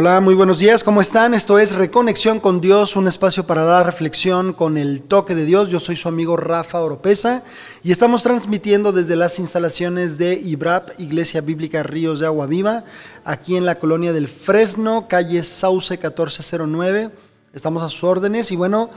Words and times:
Hola, 0.00 0.20
muy 0.20 0.34
buenos 0.34 0.60
días, 0.60 0.84
¿cómo 0.84 1.00
están? 1.00 1.34
Esto 1.34 1.58
es 1.58 1.74
Reconexión 1.74 2.38
con 2.38 2.60
Dios, 2.60 2.94
un 2.94 3.08
espacio 3.08 3.48
para 3.48 3.64
la 3.64 3.82
reflexión 3.82 4.52
con 4.52 4.76
el 4.76 5.02
toque 5.02 5.34
de 5.34 5.44
Dios. 5.44 5.70
Yo 5.70 5.80
soy 5.80 5.96
su 5.96 6.06
amigo 6.06 6.36
Rafa 6.36 6.80
Oropesa 6.80 7.42
y 7.82 7.90
estamos 7.90 8.22
transmitiendo 8.22 8.92
desde 8.92 9.16
las 9.16 9.40
instalaciones 9.40 10.16
de 10.16 10.34
IBRAP, 10.34 11.00
Iglesia 11.00 11.40
Bíblica 11.40 11.82
Ríos 11.82 12.20
de 12.20 12.26
Agua 12.26 12.46
Viva, 12.46 12.84
aquí 13.24 13.56
en 13.56 13.66
la 13.66 13.74
colonia 13.74 14.12
del 14.12 14.28
Fresno, 14.28 15.08
calle 15.08 15.42
Sauce 15.42 15.94
1409. 15.94 17.10
Estamos 17.52 17.82
a 17.82 17.88
sus 17.88 18.04
órdenes 18.04 18.52
y 18.52 18.56
bueno, 18.56 18.90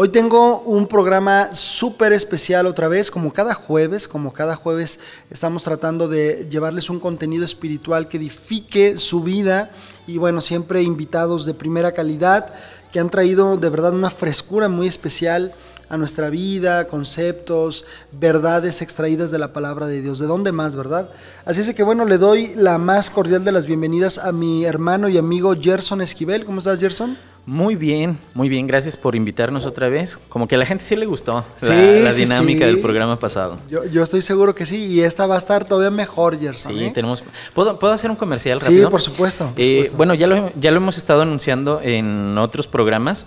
Hoy 0.00 0.10
tengo 0.10 0.60
un 0.60 0.86
programa 0.86 1.52
súper 1.54 2.12
especial 2.12 2.66
otra 2.66 2.86
vez, 2.86 3.10
como 3.10 3.32
cada 3.32 3.52
jueves, 3.52 4.06
como 4.06 4.32
cada 4.32 4.54
jueves 4.54 5.00
estamos 5.28 5.64
tratando 5.64 6.06
de 6.06 6.46
llevarles 6.48 6.88
un 6.88 7.00
contenido 7.00 7.44
espiritual 7.44 8.06
que 8.06 8.18
edifique 8.18 8.96
su 8.96 9.24
vida 9.24 9.72
y 10.08 10.16
bueno, 10.16 10.40
siempre 10.40 10.82
invitados 10.82 11.44
de 11.44 11.52
primera 11.52 11.92
calidad 11.92 12.54
que 12.90 12.98
han 12.98 13.10
traído 13.10 13.58
de 13.58 13.68
verdad 13.68 13.92
una 13.92 14.08
frescura 14.08 14.68
muy 14.70 14.88
especial 14.88 15.52
a 15.90 15.98
nuestra 15.98 16.30
vida, 16.30 16.86
conceptos, 16.88 17.84
verdades 18.10 18.80
extraídas 18.80 19.30
de 19.30 19.38
la 19.38 19.52
palabra 19.52 19.86
de 19.86 20.00
Dios. 20.00 20.18
¿De 20.18 20.26
dónde 20.26 20.50
más, 20.50 20.76
verdad? 20.76 21.10
Así 21.44 21.60
es 21.60 21.74
que 21.74 21.82
bueno, 21.82 22.06
le 22.06 22.16
doy 22.16 22.54
la 22.56 22.78
más 22.78 23.10
cordial 23.10 23.44
de 23.44 23.52
las 23.52 23.66
bienvenidas 23.66 24.16
a 24.16 24.32
mi 24.32 24.64
hermano 24.64 25.10
y 25.10 25.18
amigo 25.18 25.54
Gerson 25.54 26.00
Esquivel. 26.00 26.46
¿Cómo 26.46 26.58
estás, 26.58 26.80
Gerson? 26.80 27.18
Muy 27.48 27.76
bien, 27.76 28.18
muy 28.34 28.50
bien, 28.50 28.66
gracias 28.66 28.94
por 28.94 29.16
invitarnos 29.16 29.64
otra 29.64 29.88
vez. 29.88 30.18
Como 30.28 30.46
que 30.46 30.56
a 30.56 30.58
la 30.58 30.66
gente 30.66 30.84
sí 30.84 30.94
le 30.96 31.06
gustó 31.06 31.46
la, 31.62 32.12
dinámica 32.12 32.66
del 32.66 32.78
programa 32.78 33.18
pasado. 33.18 33.58
Yo, 33.70 34.02
estoy 34.02 34.20
seguro 34.20 34.54
que 34.54 34.66
sí, 34.66 34.84
y 34.84 35.00
esta 35.00 35.26
va 35.26 35.36
a 35.36 35.38
estar 35.38 35.64
todavía 35.64 35.90
mejor, 35.90 36.38
Gerson. 36.38 36.74
Sí, 36.74 36.84
¿eh? 36.84 36.92
tenemos. 36.94 37.24
¿Puedo, 37.54 37.78
¿Puedo, 37.78 37.94
hacer 37.94 38.10
un 38.10 38.16
comercial 38.16 38.60
rápido? 38.60 38.88
Sí, 38.88 38.90
por 38.90 39.00
supuesto. 39.00 39.50
Eh, 39.56 39.90
bueno, 39.96 40.12
ya 40.12 40.26
lo, 40.26 40.52
ya 40.60 40.70
lo 40.72 40.76
hemos 40.76 40.98
estado 40.98 41.22
anunciando 41.22 41.80
en 41.82 42.36
otros 42.36 42.66
programas. 42.66 43.26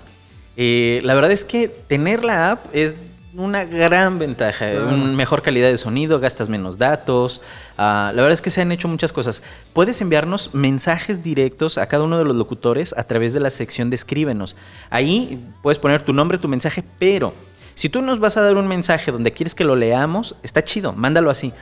Eh, 0.55 0.99
la 1.03 1.15
verdad 1.15 1.31
es 1.31 1.43
que 1.43 1.67
tener 1.67 2.23
la 2.23 2.51
app 2.51 2.65
es 2.73 2.93
una 3.33 3.65
gran 3.65 4.19
ventaja, 4.19 4.67
una 4.87 5.15
mejor 5.15 5.41
calidad 5.41 5.69
de 5.69 5.79
sonido, 5.79 6.19
gastas 6.19 6.47
menos 6.47 6.77
datos. 6.77 7.41
Ah, 7.77 8.11
la 8.13 8.21
verdad 8.21 8.33
es 8.33 8.41
que 8.41 8.49
se 8.49 8.61
han 8.61 8.71
hecho 8.71 8.87
muchas 8.87 9.13
cosas. 9.13 9.41
Puedes 9.73 10.01
enviarnos 10.01 10.53
mensajes 10.53 11.23
directos 11.23 11.77
a 11.77 11.87
cada 11.87 12.03
uno 12.03 12.17
de 12.17 12.25
los 12.25 12.35
locutores 12.35 12.93
a 12.97 13.03
través 13.03 13.33
de 13.33 13.39
la 13.39 13.49
sección 13.49 13.89
de 13.89 13.95
escríbenos. 13.95 14.55
Ahí 14.89 15.43
puedes 15.61 15.79
poner 15.79 16.01
tu 16.01 16.13
nombre, 16.13 16.37
tu 16.37 16.47
mensaje, 16.47 16.83
pero 16.99 17.33
si 17.73 17.89
tú 17.89 18.01
nos 18.01 18.19
vas 18.19 18.37
a 18.37 18.41
dar 18.41 18.57
un 18.57 18.67
mensaje 18.67 19.11
donde 19.11 19.31
quieres 19.31 19.55
que 19.55 19.63
lo 19.63 19.75
leamos, 19.75 20.35
está 20.43 20.63
chido, 20.63 20.93
mándalo 20.93 21.29
así. 21.29 21.53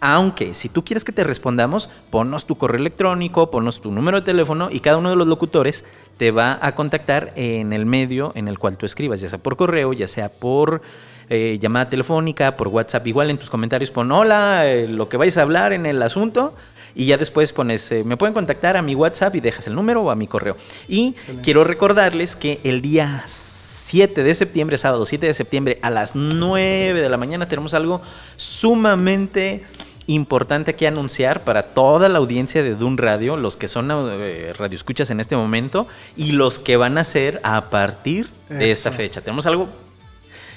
Aunque 0.00 0.54
si 0.54 0.68
tú 0.68 0.84
quieres 0.84 1.02
que 1.02 1.10
te 1.10 1.24
respondamos, 1.24 1.90
ponnos 2.10 2.46
tu 2.46 2.54
correo 2.54 2.78
electrónico, 2.78 3.50
ponnos 3.50 3.80
tu 3.80 3.90
número 3.90 4.20
de 4.20 4.26
teléfono 4.26 4.68
y 4.70 4.78
cada 4.78 4.98
uno 4.98 5.10
de 5.10 5.16
los 5.16 5.26
locutores 5.26 5.84
te 6.18 6.30
va 6.30 6.58
a 6.62 6.76
contactar 6.76 7.32
en 7.34 7.72
el 7.72 7.84
medio 7.84 8.30
en 8.36 8.46
el 8.46 8.58
cual 8.60 8.76
tú 8.76 8.86
escribas, 8.86 9.20
ya 9.20 9.28
sea 9.28 9.40
por 9.40 9.56
correo, 9.56 9.92
ya 9.92 10.06
sea 10.06 10.28
por 10.28 10.82
eh, 11.30 11.58
llamada 11.60 11.90
telefónica, 11.90 12.56
por 12.56 12.68
WhatsApp. 12.68 13.06
Igual 13.06 13.30
en 13.30 13.38
tus 13.38 13.50
comentarios 13.50 13.90
pon 13.90 14.10
hola, 14.10 14.66
eh, 14.66 14.88
lo 14.88 15.08
que 15.08 15.16
vais 15.16 15.36
a 15.36 15.42
hablar 15.42 15.72
en 15.72 15.86
el 15.86 16.02
asunto. 16.02 16.54
Y 16.94 17.06
ya 17.06 17.16
después 17.16 17.52
pones, 17.52 17.92
eh, 17.92 18.02
me 18.02 18.16
pueden 18.16 18.34
contactar 18.34 18.76
a 18.76 18.82
mi 18.82 18.94
WhatsApp 18.94 19.34
y 19.36 19.40
dejas 19.40 19.66
el 19.66 19.74
número 19.74 20.02
o 20.02 20.10
a 20.10 20.16
mi 20.16 20.26
correo. 20.26 20.56
Y 20.88 21.14
quiero 21.44 21.62
recordarles 21.62 22.34
que 22.34 22.60
el 22.64 22.82
día 22.82 23.22
7 23.26 24.24
de 24.24 24.34
septiembre, 24.34 24.78
sábado 24.78 25.06
7 25.06 25.26
de 25.26 25.34
septiembre, 25.34 25.78
a 25.82 25.90
las 25.90 26.16
9 26.16 27.00
de 27.00 27.08
la 27.08 27.16
mañana, 27.16 27.46
tenemos 27.46 27.74
algo 27.74 28.00
sumamente 28.36 29.64
importante 30.08 30.74
que 30.74 30.86
anunciar 30.86 31.44
para 31.44 31.62
toda 31.62 32.08
la 32.08 32.18
audiencia 32.18 32.62
de 32.62 32.74
Dun 32.74 32.96
Radio, 32.96 33.36
los 33.36 33.56
que 33.56 33.68
son 33.68 33.90
eh, 33.92 34.54
radioescuchas 34.58 35.10
en 35.10 35.20
este 35.20 35.36
momento 35.36 35.86
y 36.16 36.32
los 36.32 36.58
que 36.58 36.76
van 36.76 36.98
a 36.98 37.04
ser 37.04 37.40
a 37.44 37.70
partir 37.70 38.28
de 38.48 38.70
esta 38.70 38.90
fecha. 38.90 39.20
Tenemos 39.20 39.46
algo 39.46 39.68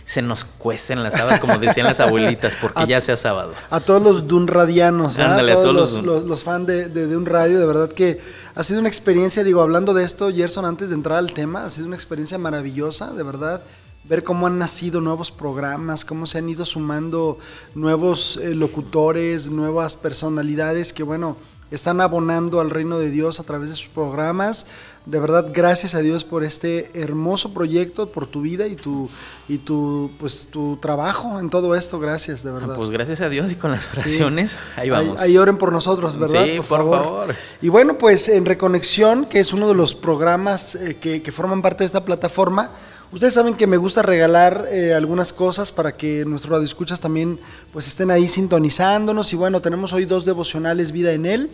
se 0.06 0.22
nos 0.22 0.44
cuecen 0.44 1.04
las 1.04 1.16
habas, 1.16 1.40
como 1.40 1.58
decían 1.58 1.88
las 1.88 2.00
abuelitas, 2.00 2.58
porque 2.62 2.86
ya 2.88 3.02
sea 3.02 3.18
sábado. 3.18 3.54
A 3.70 3.80
todos 3.80 4.02
los 4.02 4.28
Dunradianos, 4.28 5.18
Ándale, 5.18 5.52
a 5.52 5.56
todos, 5.56 6.02
los, 6.04 6.26
los, 6.26 6.44
fans 6.44 6.68
de, 6.68 6.90
de, 6.90 7.08
Dun 7.08 7.26
Radio, 7.26 7.60
de 7.60 7.66
verdad 7.66 7.90
que 7.90 8.20
ha 8.56 8.64
sido 8.64 8.80
una 8.80 8.90
experiencia, 8.90 9.44
digo, 9.44 9.62
hablando 9.62 9.94
de 9.94 10.04
esto, 10.04 10.32
Gerson, 10.32 10.66
antes 10.66 10.90
de 10.90 10.96
entrar 10.96 11.18
al 11.18 11.34
tema, 11.34 11.66
ha 11.66 11.70
sido 11.70 11.88
una 11.88 11.96
experiencia 11.96 12.38
maravillosa, 12.38 13.12
de 13.14 13.24
verdad 13.24 13.62
ver 14.04 14.24
cómo 14.24 14.48
han 14.48 14.58
nacido 14.58 15.00
nuevos 15.00 15.32
programas, 15.32 16.06
cómo 16.06 16.26
se 16.26 16.40
han 16.40 16.50
ido 16.50 16.66
sumando 16.66 17.38
nuevos 17.76 18.38
eh, 18.38 18.56
locutores, 18.56 19.50
nuevas 19.50 19.96
personalidades 19.96 20.92
que, 20.92 21.04
bueno, 21.04 21.38
están 21.70 22.02
abonando 22.02 22.60
al 22.60 22.70
reino 22.70 23.00
de 23.00 23.10
Dios 23.10 23.40
a 23.40 23.44
través 23.44 23.70
de 23.70 23.76
sus 23.76 23.88
programas. 23.88 24.66
De 25.06 25.20
verdad, 25.20 25.48
gracias 25.52 25.96
a 25.96 26.00
Dios 26.00 26.24
por 26.24 26.44
este 26.44 26.92
hermoso 26.94 27.54
proyecto, 27.54 28.10
por 28.10 28.28
tu 28.28 28.42
vida 28.42 28.68
y 28.68 28.76
tu 28.76 29.10
y 29.48 29.58
tu 29.58 30.12
pues 30.20 30.48
tu 30.52 30.78
trabajo 30.78 31.40
en 31.40 31.50
todo 31.50 31.76
esto. 31.76 32.00
Gracias, 32.00 32.44
de 32.44 32.52
verdad. 32.52 32.76
Pues 32.76 32.92
gracias 32.92 33.20
a 33.22 33.30
Dios 33.30 33.52
y 33.52 33.56
con 33.56 33.72
las 33.72 33.90
oraciones, 33.92 34.58
ahí 34.76 34.90
vamos. 34.92 35.20
Ahí, 35.20 35.38
oren 35.38 35.58
por 35.58 35.72
nosotros, 35.72 36.18
¿verdad? 36.20 36.46
Sí, 36.46 36.58
por, 36.58 36.66
favor. 36.66 37.36
Y 37.62 37.70
bueno, 37.70 37.98
pues 37.98 38.30
en 38.30 38.46
Reconexión, 38.46 39.26
que 39.26 39.40
es 39.40 39.54
uno 39.54 39.68
de 39.68 39.74
los 39.74 39.96
programas 39.96 40.76
eh, 40.76 40.98
que, 41.02 41.24
que 41.24 41.32
forman 41.32 41.62
parte 41.64 41.80
de 41.80 41.88
esta 41.88 42.06
plataforma, 42.06 42.72
Ustedes 43.12 43.34
saben 43.34 43.56
que 43.56 43.68
me 43.68 43.76
gusta 43.76 44.02
regalar 44.02 44.70
eh, 44.72 44.94
algunas 44.94 45.34
cosas 45.34 45.74
para 45.74 45.92
que 45.98 46.24
nuestros 46.24 46.54
radioescuchas 46.54 47.02
también 47.02 47.38
pues 47.74 47.86
estén 47.86 48.10
ahí 48.10 48.30
sintonizándonos. 48.30 49.34
Y 49.34 49.36
bueno, 49.36 49.60
tenemos 49.60 49.92
hoy 49.92 50.06
dos 50.06 50.24
devocionales 50.24 50.94
Vida 50.94 51.12
en 51.12 51.26
Él. 51.26 51.50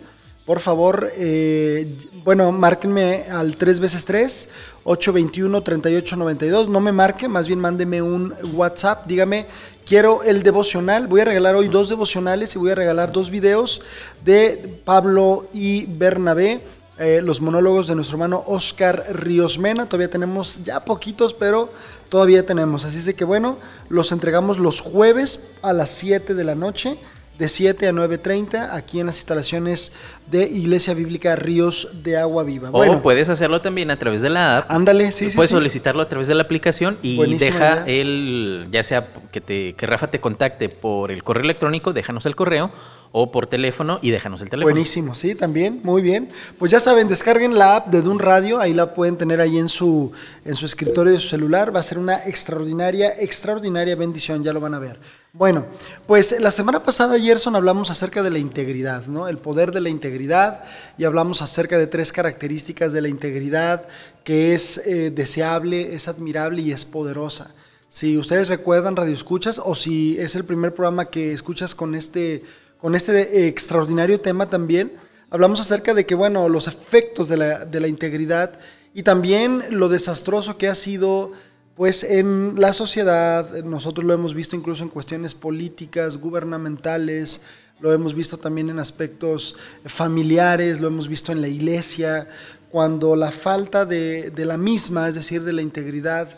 Por 0.48 0.60
favor, 0.60 1.12
eh, 1.14 1.86
bueno, 2.24 2.50
márquenme 2.52 3.26
al 3.30 3.58
3 3.58 3.80
veces 3.80 4.06
3 4.06 4.48
821 4.82 5.62
3892. 5.62 6.70
No 6.70 6.80
me 6.80 6.90
marque, 6.90 7.28
más 7.28 7.46
bien 7.46 7.60
mándeme 7.60 8.00
un 8.00 8.32
WhatsApp. 8.54 9.06
Dígame, 9.06 9.44
quiero 9.84 10.22
el 10.22 10.42
devocional. 10.42 11.06
Voy 11.06 11.20
a 11.20 11.26
regalar 11.26 11.54
hoy 11.54 11.68
dos 11.68 11.90
devocionales 11.90 12.54
y 12.54 12.58
voy 12.58 12.70
a 12.70 12.76
regalar 12.76 13.12
dos 13.12 13.28
videos 13.28 13.82
de 14.24 14.80
Pablo 14.86 15.44
y 15.52 15.84
Bernabé 15.84 16.62
eh, 16.98 17.20
los 17.22 17.42
monólogos 17.42 17.86
de 17.86 17.94
nuestro 17.96 18.14
hermano 18.14 18.42
Oscar 18.46 19.04
Ríos 19.10 19.58
Mena. 19.58 19.84
Todavía 19.84 20.08
tenemos 20.08 20.64
ya 20.64 20.82
poquitos, 20.82 21.34
pero 21.34 21.68
todavía 22.08 22.46
tenemos. 22.46 22.86
Así 22.86 22.96
es 22.96 23.04
de 23.04 23.14
que 23.14 23.26
bueno, 23.26 23.58
los 23.90 24.12
entregamos 24.12 24.58
los 24.58 24.80
jueves 24.80 25.50
a 25.60 25.74
las 25.74 25.90
7 25.90 26.32
de 26.32 26.44
la 26.44 26.54
noche 26.54 26.96
de 27.38 27.48
7 27.48 27.86
a 27.86 27.92
9.30 27.92 28.70
aquí 28.72 28.98
en 29.00 29.06
las 29.06 29.16
instalaciones 29.16 29.92
de 30.26 30.44
Iglesia 30.44 30.92
Bíblica 30.92 31.36
Ríos 31.36 31.88
de 32.02 32.18
Agua 32.18 32.42
Viva. 32.42 32.70
O 32.72 33.00
puedes 33.00 33.28
hacerlo 33.28 33.60
también 33.60 33.90
a 33.90 33.96
través 33.96 34.22
de 34.22 34.28
la 34.28 34.58
app. 34.58 34.70
Ándale, 34.70 35.12
sí, 35.12 35.30
sí. 35.30 35.36
Puedes 35.36 35.50
solicitarlo 35.50 36.02
a 36.02 36.08
través 36.08 36.26
de 36.26 36.34
la 36.34 36.42
aplicación 36.42 36.98
y 37.00 37.36
deja 37.36 37.84
el, 37.86 38.66
ya 38.72 38.82
sea 38.82 39.06
que, 39.30 39.40
te, 39.40 39.74
que 39.74 39.86
Rafa 39.86 40.08
te 40.08 40.20
contacte 40.20 40.68
por 40.68 41.12
el 41.12 41.22
correo 41.22 41.44
electrónico, 41.44 41.92
déjanos 41.92 42.26
el 42.26 42.34
correo 42.34 42.70
o 43.12 43.30
por 43.30 43.46
teléfono 43.46 43.98
y 44.02 44.10
déjanos 44.10 44.42
el 44.42 44.50
teléfono. 44.50 44.72
Buenísimo, 44.72 45.14
sí, 45.14 45.34
también, 45.34 45.80
muy 45.82 46.02
bien. 46.02 46.28
Pues 46.58 46.70
ya 46.70 46.80
saben, 46.80 47.08
descarguen 47.08 47.58
la 47.58 47.76
app 47.76 47.88
de 47.88 48.02
Dun 48.02 48.18
Radio, 48.18 48.60
ahí 48.60 48.74
la 48.74 48.94
pueden 48.94 49.16
tener 49.16 49.40
ahí 49.40 49.58
en 49.58 49.68
su, 49.68 50.12
en 50.44 50.56
su 50.56 50.66
escritorio 50.66 51.12
de 51.12 51.20
su 51.20 51.28
celular, 51.28 51.74
va 51.74 51.80
a 51.80 51.82
ser 51.82 51.98
una 51.98 52.16
extraordinaria, 52.26 53.12
extraordinaria 53.18 53.96
bendición, 53.96 54.44
ya 54.44 54.52
lo 54.52 54.60
van 54.60 54.74
a 54.74 54.78
ver. 54.78 54.98
Bueno, 55.32 55.66
pues 56.06 56.40
la 56.40 56.50
semana 56.50 56.82
pasada, 56.82 57.18
Gerson, 57.18 57.54
hablamos 57.54 57.90
acerca 57.90 58.22
de 58.22 58.30
la 58.30 58.38
integridad, 58.38 59.06
¿no? 59.06 59.28
El 59.28 59.38
poder 59.38 59.72
de 59.72 59.80
la 59.80 59.88
integridad 59.88 60.64
y 60.96 61.04
hablamos 61.04 61.42
acerca 61.42 61.78
de 61.78 61.86
tres 61.86 62.12
características 62.12 62.92
de 62.92 63.02
la 63.02 63.08
integridad 63.08 63.86
que 64.24 64.54
es 64.54 64.78
eh, 64.78 65.10
deseable, 65.10 65.94
es 65.94 66.08
admirable 66.08 66.62
y 66.62 66.72
es 66.72 66.84
poderosa. 66.84 67.54
Si 67.90 68.18
ustedes 68.18 68.48
recuerdan 68.48 68.96
Radio 68.96 69.14
Escuchas 69.14 69.60
o 69.64 69.74
si 69.74 70.18
es 70.18 70.34
el 70.34 70.44
primer 70.44 70.74
programa 70.74 71.06
que 71.06 71.32
escuchas 71.32 71.74
con 71.74 71.94
este 71.94 72.42
con 72.80 72.94
este 72.94 73.46
extraordinario 73.46 74.20
tema 74.20 74.48
también. 74.48 74.92
Hablamos 75.30 75.60
acerca 75.60 75.94
de 75.94 76.06
que, 76.06 76.14
bueno, 76.14 76.48
los 76.48 76.68
efectos 76.68 77.28
de 77.28 77.36
la, 77.36 77.64
de 77.64 77.80
la 77.80 77.88
integridad 77.88 78.58
y 78.94 79.02
también 79.02 79.64
lo 79.70 79.88
desastroso 79.88 80.56
que 80.56 80.68
ha 80.68 80.74
sido 80.74 81.32
pues 81.76 82.02
en 82.02 82.54
la 82.56 82.72
sociedad, 82.72 83.62
nosotros 83.62 84.04
lo 84.04 84.12
hemos 84.12 84.34
visto 84.34 84.56
incluso 84.56 84.82
en 84.82 84.88
cuestiones 84.88 85.36
políticas, 85.36 86.16
gubernamentales, 86.16 87.42
lo 87.78 87.92
hemos 87.92 88.14
visto 88.14 88.36
también 88.36 88.68
en 88.68 88.80
aspectos 88.80 89.54
familiares, 89.84 90.80
lo 90.80 90.88
hemos 90.88 91.06
visto 91.06 91.30
en 91.30 91.40
la 91.40 91.46
iglesia, 91.46 92.26
cuando 92.72 93.14
la 93.14 93.30
falta 93.30 93.86
de, 93.86 94.30
de 94.30 94.44
la 94.44 94.58
misma, 94.58 95.08
es 95.08 95.14
decir, 95.14 95.44
de 95.44 95.52
la 95.52 95.62
integridad, 95.62 96.28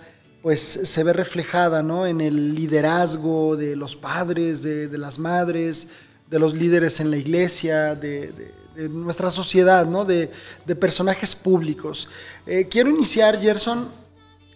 pues 0.43 0.61
se 0.61 1.05
ve 1.05 1.15
reflejada 1.15 1.83
¿no? 1.83 2.07
en 2.07 2.21
el 2.21 2.55
liderazgo 2.55 3.57
de 3.57 3.77
los 3.77 3.97
padres, 3.97 4.63
de, 4.63 4.89
de 4.89 4.99
las 4.99 5.19
madres, 5.19 5.89
de 6.31 6.39
los 6.39 6.55
líderes 6.55 7.01
en 7.01 7.11
la 7.11 7.17
iglesia, 7.17 7.95
de, 7.97 8.55
nuestra 8.89 9.31
sociedad, 9.31 9.85
¿no? 9.85 10.05
de, 10.05 10.31
personajes 10.79 11.35
públicos. 11.35 12.09
Eh, 12.47 12.69
quiero 12.71 12.89
iniciar, 12.89 13.41
Gerson, 13.41 13.89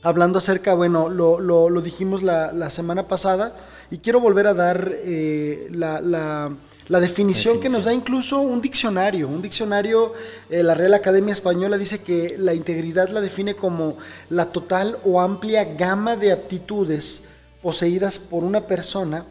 hablando 0.03 0.38
acerca, 0.38 0.75
bueno, 0.75 1.09
lo, 1.09 1.81
dijimos 1.82 2.23
la, 2.23 2.71
semana 2.71 3.09
pasada, 3.09 3.55
y 3.91 3.99
quiero 3.99 4.21
volver 4.21 4.47
a 4.47 4.55
dar 4.55 4.93
eh, 4.93 5.69
la, 5.73 6.00
la, 6.00 6.56
la, 6.88 7.00
definición 7.00 7.61
que 7.61 7.69
nos 7.69 7.85
da 7.85 7.93
incluso 7.93 8.41
un 8.41 8.62
diccionario. 8.62 9.29
Un 9.29 9.43
diccionario, 9.43 10.15
eh, 10.49 10.62
la 10.62 10.75
Real 10.75 10.94
Academia 10.94 11.32
Española 11.32 11.77
dice 11.77 12.00
que 12.00 12.37
la 12.38 12.55
integridad 12.55 13.09
la 13.11 13.20
define 13.20 13.55
como 13.55 13.99
la 14.31 14.47
total 14.47 14.97
o 15.05 15.20
amplia 15.20 15.65
gama 15.75 16.17
de 16.17 16.32
aptitudes 16.32 17.25
poseídas 17.61 18.19
por 18.19 18.43
una 18.43 18.67
persona 18.67 19.25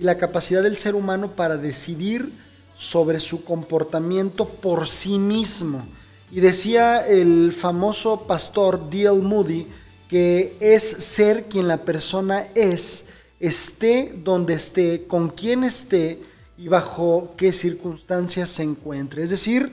y 0.00 0.04
la 0.04 0.16
capacidad 0.16 0.62
del 0.62 0.78
ser 0.78 0.94
humano 0.94 1.32
para 1.32 1.58
decidir 1.58 2.32
sobre 2.78 3.20
su 3.20 3.44
comportamiento 3.44 4.48
por 4.48 4.88
sí 4.88 5.18
mismo. 5.18 5.86
Y 6.32 6.40
decía 6.40 7.06
el 7.06 7.52
famoso 7.52 8.26
pastor 8.26 8.88
D.L. 8.88 9.20
Moody 9.20 9.66
que 10.08 10.56
es 10.58 10.82
ser 10.82 11.44
quien 11.44 11.68
la 11.68 11.84
persona 11.84 12.44
es, 12.54 13.06
esté 13.38 14.12
donde 14.24 14.54
esté, 14.54 15.04
con 15.06 15.28
quien 15.28 15.62
esté 15.62 16.18
y 16.58 16.66
bajo 16.66 17.32
qué 17.36 17.52
circunstancias 17.52 18.48
se 18.48 18.64
encuentre. 18.64 19.22
Es 19.22 19.30
decir, 19.30 19.72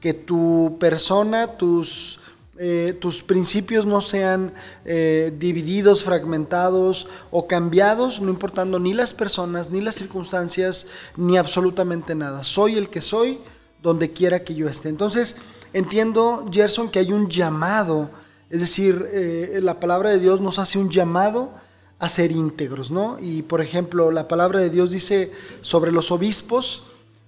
que 0.00 0.12
tu 0.12 0.76
persona, 0.78 1.56
tus 1.56 2.20
eh, 2.60 2.96
tus 3.00 3.22
principios 3.22 3.86
no 3.86 4.00
sean 4.00 4.52
eh, 4.84 5.32
divididos, 5.38 6.02
fragmentados 6.02 7.06
o 7.30 7.46
cambiados, 7.46 8.20
no 8.20 8.30
importando 8.30 8.80
ni 8.80 8.94
las 8.94 9.14
personas, 9.14 9.70
ni 9.70 9.80
las 9.80 9.94
circunstancias, 9.94 10.88
ni 11.16 11.36
absolutamente 11.36 12.16
nada. 12.16 12.42
Soy 12.42 12.76
el 12.76 12.88
que 12.88 13.00
soy 13.00 13.38
donde 13.80 14.10
quiera 14.10 14.42
que 14.42 14.56
yo 14.56 14.68
esté. 14.68 14.88
Entonces, 14.88 15.36
entiendo, 15.72 16.46
Gerson, 16.50 16.90
que 16.90 16.98
hay 16.98 17.12
un 17.12 17.28
llamado, 17.28 18.10
es 18.50 18.60
decir, 18.60 19.08
eh, 19.12 19.60
la 19.62 19.78
palabra 19.78 20.10
de 20.10 20.18
Dios 20.18 20.40
nos 20.40 20.58
hace 20.58 20.78
un 20.78 20.90
llamado 20.90 21.52
a 22.00 22.08
ser 22.08 22.32
íntegros, 22.32 22.90
¿no? 22.90 23.18
Y 23.20 23.42
por 23.42 23.60
ejemplo, 23.60 24.10
la 24.10 24.26
palabra 24.26 24.58
de 24.58 24.70
Dios 24.70 24.90
dice 24.90 25.30
sobre 25.60 25.92
los 25.92 26.10
obispos, 26.10 26.82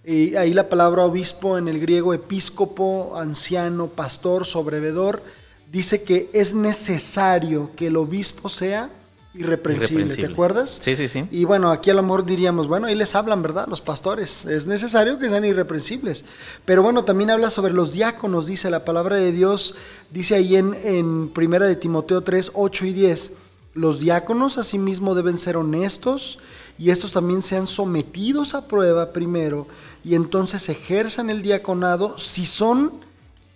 y 0.05 0.35
ahí 0.37 0.55
la 0.55 0.69
palabra 0.69 1.05
obispo 1.05 1.59
en 1.59 1.69
el 1.69 1.79
griego 1.79 2.15
episcopo, 2.15 3.17
anciano, 3.17 3.89
pastor, 3.89 4.47
sobrevedor, 4.47 5.23
dice 5.71 6.03
que 6.03 6.31
es 6.33 6.55
necesario 6.55 7.71
que 7.77 7.89
el 7.89 7.97
obispo 7.97 8.49
sea 8.49 8.91
irreprensible, 9.35 10.17
¿te 10.17 10.27
acuerdas? 10.27 10.79
Sí, 10.81 10.97
sí, 10.97 11.07
sí. 11.07 11.25
Y 11.31 11.45
bueno, 11.45 11.71
aquí 11.71 11.91
a 11.91 11.95
lo 11.95 12.03
mejor 12.03 12.25
diríamos, 12.25 12.67
bueno, 12.67 12.89
ahí 12.89 12.97
les 12.97 13.15
hablan, 13.15 13.43
¿verdad? 13.43 13.69
Los 13.69 13.81
pastores, 13.81 14.45
es 14.47 14.67
necesario 14.67 15.19
que 15.19 15.29
sean 15.29 15.45
irreprensibles. 15.45 16.25
Pero 16.65 16.83
bueno, 16.83 17.05
también 17.05 17.31
habla 17.31 17.51
sobre 17.51 17.73
los 17.73 17.93
diáconos, 17.93 18.47
dice 18.47 18.71
la 18.71 18.85
palabra 18.85 19.17
de 19.17 19.31
Dios, 19.31 19.77
dice 20.11 20.35
ahí 20.35 20.57
en, 20.57 20.75
en 20.83 21.29
Primera 21.29 21.67
de 21.67 21.77
Timoteo 21.77 22.23
3, 22.23 22.53
8 22.55 22.87
y 22.87 22.93
10, 22.93 23.33
los 23.75 24.01
diáconos 24.01 24.59
asimismo 24.59 25.15
deben 25.15 25.39
ser 25.39 25.57
honestos 25.57 26.39
y 26.77 26.91
estos 26.91 27.13
también 27.13 27.43
sean 27.43 27.67
sometidos 27.67 28.55
a 28.55 28.67
prueba 28.67 29.13
primero 29.13 29.69
y 30.05 30.15
entonces 30.15 30.69
ejerzan 30.69 31.31
el 31.31 31.43
diaconado 31.43 32.19
si 32.19 32.47
son 32.47 32.93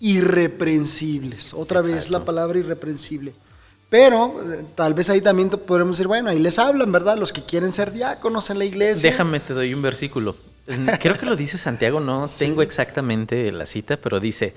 irreprensibles. 0.00 1.54
Otra 1.54 1.80
vez 1.82 2.10
la 2.10 2.24
palabra 2.24 2.58
irreprensible. 2.58 3.32
Pero 3.88 4.42
eh, 4.52 4.64
tal 4.74 4.92
vez 4.92 5.08
ahí 5.08 5.20
también 5.20 5.50
podremos 5.50 5.96
decir, 5.96 6.08
bueno, 6.08 6.30
ahí 6.30 6.38
les 6.38 6.58
hablan, 6.58 6.90
¿verdad? 6.90 7.16
Los 7.16 7.32
que 7.32 7.42
quieren 7.42 7.72
ser 7.72 7.92
diáconos 7.92 8.50
en 8.50 8.58
la 8.58 8.64
iglesia. 8.64 9.10
Déjame, 9.10 9.40
te 9.40 9.54
doy 9.54 9.72
un 9.72 9.82
versículo. 9.82 10.36
Creo 11.00 11.16
que 11.16 11.26
lo 11.26 11.36
dice 11.36 11.58
Santiago, 11.58 12.00
no 12.00 12.26
tengo 12.38 12.62
exactamente 12.62 13.52
la 13.52 13.66
cita, 13.66 13.96
pero 13.96 14.18
dice, 14.18 14.54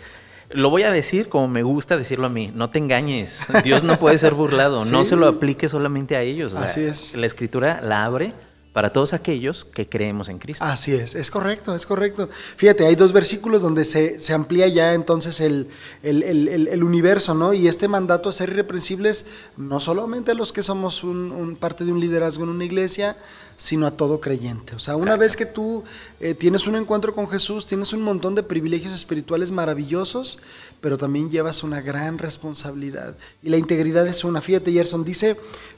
lo 0.49 0.69
voy 0.69 0.83
a 0.83 0.91
decir 0.91 1.27
como 1.27 1.47
me 1.47 1.63
gusta 1.63 1.97
decirlo 1.97 2.27
a 2.27 2.29
mí, 2.29 2.51
no 2.55 2.69
te 2.69 2.79
engañes, 2.79 3.45
Dios 3.63 3.83
no 3.83 3.99
puede 3.99 4.17
ser 4.17 4.33
burlado, 4.33 4.85
no 4.85 5.03
se 5.05 5.15
lo 5.15 5.27
aplique 5.27 5.67
solamente 5.67 6.15
a 6.15 6.21
ellos. 6.21 6.53
Así 6.55 6.81
es. 6.81 7.15
La 7.15 7.25
escritura 7.25 7.81
la 7.81 8.05
abre 8.05 8.33
para 8.77 8.93
todos 8.93 9.13
aquellos 9.13 9.65
que 9.65 9.89
creemos 9.89 10.29
en 10.29 10.37
Cristo. 10.37 10.63
Así 10.63 10.93
es, 10.93 11.15
es 11.15 11.31
correcto, 11.31 11.73
es 11.73 11.87
correcto. 11.87 12.29
Fíjate, 12.57 12.85
hay 12.85 12.93
dos 12.93 13.11
versículos 13.11 13.63
donde 13.63 13.83
se, 13.83 14.19
se 14.19 14.35
amplía 14.35 14.67
ya 14.67 14.93
entonces 14.93 15.41
el, 15.41 15.67
el, 16.03 16.83
universo, 16.83 17.33
¿no? 17.33 17.53
Y 17.53 17.67
este 17.67 17.87
mandato 17.87 18.29
a 18.29 18.33
ser 18.33 18.49
irreprensibles, 18.49 19.25
no 19.57 19.79
solamente 19.79 20.29
a 20.29 20.35
los 20.35 20.53
que 20.53 20.61
somos 20.61 21.03
un, 21.03 21.57
parte 21.59 21.85
de 21.85 21.91
un 21.91 21.99
liderazgo 21.99 22.43
en 22.43 22.49
una 22.49 22.65
iglesia, 22.65 23.17
sino 23.55 23.87
a 23.87 23.91
todo 23.97 24.21
creyente. 24.21 24.75
O 24.75 24.79
sea, 24.79 24.95
una 24.95 25.15
vez 25.15 25.35
que 25.35 25.47
tú 25.47 25.83
eh, 26.19 26.35
tienes 26.35 26.67
un 26.67 26.75
encuentro 26.75 27.15
con 27.15 27.27
Jesús, 27.27 27.65
tienes 27.65 27.93
un 27.93 28.03
montón 28.03 28.35
de 28.35 28.43
privilegios 28.43 28.93
espirituales 28.93 29.49
maravillosos, 29.49 30.37
pero 30.81 30.99
también 30.99 31.31
llevas 31.31 31.63
una 31.63 31.81
gran 31.81 32.19
responsabilidad. 32.19 33.17
Y 33.41 33.49
la 33.49 33.57
integridad 33.57 34.05
es 34.05 34.23
una. 34.23 34.39
Fíjate, 34.39 34.71
Gerson 34.71 35.03
dice 35.03 35.35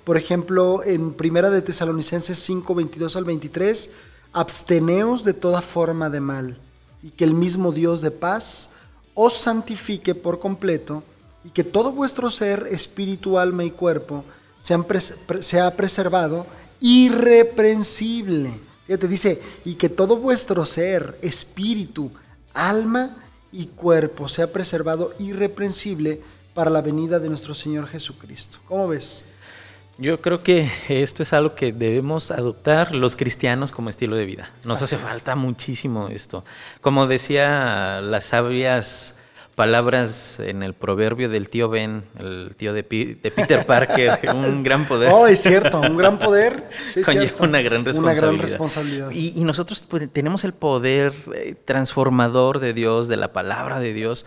por 0.10 0.18
ejemplo, 0.18 0.82
en 0.84 1.14
Primera 1.14 1.52
de 1.52 1.62
Tesalonicenses 1.62 2.40
5, 2.40 2.74
22 2.90 3.16
al 3.18 3.26
23, 3.26 3.90
absteneos 4.34 5.24
de 5.24 5.34
toda 5.34 5.62
forma 5.62 6.10
de 6.10 6.22
mal, 6.22 6.58
y 7.04 7.12
que 7.12 7.24
el 7.24 7.36
mismo 7.36 7.72
Dios 7.72 8.02
de 8.02 8.10
paz 8.10 8.72
os 9.14 9.34
santifique 9.34 10.16
por 10.16 10.40
completo, 10.40 11.04
y 11.44 11.50
que 11.52 11.64
todo 11.64 11.92
vuestro 11.92 12.32
ser, 12.32 12.68
espíritu, 12.72 13.38
alma 13.38 13.64
y 13.64 13.70
cuerpo, 13.70 14.26
sea 14.60 15.76
preservado 15.76 16.48
irreprensible. 16.82 18.60
te 18.88 19.08
dice, 19.08 19.40
y 19.66 19.76
que 19.76 19.90
todo 19.90 20.18
vuestro 20.18 20.66
ser, 20.66 21.16
espíritu, 21.22 22.10
alma 22.56 23.16
y 23.52 23.68
cuerpo 23.68 24.28
sea 24.28 24.52
preservado 24.52 25.14
irreprensible 25.20 26.22
para 26.56 26.72
la 26.72 26.82
venida 26.82 27.20
de 27.20 27.30
nuestro 27.30 27.54
Señor 27.54 27.88
Jesucristo. 27.88 28.58
¿Cómo 28.68 28.88
ves? 28.88 29.26
Yo 30.00 30.22
creo 30.22 30.40
que 30.40 30.72
esto 30.88 31.24
es 31.24 31.34
algo 31.34 31.56
que 31.56 31.74
debemos 31.74 32.32
adoptar 32.32 32.96
los 32.96 33.18
cristianos 33.18 33.74
como 33.74 33.90
estilo 33.90 34.16
de 34.16 34.24
vida. 34.26 34.50
Nos 34.64 34.82
hace 34.82 34.98
falta 34.98 35.36
muchísimo 35.36 36.08
esto. 36.08 36.46
Como 36.80 37.06
decía 37.06 38.00
las 38.02 38.26
sabias 38.26 39.18
palabras 39.56 40.40
en 40.40 40.64
el 40.64 40.74
proverbio 40.74 41.28
del 41.28 41.50
tío 41.50 41.68
Ben, 41.68 42.06
el 42.18 42.54
tío 42.56 42.72
de, 42.72 42.84
Peter 42.84 43.66
Parker, 43.66 44.18
un 44.34 44.64
gran 44.64 44.88
poder. 44.88 45.12
Oh, 45.12 45.28
es 45.28 45.42
cierto, 45.42 45.82
un 45.82 45.98
gran 45.98 46.18
poder. 46.18 46.70
Sí, 46.94 47.02
una 47.40 47.62
gran 47.62 47.84
responsabilidad. 47.84 49.12
Y, 49.12 49.44
nosotros 49.44 49.84
pues, 49.86 50.10
tenemos 50.14 50.46
el 50.46 50.54
poder 50.54 51.12
eh, 51.36 51.56
transformador 51.66 52.60
de 52.60 52.74
Dios, 52.74 53.10
de 53.10 53.18
la 53.18 53.34
palabra 53.34 53.82
de 53.82 53.92
Dios 53.92 54.26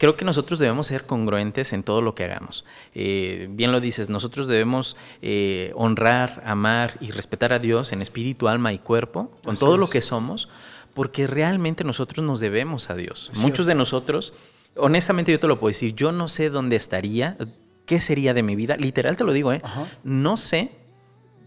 creo 0.00 0.16
que 0.16 0.24
nosotros 0.24 0.58
debemos 0.58 0.86
ser 0.86 1.04
congruentes 1.04 1.74
en 1.74 1.82
todo 1.82 2.00
lo 2.00 2.14
que 2.14 2.24
hagamos. 2.24 2.64
Eh, 2.94 3.48
bien 3.50 3.70
lo 3.70 3.80
dices, 3.80 4.08
nosotros 4.08 4.48
debemos 4.48 4.96
eh, 5.20 5.72
honrar, 5.74 6.42
amar 6.46 6.96
y 7.02 7.10
respetar 7.10 7.52
a 7.52 7.58
Dios 7.58 7.92
en 7.92 8.00
espíritu, 8.00 8.48
alma 8.48 8.72
y 8.72 8.78
cuerpo, 8.78 9.30
con 9.44 9.58
todo 9.58 9.76
lo 9.76 9.90
que 9.90 10.00
somos, 10.00 10.48
porque 10.94 11.26
realmente 11.26 11.84
nosotros 11.84 12.24
nos 12.24 12.40
debemos 12.40 12.88
a 12.88 12.94
Dios. 12.94 13.30
Muchos 13.42 13.66
de 13.66 13.74
nosotros, 13.74 14.32
honestamente 14.74 15.32
yo 15.32 15.38
te 15.38 15.46
lo 15.46 15.60
puedo 15.60 15.68
decir, 15.68 15.94
yo 15.94 16.12
no 16.12 16.28
sé 16.28 16.48
dónde 16.48 16.76
estaría, 16.76 17.36
qué 17.84 18.00
sería 18.00 18.32
de 18.32 18.42
mi 18.42 18.56
vida, 18.56 18.78
literal 18.78 19.18
te 19.18 19.24
lo 19.24 19.34
digo, 19.34 19.52
¿eh? 19.52 19.60
No 20.02 20.38
sé 20.38 20.70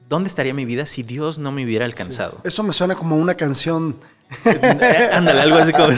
¿dónde 0.09 0.27
estaría 0.27 0.53
mi 0.53 0.65
vida 0.65 0.85
si 0.85 1.01
Dios 1.01 1.39
no 1.39 1.51
me 1.51 1.65
hubiera 1.65 1.85
alcanzado? 1.85 2.39
Eso 2.43 2.61
me 2.61 2.73
suena 2.73 2.93
como 2.93 3.15
una 3.17 3.33
canción. 3.33 3.95
Ándale, 5.13 5.41
algo 5.41 5.57
así 5.57 5.71
como. 5.71 5.95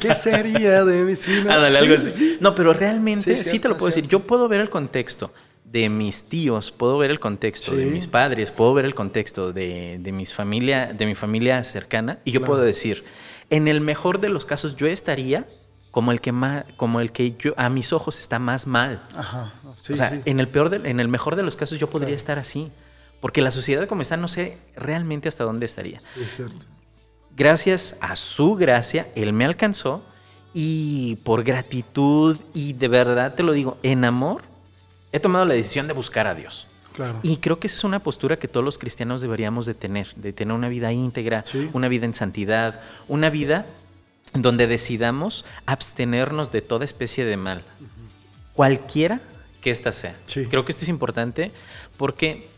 ¿Qué 0.00 0.14
sería 0.14 0.84
de 0.84 1.04
mi? 1.04 1.14
Ándale, 1.48 1.78
algo 1.78 1.94
así. 1.94 2.38
No, 2.40 2.54
pero 2.54 2.72
realmente 2.72 3.36
sí, 3.36 3.58
te 3.58 3.68
lo 3.68 3.76
puedo 3.76 3.86
decir. 3.86 4.06
Yo 4.06 4.20
puedo 4.20 4.48
ver 4.48 4.60
el 4.60 4.70
contexto 4.70 5.32
de 5.64 5.88
mis 5.88 6.24
tíos, 6.24 6.72
puedo 6.72 6.98
ver 6.98 7.10
el 7.10 7.20
contexto 7.20 7.76
de 7.76 7.86
mis 7.86 8.06
padres, 8.06 8.50
puedo 8.50 8.74
ver 8.74 8.84
el 8.84 8.94
contexto 8.94 9.52
de, 9.52 9.98
de, 10.00 10.12
mis 10.12 10.34
familia, 10.34 10.92
de 10.92 11.06
mi 11.06 11.14
familia 11.14 11.62
cercana 11.62 12.18
y 12.24 12.32
yo 12.32 12.44
puedo 12.44 12.60
decir, 12.60 13.04
en 13.50 13.68
el 13.68 13.80
mejor 13.80 14.20
de 14.20 14.30
los 14.30 14.44
casos 14.46 14.74
yo 14.74 14.88
estaría 14.88 15.46
como 15.92 16.12
el 16.12 16.20
que 16.20 16.32
más, 16.32 16.64
como 16.76 17.00
el 17.00 17.12
que 17.12 17.36
yo 17.36 17.52
a 17.56 17.68
mis 17.68 17.92
ojos 17.92 18.18
está 18.18 18.38
más 18.38 18.66
mal. 18.66 19.02
Ajá. 19.16 19.52
Sí, 19.76 19.92
o 19.92 19.96
sea, 19.96 20.20
en 20.24 20.40
el 20.40 20.48
peor, 20.48 20.74
en 20.74 21.00
el 21.00 21.08
mejor 21.08 21.36
de 21.36 21.42
los 21.42 21.56
casos 21.56 21.78
yo 21.78 21.90
podría 21.90 22.14
estar 22.14 22.38
así. 22.38 22.70
Porque 23.20 23.42
la 23.42 23.50
sociedad 23.50 23.86
como 23.86 24.02
está, 24.02 24.16
no 24.16 24.28
sé 24.28 24.56
realmente 24.76 25.28
hasta 25.28 25.44
dónde 25.44 25.66
estaría. 25.66 26.00
Sí, 26.14 26.22
es 26.22 26.36
cierto. 26.36 26.66
Gracias 27.40 27.96
a 28.02 28.16
su 28.16 28.54
gracia, 28.54 29.08
Él 29.14 29.32
me 29.32 29.46
alcanzó 29.46 30.04
y 30.52 31.16
por 31.24 31.42
gratitud 31.42 32.38
y 32.52 32.74
de 32.74 32.86
verdad 32.86 33.34
te 33.34 33.42
lo 33.42 33.52
digo, 33.52 33.78
en 33.82 34.04
amor, 34.04 34.42
he 35.10 35.20
tomado 35.20 35.46
la 35.46 35.54
decisión 35.54 35.86
de 35.86 35.94
buscar 35.94 36.26
a 36.26 36.34
Dios. 36.34 36.66
Claro. 36.92 37.18
Y 37.22 37.38
creo 37.38 37.58
que 37.58 37.66
esa 37.66 37.78
es 37.78 37.84
una 37.84 38.00
postura 38.00 38.38
que 38.38 38.46
todos 38.46 38.62
los 38.62 38.76
cristianos 38.76 39.22
deberíamos 39.22 39.64
de 39.64 39.72
tener, 39.72 40.14
de 40.16 40.34
tener 40.34 40.54
una 40.54 40.68
vida 40.68 40.92
íntegra, 40.92 41.42
una 41.72 41.88
vida 41.88 42.04
en 42.04 42.12
santidad, 42.12 42.82
una 43.08 43.30
vida 43.30 43.64
donde 44.34 44.66
decidamos 44.66 45.46
abstenernos 45.64 46.52
de 46.52 46.60
toda 46.60 46.84
especie 46.84 47.24
de 47.24 47.38
mal, 47.38 47.62
cualquiera 48.52 49.18
que 49.62 49.70
ésta 49.70 49.92
sea. 49.92 50.14
Creo 50.26 50.66
que 50.66 50.72
esto 50.72 50.82
es 50.82 50.90
importante 50.90 51.52
porque 51.96 52.50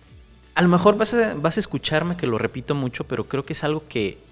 a 0.56 0.62
lo 0.62 0.66
mejor 0.66 0.98
vas 0.98 1.14
a, 1.14 1.34
vas 1.34 1.56
a 1.56 1.60
escucharme 1.60 2.16
que 2.16 2.26
lo 2.26 2.36
repito 2.36 2.74
mucho, 2.74 3.04
pero 3.04 3.28
creo 3.28 3.44
que 3.44 3.52
es 3.52 3.62
algo 3.62 3.84
que 3.88 4.31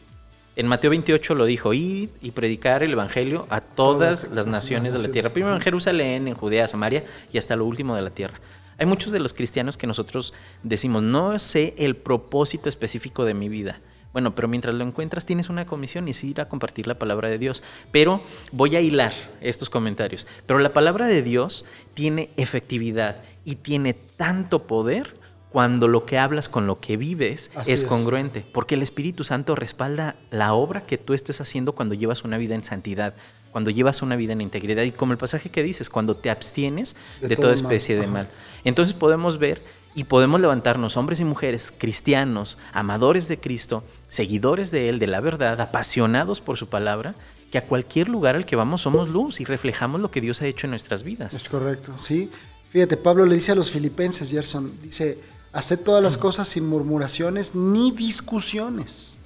en 0.57 0.67
Mateo 0.67 0.91
28 0.91 1.35
lo 1.35 1.45
dijo, 1.45 1.73
ir 1.73 2.11
y 2.21 2.33
predicar 2.33 2.83
el 2.83 2.93
Evangelio 2.93 3.47
a 3.51 3.61
todas 3.61 4.31
las 4.33 4.47
naciones 4.47 4.93
de 4.93 5.07
la 5.07 5.13
tierra. 5.13 5.31
Primero 5.31 5.55
en 5.55 5.61
Jerusalén, 5.61 6.29
en 6.29 6.35
Judea, 6.35 6.69
Samaria 6.69 7.05
y 7.33 7.39
hasta 7.39 7.57
lo 7.57 7.65
último 7.65 7.95
de 7.95 8.03
la 8.03 8.11
tierra. 8.11 8.41
Hay 8.79 8.87
muchos 8.87 9.13
de 9.13 9.21
los 9.21 9.35
cristianos 9.35 9.77
que 9.77 9.87
nosotros 9.87 10.33
decimos, 10.63 11.03
no 11.03 11.39
sé 11.39 11.75
el 11.77 11.97
propósito 11.97 12.69
específico 12.69 13.25
de 13.25 13.35
mi 13.35 13.49
vida. 13.49 13.81
Bueno, 14.13 14.35
pero 14.35 14.49
mientras 14.49 14.75
lo 14.75 14.85
encuentras 14.85 15.25
tienes 15.25 15.49
una 15.51 15.67
comisión 15.67 16.09
y 16.09 16.11
es 16.11 16.25
ir 16.25 16.41
a 16.41 16.49
compartir 16.49 16.87
la 16.87 16.99
palabra 16.99 17.29
de 17.29 17.39
Dios. 17.39 17.63
Pero 17.93 18.23
voy 18.51 18.75
a 18.75 18.81
hilar 18.81 19.13
estos 19.41 19.71
comentarios. 19.71 20.27
Pero 20.47 20.59
la 20.59 20.73
palabra 20.73 21.07
de 21.07 21.23
Dios 21.23 21.65
tiene 21.95 22.31
efectividad 22.37 23.23
y 23.45 23.57
tiene 23.57 23.95
tanto 23.95 24.65
poder 24.65 25.20
cuando 25.51 25.89
lo 25.89 26.07
que 26.07 26.19
hablas 26.19 26.49
con 26.49 26.67
lo 26.67 26.79
que 26.79 26.97
vives 26.97 27.51
es, 27.67 27.85
congruente, 27.85 28.45
porque 28.53 28.77
el 28.77 28.83
Espíritu 28.83 29.25
Santo 29.25 29.57
respalda 29.57 30.15
la 30.31 30.55
obra 30.55 30.83
que 30.83 30.97
tú 30.97 31.13
estés 31.13 31.41
haciendo 31.41 31.73
cuando 31.73 31.95
llevas 31.95 32.23
una 32.23 32.39
vida 32.39 32.55
en 32.55 32.63
santidad, 32.63 33.15
cuando 33.51 33.71
llevas 33.71 34.01
una 34.03 34.15
vida 34.15 34.33
en 34.33 34.41
integridad 34.41 34.85
y 34.85 34.93
como 34.93 35.13
el 35.13 35.19
pasaje 35.19 35.51
que 35.51 35.65
dices, 35.65 35.91
cuando 35.91 36.17
te 36.17 36.31
abstienes 36.31 36.95
de, 37.21 37.37
toda 37.37 37.53
especie 37.53 37.97
de 37.97 38.07
mal. 38.07 38.29
Entonces 38.63 38.95
podemos 38.95 39.39
ver 39.39 39.61
y 39.97 40.05
podemos 40.05 40.41
levantarnos, 40.41 40.97
hombres 40.97 41.19
y 41.19 41.25
mujeres, 41.25 41.73
cristianos, 41.77 42.57
amadores 42.73 43.27
de 43.27 43.41
Cristo, 43.41 43.83
seguidores 44.09 44.71
de 44.71 44.89
Él, 44.89 45.01
de 45.01 45.09
la 45.09 45.21
verdad, 45.21 45.61
apasionados 45.61 46.41
por 46.41 46.59
su 46.59 46.69
palabra, 46.69 47.17
que 47.51 47.59
a 47.59 47.67
cualquier 47.67 48.09
lugar 48.09 48.37
al 48.37 48.47
que 48.47 48.55
vamos 48.55 48.83
somos 48.83 49.09
luz 49.09 49.41
y 49.41 49.45
reflejamos 49.45 50.01
lo 50.01 50.13
que 50.13 50.21
Dios 50.21 50.41
ha 50.43 50.47
hecho 50.47 50.69
en 50.69 50.71
nuestras 50.71 51.03
vidas. 51.03 51.35
Es 51.35 51.49
correcto, 51.49 51.99
sí. 51.99 52.31
Fíjate, 52.71 52.97
Pablo 52.97 53.27
le 53.27 53.35
dice 53.35 53.51
a 53.51 53.57
los 53.57 53.73
filipenses, 53.73 54.31
Gerson, 54.31 54.73
dice, 54.81 55.19
haced 55.53 55.81
todas 55.81 56.03
las 56.03 56.17
cosas 56.17 56.49
sin 56.49 56.67
murmuraciones 56.67 57.55
ni 57.55 57.91
discusiones, 57.91 59.19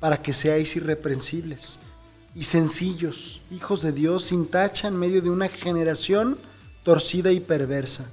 para 0.00 0.22
que 0.22 0.32
seáis 0.32 0.76
irreprensibles 0.76 1.80
y 2.34 2.44
sencillos, 2.44 3.40
hijos 3.50 3.82
de 3.82 3.92
Dios, 3.92 4.26
sin 4.26 4.46
tacha 4.46 4.88
en 4.88 4.96
medio 4.96 5.22
de 5.22 5.30
una 5.30 5.48
generación 5.48 6.38
torcida 6.84 7.32
y 7.32 7.40
perversa, 7.40 8.06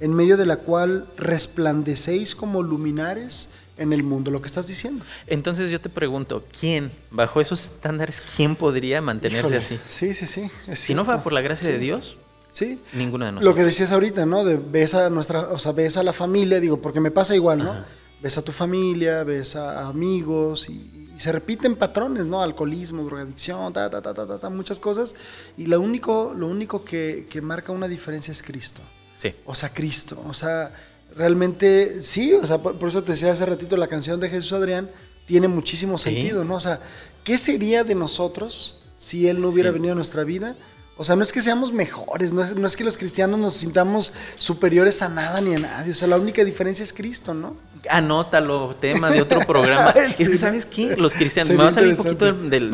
en 0.00 0.14
medio 0.14 0.36
de 0.36 0.46
la 0.46 0.56
cual 0.56 1.06
resplandecéis 1.16 2.34
como 2.34 2.62
luminares 2.62 3.50
en 3.76 3.92
el 3.92 4.02
mundo, 4.02 4.30
lo 4.30 4.42
que 4.42 4.48
estás 4.48 4.66
diciendo. 4.66 5.04
Entonces 5.28 5.70
yo 5.70 5.80
te 5.80 5.88
pregunto, 5.88 6.44
¿quién, 6.58 6.90
bajo 7.10 7.40
esos 7.40 7.64
estándares, 7.64 8.20
quién 8.36 8.56
podría 8.56 9.00
mantenerse 9.00 9.56
así? 9.56 9.78
Sí, 9.88 10.14
sí, 10.14 10.26
sí. 10.26 10.50
Si 10.74 10.94
no 10.94 11.04
fuera 11.04 11.22
por 11.22 11.32
la 11.32 11.40
gracia 11.40 11.68
de 11.68 11.78
Dios, 11.78 12.16
Sí. 12.58 12.80
Ninguno 12.92 13.24
de 13.24 13.32
nosotros. 13.32 13.52
Lo 13.52 13.56
que 13.56 13.64
decías 13.64 13.92
ahorita, 13.92 14.26
¿no? 14.26 14.44
De 14.44 14.56
ves 14.56 14.94
a 14.94 15.08
nuestra, 15.10 15.42
o 15.50 15.60
sea, 15.60 15.70
ves 15.70 15.96
a 15.96 16.02
la 16.02 16.12
familia, 16.12 16.58
digo, 16.58 16.82
porque 16.82 16.98
me 16.98 17.12
pasa 17.12 17.36
igual, 17.36 17.58
¿no? 17.58 17.72
Ves 18.20 18.36
a 18.36 18.42
tu 18.42 18.50
familia, 18.50 19.22
ves 19.22 19.54
a 19.54 19.86
amigos 19.86 20.68
y, 20.68 21.06
se 21.18 21.30
repiten 21.32 21.76
patrones, 21.76 22.26
¿no? 22.26 22.42
Alcoholismo, 22.42 23.04
drogadicción, 23.04 23.72
ta, 23.72 23.88
ta, 23.90 24.00
ta, 24.02 24.14
ta, 24.14 24.38
ta, 24.38 24.50
muchas 24.50 24.80
cosas. 24.80 25.14
Y 25.56 25.66
lo 25.66 25.80
único, 25.80 26.32
lo 26.36 26.48
único 26.48 26.84
que, 26.84 27.26
que 27.30 27.40
marca 27.40 27.70
una 27.70 27.86
diferencia 27.86 28.32
es 28.32 28.42
Cristo. 28.42 28.82
Sí. 29.18 29.34
O 29.44 29.54
sea, 29.54 29.68
Cristo. 29.68 30.20
O 30.28 30.34
sea, 30.34 30.72
realmente, 31.16 32.02
sí, 32.02 32.32
o 32.32 32.46
sea, 32.46 32.58
por, 32.58 32.88
eso 32.88 33.02
te 33.04 33.12
decía 33.12 33.32
hace 33.32 33.46
ratito 33.46 33.76
la 33.76 33.88
canción 33.88 34.18
de 34.20 34.30
Jesús 34.30 34.52
Adrián 34.52 34.90
tiene 35.26 35.46
muchísimo 35.46 35.98
sentido, 35.98 36.44
¿no? 36.44 36.56
O 36.56 36.60
sea, 36.60 36.80
¿qué 37.22 37.38
sería 37.38 37.84
de 37.84 37.94
nosotros 37.94 38.80
si 38.96 39.28
Él 39.28 39.40
no 39.40 39.48
hubiera 39.48 39.70
venido 39.70 39.92
a 39.92 39.96
nuestra 39.96 40.24
vida? 40.24 40.56
O 41.00 41.04
sea, 41.04 41.14
no 41.14 41.22
es 41.22 41.32
que 41.32 41.40
seamos 41.40 41.72
mejores, 41.72 42.32
no 42.32 42.42
es, 42.42 42.76
que 42.76 42.82
los 42.82 42.98
cristianos 42.98 43.38
nos 43.38 43.54
sintamos 43.54 44.12
superiores 44.34 45.00
a 45.00 45.08
nada 45.08 45.40
ni 45.40 45.54
a 45.54 45.58
nadie. 45.58 45.92
O 45.92 45.94
sea, 45.94 46.08
la 46.08 46.16
única 46.16 46.44
diferencia 46.44 46.82
es 46.82 46.92
Cristo, 46.92 47.34
¿no? 47.34 47.56
Anótalo, 47.88 48.74
tema 48.74 49.08
de 49.08 49.22
otro 49.22 49.38
programa. 49.46 49.90
Es 49.96 50.16
que, 50.16 50.36
¿sabes 50.36 50.66
qué? 50.66 50.96
Los 50.96 51.14
cristianos, 51.14 51.50
me 51.50 51.62
va 51.62 51.68
a 51.68 51.72
salir 51.72 51.90
un 51.90 51.96
poquito 51.98 52.32
del, 52.32 52.70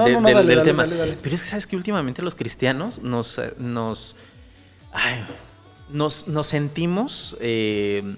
tema. 0.65 0.87
Pero 0.87 1.35
es 1.35 1.43
que, 1.43 1.49
¿sabes 1.49 1.67
que 1.67 1.77
Últimamente 1.77 2.23
los 2.23 2.35
cristianos 2.35 3.03
nos, 3.03 3.39
nos, 3.59 4.17
nos, 5.91 6.47
sentimos 6.47 7.37
eh, 7.41 8.17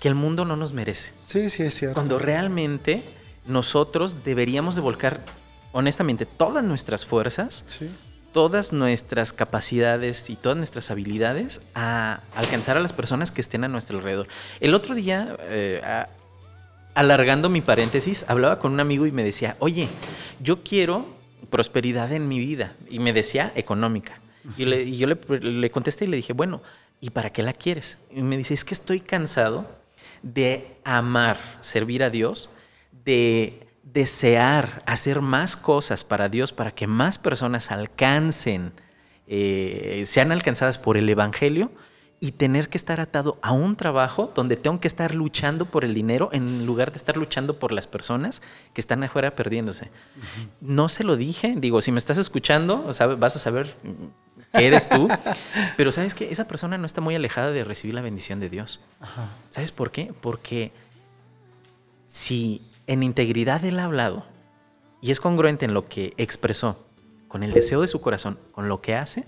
que 0.00 0.08
el 0.08 0.16
mundo 0.16 0.44
no 0.44 0.56
nos 0.56 0.72
merece. 0.72 1.12
Sí, 1.24 1.50
sí, 1.50 1.62
es 1.62 1.74
cierto. 1.74 1.94
Cuando 1.94 2.18
realmente 2.18 3.04
nosotros 3.46 4.24
deberíamos 4.24 4.74
de 4.74 4.80
volcar, 4.80 5.24
honestamente, 5.70 6.26
todas 6.26 6.64
nuestras 6.64 7.06
fuerzas 7.06 7.64
sí 7.68 7.88
todas 8.36 8.74
nuestras 8.74 9.32
capacidades 9.32 10.28
y 10.28 10.36
todas 10.36 10.58
nuestras 10.58 10.90
habilidades 10.90 11.62
a 11.74 12.20
alcanzar 12.34 12.76
a 12.76 12.80
las 12.80 12.92
personas 12.92 13.32
que 13.32 13.40
estén 13.40 13.64
a 13.64 13.68
nuestro 13.68 13.96
alrededor. 13.96 14.28
El 14.60 14.74
otro 14.74 14.94
día, 14.94 15.38
eh, 15.44 15.80
alargando 16.92 17.48
mi 17.48 17.62
paréntesis, 17.62 18.26
hablaba 18.28 18.58
con 18.58 18.74
un 18.74 18.80
amigo 18.80 19.06
y 19.06 19.10
me 19.10 19.24
decía, 19.24 19.56
oye, 19.58 19.88
yo 20.38 20.62
quiero 20.62 21.06
prosperidad 21.48 22.12
en 22.12 22.28
mi 22.28 22.38
vida. 22.38 22.74
Y 22.90 22.98
me 22.98 23.14
decía 23.14 23.52
económica. 23.54 24.20
Y, 24.58 24.98
yo 24.98 25.06
le, 25.06 25.16
le, 25.40 25.70
contesté 25.70 26.04
y 26.04 26.08
le 26.08 26.18
dije, 26.18 26.34
bueno, 26.34 26.60
¿y 27.00 27.08
para 27.08 27.32
qué 27.32 27.42
la 27.42 27.54
quieres? 27.54 27.96
Y 28.14 28.20
me 28.20 28.36
dice, 28.36 28.52
es 28.52 28.66
que 28.66 28.74
estoy 28.74 29.00
cansado 29.00 29.66
de 30.22 30.76
amar, 30.84 31.38
servir 31.62 32.02
a 32.02 32.10
Dios, 32.10 32.50
de 33.02 33.65
desear 33.96 34.82
hacer 34.84 35.22
más 35.22 35.56
cosas 35.56 36.04
para 36.04 36.28
Dios, 36.28 36.52
para 36.52 36.70
que 36.70 36.86
más 36.86 37.16
personas 37.16 37.70
alcancen, 37.70 38.72
eh, 39.26 40.02
sean 40.04 40.32
alcanzadas 40.32 40.76
por 40.76 40.98
el 40.98 41.08
Evangelio 41.08 41.70
y 42.20 42.32
tener 42.32 42.68
que 42.68 42.76
estar 42.76 43.00
atado 43.00 43.38
a 43.40 43.52
un 43.52 43.74
trabajo 43.74 44.30
donde 44.34 44.56
tengo 44.56 44.80
que 44.80 44.88
estar 44.88 45.14
luchando 45.14 45.64
por 45.64 45.82
el 45.82 45.94
dinero 45.94 46.28
en 46.32 46.66
lugar 46.66 46.92
de 46.92 46.98
estar 46.98 47.16
luchando 47.16 47.58
por 47.58 47.72
las 47.72 47.86
personas 47.86 48.42
que 48.74 48.82
están 48.82 49.02
afuera 49.02 49.34
perdiéndose. 49.34 49.90
No 50.60 50.90
se 50.90 51.02
lo 51.02 51.16
dije, 51.16 51.54
digo, 51.56 51.80
si 51.80 51.90
me 51.90 51.98
estás 51.98 52.18
escuchando, 52.18 52.90
vas 53.18 53.36
a 53.36 53.38
saber 53.38 53.76
que 54.52 54.66
eres 54.66 54.90
tú, 54.90 55.08
pero 55.78 55.90
sabes 55.90 56.14
que 56.14 56.30
esa 56.30 56.46
persona 56.46 56.76
no 56.76 56.84
está 56.84 57.00
muy 57.00 57.14
alejada 57.14 57.50
de 57.50 57.64
recibir 57.64 57.94
la 57.94 58.02
bendición 58.02 58.40
de 58.40 58.50
Dios. 58.50 58.82
¿Sabes 59.48 59.72
por 59.72 59.90
qué? 59.90 60.12
Porque 60.20 60.70
si 62.06 62.60
en 62.86 63.02
integridad 63.02 63.64
él 63.64 63.78
ha 63.78 63.84
hablado 63.84 64.24
y 65.00 65.10
es 65.10 65.20
congruente 65.20 65.64
en 65.64 65.74
lo 65.74 65.88
que 65.88 66.14
expresó, 66.16 66.78
con 67.28 67.42
el 67.42 67.52
deseo 67.52 67.80
de 67.80 67.88
su 67.88 68.00
corazón, 68.00 68.38
con 68.52 68.68
lo 68.68 68.80
que 68.80 68.94
hace, 68.94 69.24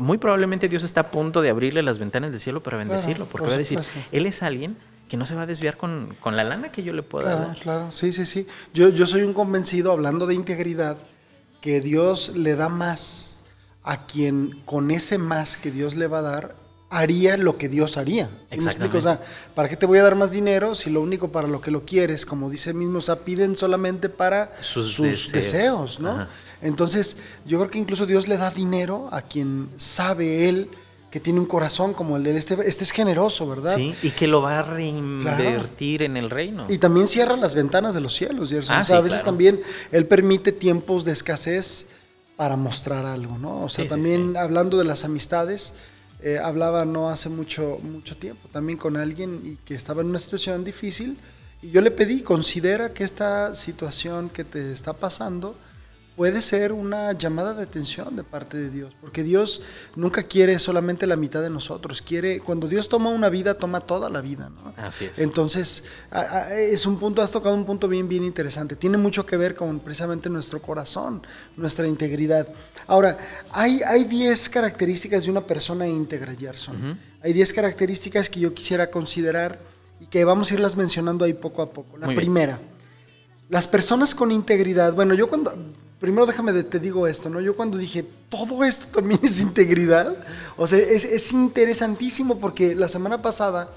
muy 0.00 0.18
probablemente 0.18 0.68
Dios 0.68 0.82
está 0.84 1.00
a 1.00 1.10
punto 1.10 1.42
de 1.42 1.50
abrirle 1.50 1.82
las 1.82 1.98
ventanas 1.98 2.30
del 2.30 2.40
cielo 2.40 2.62
para 2.62 2.78
bendecirlo, 2.78 3.26
porque 3.26 3.48
va 3.48 3.54
a 3.54 3.58
decir, 3.58 3.80
Él 4.12 4.26
es 4.26 4.42
alguien 4.42 4.76
que 5.08 5.16
no 5.16 5.26
se 5.26 5.34
va 5.34 5.42
a 5.42 5.46
desviar 5.46 5.76
con, 5.76 6.16
la 6.24 6.44
lana 6.44 6.72
que 6.72 6.82
yo 6.82 6.92
le 6.92 7.02
pueda 7.02 7.26
claro, 7.26 7.46
dar. 7.48 7.58
Claro, 7.58 7.92
sí, 7.92 8.12
sí, 8.12 8.24
sí. 8.24 8.46
Yo, 8.72 8.88
yo 8.88 9.06
soy 9.06 9.22
un 9.22 9.34
convencido, 9.34 9.92
hablando 9.92 10.26
de 10.26 10.34
integridad, 10.34 10.96
que 11.60 11.80
Dios 11.80 12.32
le 12.34 12.56
da 12.56 12.68
más 12.68 13.40
a 13.82 14.06
quien 14.06 14.62
con 14.64 14.90
ese 14.90 15.18
más 15.18 15.58
que 15.58 15.70
Dios 15.70 15.94
le 15.94 16.06
va 16.06 16.20
a 16.20 16.22
dar 16.22 16.54
haría 16.94 17.36
lo 17.36 17.58
que 17.58 17.68
Dios 17.68 17.96
haría. 17.96 18.30
Exactamente. 18.50 18.96
O 18.96 19.00
sea, 19.00 19.20
¿para 19.54 19.68
qué 19.68 19.76
te 19.76 19.84
voy 19.84 19.98
a 19.98 20.02
dar 20.04 20.14
más 20.14 20.30
dinero 20.30 20.74
si 20.74 20.90
lo 20.90 21.00
único 21.00 21.32
para 21.32 21.48
lo 21.48 21.60
que 21.60 21.70
lo 21.70 21.84
quieres, 21.84 22.24
como 22.24 22.48
dice 22.48 22.72
mismo, 22.72 22.98
o 22.98 23.02
sea, 23.02 23.16
piden 23.16 23.56
solamente 23.56 24.08
para 24.08 24.52
sus, 24.60 24.96
deseos. 25.32 25.98
¿no? 25.98 26.26
Entonces, 26.62 27.18
yo 27.46 27.58
creo 27.58 27.70
que 27.70 27.78
incluso 27.78 28.06
Dios 28.06 28.28
le 28.28 28.36
da 28.36 28.50
dinero 28.50 29.08
a 29.10 29.22
quien 29.22 29.68
sabe 29.76 30.48
él 30.48 30.68
que 31.10 31.20
tiene 31.20 31.38
un 31.38 31.46
corazón 31.46 31.94
como 31.94 32.16
el 32.16 32.24
de 32.24 32.36
este, 32.36 32.56
este 32.66 32.82
es 32.82 32.90
generoso, 32.90 33.48
¿verdad? 33.48 33.76
Sí, 33.76 33.94
y 34.02 34.10
que 34.10 34.26
lo 34.26 34.42
va 34.42 34.58
a 34.58 34.62
reinvertir 34.62 36.02
en 36.02 36.16
el 36.16 36.28
reino. 36.28 36.66
Y 36.68 36.78
también 36.78 37.06
cierra 37.06 37.36
las 37.36 37.54
ventanas 37.54 37.94
de 37.94 38.00
los 38.00 38.14
cielos, 38.14 38.52
ah, 38.68 38.80
o 38.80 38.84
sea, 38.84 38.96
a 38.96 39.00
veces 39.00 39.22
también 39.22 39.60
él 39.92 40.06
permite 40.06 40.50
tiempos 40.50 41.04
de 41.04 41.12
escasez 41.12 41.90
para 42.36 42.56
mostrar 42.56 43.06
algo, 43.06 43.38
¿no? 43.38 43.62
O 43.62 43.68
sea, 43.68 43.86
también 43.86 44.36
hablando 44.36 44.76
de 44.76 44.84
las 44.84 45.04
amistades, 45.04 45.74
eh, 46.24 46.38
hablaba 46.38 46.86
no 46.86 47.10
hace 47.10 47.28
mucho, 47.28 47.78
mucho 47.82 48.16
tiempo 48.16 48.48
también 48.50 48.78
con 48.78 48.96
alguien 48.96 49.42
y 49.44 49.56
que 49.56 49.74
estaba 49.74 50.00
en 50.00 50.08
una 50.08 50.18
situación 50.18 50.64
difícil 50.64 51.18
y 51.60 51.70
yo 51.70 51.82
le 51.82 51.90
pedí, 51.90 52.22
considera 52.22 52.94
que 52.94 53.04
esta 53.04 53.54
situación 53.54 54.30
que 54.30 54.42
te 54.42 54.72
está 54.72 54.94
pasando 54.94 55.54
puede 56.16 56.40
ser 56.42 56.72
una 56.72 57.12
llamada 57.12 57.54
de 57.54 57.64
atención 57.64 58.14
de 58.14 58.22
parte 58.22 58.56
de 58.56 58.70
Dios, 58.70 58.92
porque 59.00 59.24
Dios 59.24 59.62
nunca 59.96 60.22
quiere 60.22 60.58
solamente 60.58 61.06
la 61.06 61.16
mitad 61.16 61.42
de 61.42 61.50
nosotros, 61.50 62.02
quiere, 62.02 62.40
cuando 62.40 62.68
Dios 62.68 62.88
toma 62.88 63.10
una 63.10 63.28
vida, 63.28 63.54
toma 63.54 63.80
toda 63.80 64.08
la 64.08 64.20
vida, 64.20 64.48
¿no? 64.48 64.74
Así 64.76 65.06
es. 65.06 65.18
Entonces, 65.18 65.84
es 66.52 66.86
un 66.86 66.98
punto, 66.98 67.20
has 67.20 67.32
tocado 67.32 67.54
un 67.54 67.64
punto 67.64 67.88
bien, 67.88 68.08
bien 68.08 68.22
interesante, 68.22 68.76
tiene 68.76 68.96
mucho 68.96 69.26
que 69.26 69.36
ver 69.36 69.56
con 69.56 69.80
precisamente 69.80 70.30
nuestro 70.30 70.62
corazón, 70.62 71.26
nuestra 71.56 71.88
integridad. 71.88 72.46
Ahora, 72.86 73.18
hay 73.50 74.04
10 74.04 74.48
características 74.50 75.24
de 75.24 75.30
una 75.30 75.40
persona 75.40 75.88
íntegra, 75.88 76.34
Gerson. 76.34 76.98
Hay 77.22 77.32
10 77.32 77.52
características 77.54 78.30
que 78.30 78.38
yo 78.38 78.54
quisiera 78.54 78.90
considerar 78.90 79.58
y 80.00 80.06
que 80.06 80.24
vamos 80.24 80.50
a 80.50 80.54
irlas 80.54 80.76
mencionando 80.76 81.24
ahí 81.24 81.32
poco 81.32 81.62
a 81.62 81.70
poco. 81.70 81.98
La 81.98 82.06
primera, 82.08 82.60
las 83.48 83.66
personas 83.66 84.14
con 84.14 84.30
integridad, 84.30 84.92
bueno, 84.92 85.14
yo 85.14 85.28
cuando 85.28 85.54
primero 86.04 86.26
déjame 86.26 86.52
de, 86.52 86.64
te 86.64 86.78
digo 86.80 87.06
esto, 87.06 87.30
¿no? 87.30 87.40
Yo 87.40 87.56
cuando 87.56 87.78
dije, 87.78 88.04
todo 88.28 88.62
esto 88.62 88.88
también 88.88 89.20
es 89.22 89.40
integridad, 89.40 90.14
o 90.58 90.66
sea, 90.66 90.78
es, 90.78 91.32
interesantísimo 91.32 92.38
porque 92.40 92.74
la 92.74 92.88
semana 92.88 93.22
pasada 93.22 93.70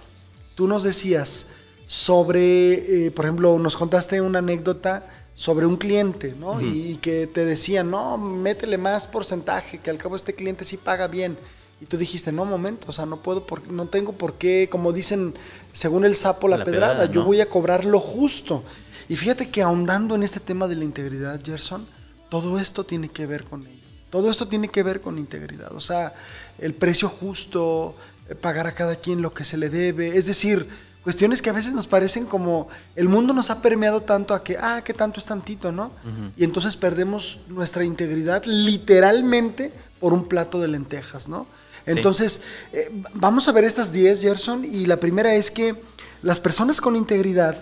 tú 0.53 0.67
nos 0.67 0.83
decías 0.83 1.45
sobre, 1.85 3.05
eh, 3.05 3.11
por 3.11 3.23
ejemplo, 3.23 3.57
nos 3.59 3.77
contaste 3.77 4.19
una 4.19 4.39
anécdota 4.39 5.05
sobre 5.35 5.65
un 5.65 5.77
cliente, 5.77 6.35
¿no? 6.37 6.59
y, 6.59 6.97
que 6.97 7.27
te 7.27 7.45
decían, 7.45 7.91
no, 7.91 8.17
métele 8.17 8.77
más 8.77 9.07
porcentaje, 9.07 9.77
que 9.77 9.89
al 9.89 9.97
cabo 9.97 10.17
este 10.17 10.33
cliente 10.33 10.65
sí 10.65 10.75
paga 10.75 11.07
bien. 11.07 11.37
Y 11.79 11.85
tú 11.85 11.95
dijiste, 11.95 12.33
no, 12.33 12.43
momento, 12.43 12.87
o 12.89 12.91
sea, 12.91 13.05
no 13.05 13.21
puedo, 13.21 13.47
por, 13.47 13.69
no 13.69 13.87
tengo 13.87 14.11
por 14.11 14.33
qué, 14.33 14.67
como 14.69 14.91
dicen, 14.91 15.33
según 15.71 16.03
el 16.03 16.17
sapo, 16.17 16.49
la, 16.49 16.65
pedrada, 16.65 17.05
yo 17.05 17.23
voy 17.23 17.39
a 17.39 17.47
cobrar 17.47 17.85
lo 17.85 18.01
justo. 18.01 18.65
Y 19.07 19.15
fíjate 19.15 19.49
que 19.49 19.61
ahondando 19.61 20.15
en 20.15 20.23
este 20.23 20.41
tema 20.41 20.67
de 20.67 20.75
la 20.75 20.83
integridad, 20.83 21.39
Gerson, 21.41 21.87
todo 22.29 22.59
esto 22.59 22.83
tiene 22.83 23.09
que 23.09 23.25
ver 23.25 23.43
con 23.43 23.61
ello. 23.61 23.77
Todo 24.09 24.29
esto 24.29 24.47
tiene 24.47 24.69
que 24.69 24.83
ver 24.83 25.01
con 25.01 25.17
integridad. 25.17 25.73
O 25.75 25.81
sea, 25.81 26.13
el 26.59 26.73
precio 26.73 27.09
justo, 27.09 27.95
eh, 28.29 28.35
pagar 28.35 28.67
a 28.67 28.73
cada 28.73 28.95
quien 28.95 29.21
lo 29.21 29.33
que 29.33 29.43
se 29.43 29.57
le 29.57 29.69
debe. 29.69 30.17
Es 30.17 30.27
decir, 30.27 30.67
cuestiones 31.03 31.41
que 31.41 31.49
a 31.49 31.53
veces 31.53 31.73
nos 31.73 31.87
parecen 31.87 32.25
como 32.25 32.69
el 32.95 33.09
mundo 33.09 33.33
nos 33.33 33.49
ha 33.49 33.61
permeado 33.61 34.01
tanto 34.01 34.33
a 34.33 34.43
que, 34.43 34.57
ah, 34.57 34.81
que 34.83 34.93
tanto 34.93 35.19
es 35.19 35.25
tantito, 35.25 35.71
¿no? 35.71 35.91
Y 36.35 36.43
entonces 36.43 36.75
perdemos 36.75 37.39
nuestra 37.47 37.83
integridad 37.83 38.43
literalmente 38.45 39.71
por 39.99 40.13
un 40.13 40.27
plato 40.27 40.59
de 40.59 40.67
lentejas, 40.67 41.27
¿no? 41.27 41.47
Entonces, 41.85 42.41
eh, 42.73 42.91
vamos 43.13 43.47
a 43.47 43.53
ver 43.53 43.63
estas 43.63 43.93
10, 43.93 44.21
Gerson, 44.21 44.65
y 44.65 44.85
la 44.85 44.97
primera 44.97 45.33
es 45.33 45.51
que 45.51 45.75
las 46.21 46.39
personas 46.41 46.81
con 46.81 46.97
integridad 46.97 47.57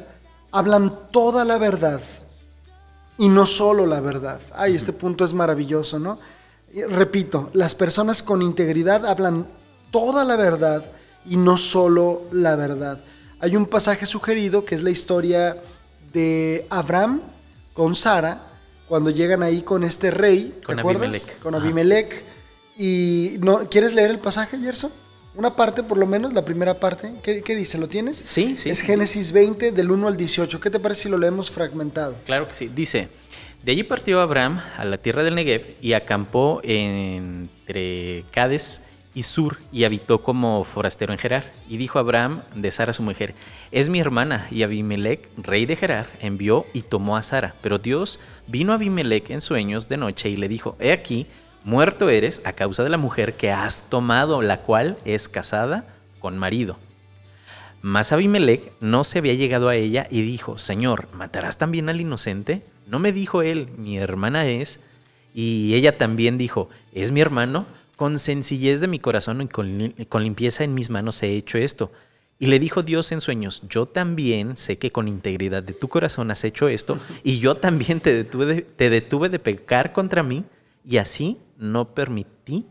hablan 0.51 0.91
toda 1.11 1.45
la 1.45 1.59
verdad 1.59 2.01
y 3.17 3.29
no 3.29 3.45
solo 3.45 3.85
la 3.85 4.01
verdad. 4.01 4.41
Ay, 4.53 4.75
este 4.75 4.93
punto 4.93 5.25
es 5.25 5.33
maravilloso, 5.33 5.99
¿no? 5.99 6.19
repito, 6.89 7.49
las 7.53 7.73
personas 7.73 8.21
con 8.21 8.41
integridad 8.41 9.05
hablan 9.05 9.47
toda 9.91 10.25
la 10.25 10.35
verdad 10.35 10.83
y 11.25 11.37
no 11.37 11.57
solo 11.57 12.23
la 12.31 12.55
verdad. 12.55 12.99
Hay 13.39 13.55
un 13.55 13.65
pasaje 13.65 14.05
sugerido 14.05 14.65
que 14.65 14.75
es 14.75 14.83
la 14.83 14.89
historia 14.89 15.57
de 16.11 16.67
Abraham 16.69 17.21
con 17.73 17.95
Sara, 17.95 18.41
cuando 18.87 19.09
llegan 19.09 19.41
ahí 19.41 19.61
con 19.61 19.83
este 19.83 20.11
rey, 20.11 20.59
con 20.65 20.79
Abimelech. 20.79 21.39
Con 21.39 21.55
Abimelech 21.55 22.23
y 22.77 23.37
no, 23.39 23.69
¿quieres 23.69 23.93
leer 23.93 24.11
el 24.11 24.19
pasaje, 24.19 24.59
Gerson? 24.59 24.91
Una 25.37 25.53
parte, 25.55 25.83
por 25.83 25.97
lo 25.97 26.05
menos, 26.05 26.33
la 26.33 26.45
primera 26.45 26.75
parte. 26.75 27.13
¿Qué, 27.21 27.55
dice? 27.55 27.77
¿Lo 27.77 27.87
tienes? 27.87 28.17
Sí, 28.17 28.55
sí. 28.57 28.69
Es 28.69 28.81
Génesis 28.81 29.31
20, 29.31 29.71
del 29.71 29.91
1 29.91 30.07
al 30.07 30.15
18. 30.15 30.59
¿Qué 30.59 30.69
te 30.69 30.79
parece 30.79 31.03
si 31.03 31.09
lo 31.09 31.17
leemos 31.17 31.51
fragmentado? 31.51 32.15
Claro 32.25 32.47
que 32.47 32.53
sí. 32.53 32.71
Dice, 32.73 33.09
de 33.63 33.71
allí 33.71 33.83
partió 33.83 34.21
Abraham 34.21 34.61
a 34.77 34.85
la 34.85 34.97
tierra 34.97 35.23
del 35.23 35.35
Negev 35.35 35.75
y 35.81 35.93
acampó 35.93 36.61
entre 36.63 38.23
Cades 38.31 38.81
y 39.15 39.23
Sur 39.23 39.57
y 39.71 39.85
habitó 39.85 40.21
como 40.21 40.63
forastero 40.63 41.11
en 41.11 41.19
Gerar. 41.19 41.51
Y 41.67 41.77
dijo 41.77 41.97
Abraham 41.97 42.41
de 42.53 42.71
Sara 42.71 42.93
su 42.93 43.01
mujer, 43.01 43.33
es 43.71 43.89
mi 43.89 43.99
hermana. 43.99 44.47
Y 44.51 44.63
Abimelech, 44.63 45.27
rey 45.37 45.65
de 45.65 45.75
Gerar, 45.75 46.07
envió 46.21 46.65
y 46.73 46.83
tomó 46.83 47.17
a 47.17 47.23
Sara. 47.23 47.55
Pero 47.61 47.77
Dios 47.77 48.19
vino 48.47 48.71
a 48.71 48.75
Abimelech 48.75 49.31
en 49.31 49.41
sueños 49.41 49.89
de 49.89 49.97
noche 49.97 50.29
y 50.29 50.37
le 50.37 50.47
dijo, 50.47 50.75
he 50.79 50.91
aquí, 50.91 51.25
muerto 51.65 52.09
eres 52.09 52.41
a 52.45 52.53
causa 52.53 52.83
de 52.83 52.89
la 52.89 52.97
mujer 52.97 53.33
que 53.33 53.51
has 53.51 53.89
tomado, 53.89 54.41
la 54.41 54.61
cual 54.61 54.97
es 55.03 55.27
casada 55.27 55.85
con 56.19 56.37
marido. 56.37 56.77
Mas 57.81 58.11
Abimelech 58.11 58.71
no 58.79 59.03
se 59.03 59.19
había 59.19 59.33
llegado 59.33 59.67
a 59.67 59.75
ella 59.75 60.07
y 60.09 60.21
dijo, 60.21 60.57
Señor, 60.57 61.07
¿matarás 61.13 61.57
también 61.57 61.89
al 61.89 61.99
inocente? 61.99 62.61
No 62.87 62.99
me 62.99 63.11
dijo 63.11 63.41
él, 63.41 63.67
mi 63.77 63.97
hermana 63.97 64.47
es. 64.47 64.79
Y 65.33 65.73
ella 65.73 65.97
también 65.97 66.37
dijo, 66.37 66.69
es 66.93 67.11
mi 67.11 67.21
hermano. 67.21 67.65
Con 67.95 68.19
sencillez 68.19 68.79
de 68.79 68.87
mi 68.87 68.99
corazón 68.99 69.41
y 69.41 69.47
con, 69.47 70.23
limpieza 70.23 70.63
en 70.63 70.73
mis 70.73 70.89
manos 70.89 71.21
he 71.23 71.35
hecho 71.35 71.57
esto. 71.57 71.91
Y 72.39 72.47
le 72.47 72.59
dijo 72.59 72.83
Dios 72.83 73.11
en 73.11 73.21
sueños, 73.21 73.63
yo 73.69 73.85
también 73.85 74.57
sé 74.57 74.77
que 74.77 74.91
con 74.91 75.07
integridad 75.07 75.63
de 75.63 75.73
tu 75.73 75.87
corazón 75.87 76.29
has 76.31 76.43
hecho 76.43 76.67
esto, 76.67 76.99
y 77.23 77.39
yo 77.39 77.55
también 77.55 78.01
te 78.01 78.11
detuve 78.25 79.29
de 79.29 79.39
pecar 79.39 79.93
contra 79.93 80.23
mí, 80.23 80.43
y 80.83 80.97
así 80.97 81.37
no 81.57 81.93
permití 81.93 82.65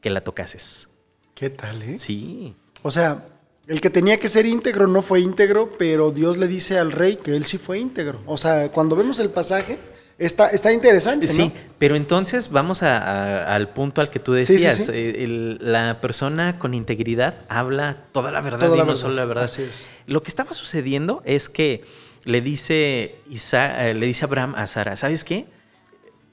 que 0.00 0.10
la 0.10 0.22
tocases. 0.22 0.88
¿Qué 1.34 1.50
tal, 1.50 1.82
eh? 1.82 1.98
Sí. 1.98 2.54
O 2.82 2.90
sea, 2.90 3.24
el 3.66 3.80
que 3.80 3.90
tenía 3.90 4.18
que 4.18 4.28
ser 4.28 4.46
íntegro 4.46 4.86
no 4.86 5.02
fue 5.02 5.20
íntegro, 5.20 5.76
pero 5.78 6.10
Dios 6.10 6.36
le 6.38 6.48
dice 6.48 6.78
al 6.78 6.92
rey 6.92 7.16
que 7.16 7.36
él 7.36 7.44
sí 7.44 7.58
fue 7.58 7.78
íntegro. 7.78 8.20
O 8.26 8.38
sea, 8.38 8.70
cuando 8.70 8.96
vemos 8.96 9.20
el 9.20 9.30
pasaje, 9.30 9.78
está, 10.16 10.48
está 10.48 10.72
interesante. 10.72 11.26
¿no? 11.26 11.32
Sí, 11.32 11.52
pero 11.78 11.94
entonces 11.94 12.50
vamos 12.50 12.82
al 12.82 13.68
punto 13.70 14.00
al 14.00 14.10
que 14.10 14.18
tú 14.18 14.32
decías. 14.32 14.90
Eh, 14.92 15.58
la 15.60 16.00
persona 16.00 16.58
con 16.58 16.74
integridad 16.74 17.42
habla 17.48 18.04
toda 18.12 18.30
la 18.30 18.40
verdad 18.40 18.72
y 18.74 18.78
no 18.78 18.96
solo 18.96 19.14
la 19.14 19.24
verdad. 19.24 19.44
Así 19.44 19.62
es. 19.62 19.88
Lo 20.06 20.22
que 20.22 20.28
estaba 20.28 20.52
sucediendo 20.52 21.22
es 21.24 21.48
que 21.48 21.84
le 22.24 22.40
dice, 22.40 23.16
Isa, 23.30 23.88
eh, 23.88 23.94
le 23.94 24.06
dice 24.06 24.24
Abraham 24.24 24.54
a 24.56 24.66
Sara, 24.66 24.96
¿sabes 24.96 25.24
qué? 25.24 25.46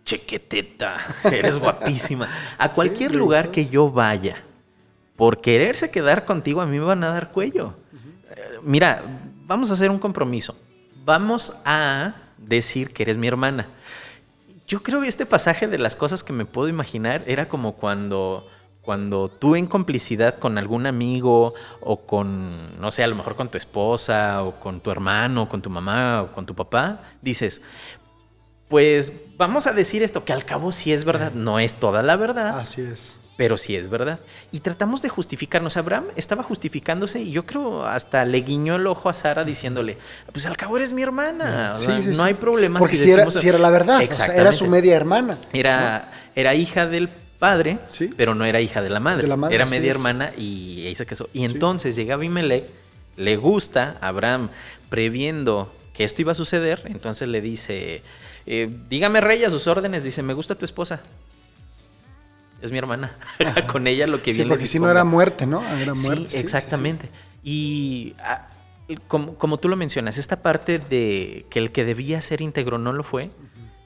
Chequeteta, 0.05 0.97
eres 1.23 1.57
guapísima. 1.57 2.29
A 2.57 2.69
cualquier 2.75 3.13
lugar 3.13 3.51
que 3.51 3.67
yo 3.67 3.91
vaya, 3.91 4.37
por 5.15 5.41
quererse 5.41 5.89
quedar 5.91 6.25
contigo, 6.25 6.61
a 6.61 6.65
mí 6.65 6.79
me 6.79 6.85
van 6.85 7.03
a 7.03 7.09
dar 7.09 7.31
cuello. 7.31 7.73
Eh, 8.29 8.59
mira, 8.61 9.03
vamos 9.45 9.69
a 9.71 9.73
hacer 9.73 9.89
un 9.89 9.99
compromiso. 9.99 10.55
Vamos 11.03 11.55
a 11.65 12.13
decir 12.37 12.91
que 12.93 13.03
eres 13.03 13.17
mi 13.17 13.27
hermana. 13.27 13.67
Yo 14.67 14.81
creo 14.81 15.01
que 15.01 15.07
este 15.07 15.25
pasaje 15.25 15.67
de 15.67 15.77
las 15.77 15.95
cosas 15.95 16.23
que 16.23 16.33
me 16.33 16.45
puedo 16.45 16.69
imaginar 16.69 17.23
era 17.27 17.47
como 17.47 17.73
cuando 17.73 18.47
cuando 18.85 19.29
tú 19.29 19.55
en 19.55 19.65
complicidad 19.65 20.37
con 20.37 20.59
algún 20.59 20.85
amigo 20.85 21.55
o 21.81 21.97
con, 21.97 22.79
no 22.79 22.91
sé, 22.91 23.03
a 23.03 23.07
lo 23.07 23.15
mejor 23.15 23.35
con 23.35 23.49
tu 23.49 23.57
esposa 23.57 24.43
o 24.43 24.59
con 24.59 24.79
tu 24.79 24.91
hermano, 24.91 25.43
o 25.43 25.49
con 25.49 25.63
tu 25.63 25.71
mamá 25.71 26.21
o 26.21 26.31
con 26.31 26.45
tu 26.45 26.53
papá, 26.53 26.99
dices, 27.19 27.63
pues 28.67 29.13
vamos 29.37 29.67
a 29.67 29.73
decir 29.73 30.03
esto, 30.03 30.25
que 30.25 30.33
al 30.33 30.45
cabo 30.45 30.71
sí 30.71 30.91
es 30.91 31.05
verdad, 31.05 31.33
no 31.33 31.59
es 31.59 31.73
toda 31.73 32.01
la 32.01 32.15
verdad. 32.15 32.59
Así 32.59 32.81
es. 32.81 33.17
Pero 33.37 33.57
sí 33.57 33.75
es 33.75 33.89
verdad. 33.89 34.19
Y 34.51 34.61
tratamos 34.61 35.01
de 35.01 35.09
justificarnos. 35.09 35.75
Abraham 35.75 36.05
estaba 36.15 36.41
justificándose 36.41 37.19
y 37.19 37.31
yo 37.31 37.45
creo 37.45 37.85
hasta 37.85 38.23
le 38.23 38.39
guiñó 38.41 38.77
el 38.77 38.87
ojo 38.87 39.09
a 39.09 39.13
Sara 39.13 39.43
diciéndole, 39.43 39.97
pues 40.31 40.45
al 40.45 40.55
cabo 40.55 40.77
eres 40.77 40.93
mi 40.93 41.01
hermana. 41.01 41.75
no 42.15 42.23
hay 42.23 42.33
problema 42.33 42.79
Porque 42.79 42.95
si, 42.95 43.11
era, 43.11 43.57
la 43.57 43.69
verdad, 43.69 44.01
era 44.33 44.53
su 44.53 44.67
media 44.67 44.95
hermana. 44.95 45.37
Era, 45.51 46.11
era 46.33 46.55
hija 46.55 46.87
del 46.87 47.09
padre, 47.37 47.77
pero 48.15 48.35
no 48.35 48.45
era 48.45 48.61
hija 48.61 48.81
de 48.81 48.89
la 48.89 49.01
madre. 49.01 49.27
era 49.51 49.65
media 49.65 49.91
hermana 49.91 50.31
y 50.37 50.85
ahí 50.87 50.95
se 50.95 51.05
casó. 51.05 51.29
Y 51.33 51.43
entonces 51.43 51.97
llega 51.97 52.13
Abimelech, 52.13 52.65
le 53.17 53.35
gusta, 53.35 53.97
Abraham 53.99 54.49
previendo 54.89 55.73
que 55.93 56.03
esto 56.03 56.21
iba 56.21 56.31
a 56.31 56.35
suceder, 56.35 56.83
entonces 56.85 57.27
le 57.27 57.41
dice 57.41 58.01
eh, 58.45 58.69
dígame, 58.89 59.21
rey, 59.21 59.43
a 59.43 59.49
sus 59.49 59.67
órdenes. 59.67 60.03
Dice, 60.03 60.21
me 60.23 60.33
gusta 60.33 60.55
tu 60.55 60.65
esposa. 60.65 61.01
Es 62.61 62.71
mi 62.71 62.77
hermana. 62.77 63.15
Con 63.71 63.87
ella 63.87 64.07
lo 64.07 64.21
que 64.21 64.31
viene. 64.31 64.45
Sí, 64.45 64.49
porque 64.49 64.65
si 64.65 64.79
no 64.79 64.89
era 64.89 65.03
muerte, 65.03 65.45
¿no? 65.45 65.63
Era 65.77 65.93
muerte. 65.93 66.27
Sí, 66.29 66.37
exactamente. 66.37 67.09
y 67.43 68.13
ah, 68.19 68.49
como, 69.07 69.57
tú 69.57 69.67
lo 69.67 69.75
mencionas, 69.75 70.17
esta 70.17 70.41
parte 70.41 70.79
de 70.79 71.45
que 71.49 71.59
el 71.59 71.71
que 71.71 71.85
debía 71.85 72.21
ser 72.21 72.41
íntegro 72.41 72.77
no 72.77 72.93
lo 72.93 73.03
fue. 73.03 73.31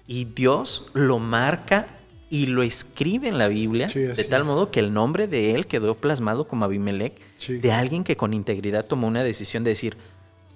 Y 0.07 0.25
Dios 0.25 0.87
lo 0.93 1.19
marca 1.19 1.87
y 2.29 2.47
lo 2.47 2.63
escribe 2.63 3.27
en 3.27 3.37
la 3.37 3.47
Biblia 3.47 3.87
de 3.87 4.23
tal 4.23 4.43
modo 4.43 4.71
que 4.71 4.79
el 4.79 4.93
nombre 4.93 5.27
de 5.27 5.55
él 5.55 5.67
quedó 5.67 5.95
plasmado 5.95 6.47
como 6.47 6.65
Abimelech, 6.65 7.13
de 7.47 7.71
alguien 7.71 8.03
que 8.03 8.17
con 8.17 8.33
integridad 8.33 8.85
tomó 8.85 9.07
una 9.07 9.23
decisión 9.23 9.63
de 9.63 9.71
decir, 9.71 9.97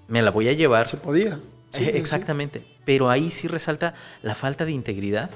me 0.08 0.22
la 0.22 0.32
voy 0.32 0.50
a 0.50 0.54
llevar. 0.54 0.88
Se 0.88 0.98
podía. 0.98 1.39
Exactamente. 1.73 2.63
Pero 2.86 3.09
ahí 3.09 3.31
sí 3.31 3.47
resalta 3.47 3.93
la 4.21 4.36
falta 4.36 4.65
de 4.65 4.71
integridad 4.71 5.29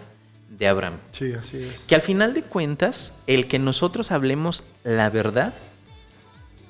de 0.49 0.67
Abraham. 0.67 0.97
Sí, 1.11 1.33
así 1.33 1.57
es. 1.57 1.81
Que 1.81 1.95
al 1.95 2.01
final 2.01 2.33
de 2.33 2.43
cuentas, 2.43 3.13
el 3.27 3.47
que 3.47 3.59
nosotros 3.59 4.11
hablemos 4.11 4.63
la 4.83 5.09
verdad, 5.09 5.53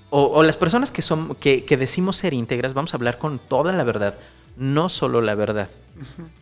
o, 0.09 0.41
las 0.41 0.55
personas 0.55 0.91
que, 0.91 1.01
son, 1.01 1.35
que, 1.35 1.63
decimos 1.77 2.17
ser 2.17 2.33
íntegras, 2.33 2.73
vamos 2.73 2.93
a 2.93 2.97
hablar 2.97 3.17
con 3.17 3.39
toda 3.39 3.73
la 3.73 3.83
verdad, 3.83 4.15
no 4.55 4.87
solo 4.87 5.21
la 5.21 5.35
verdad. 5.35 5.69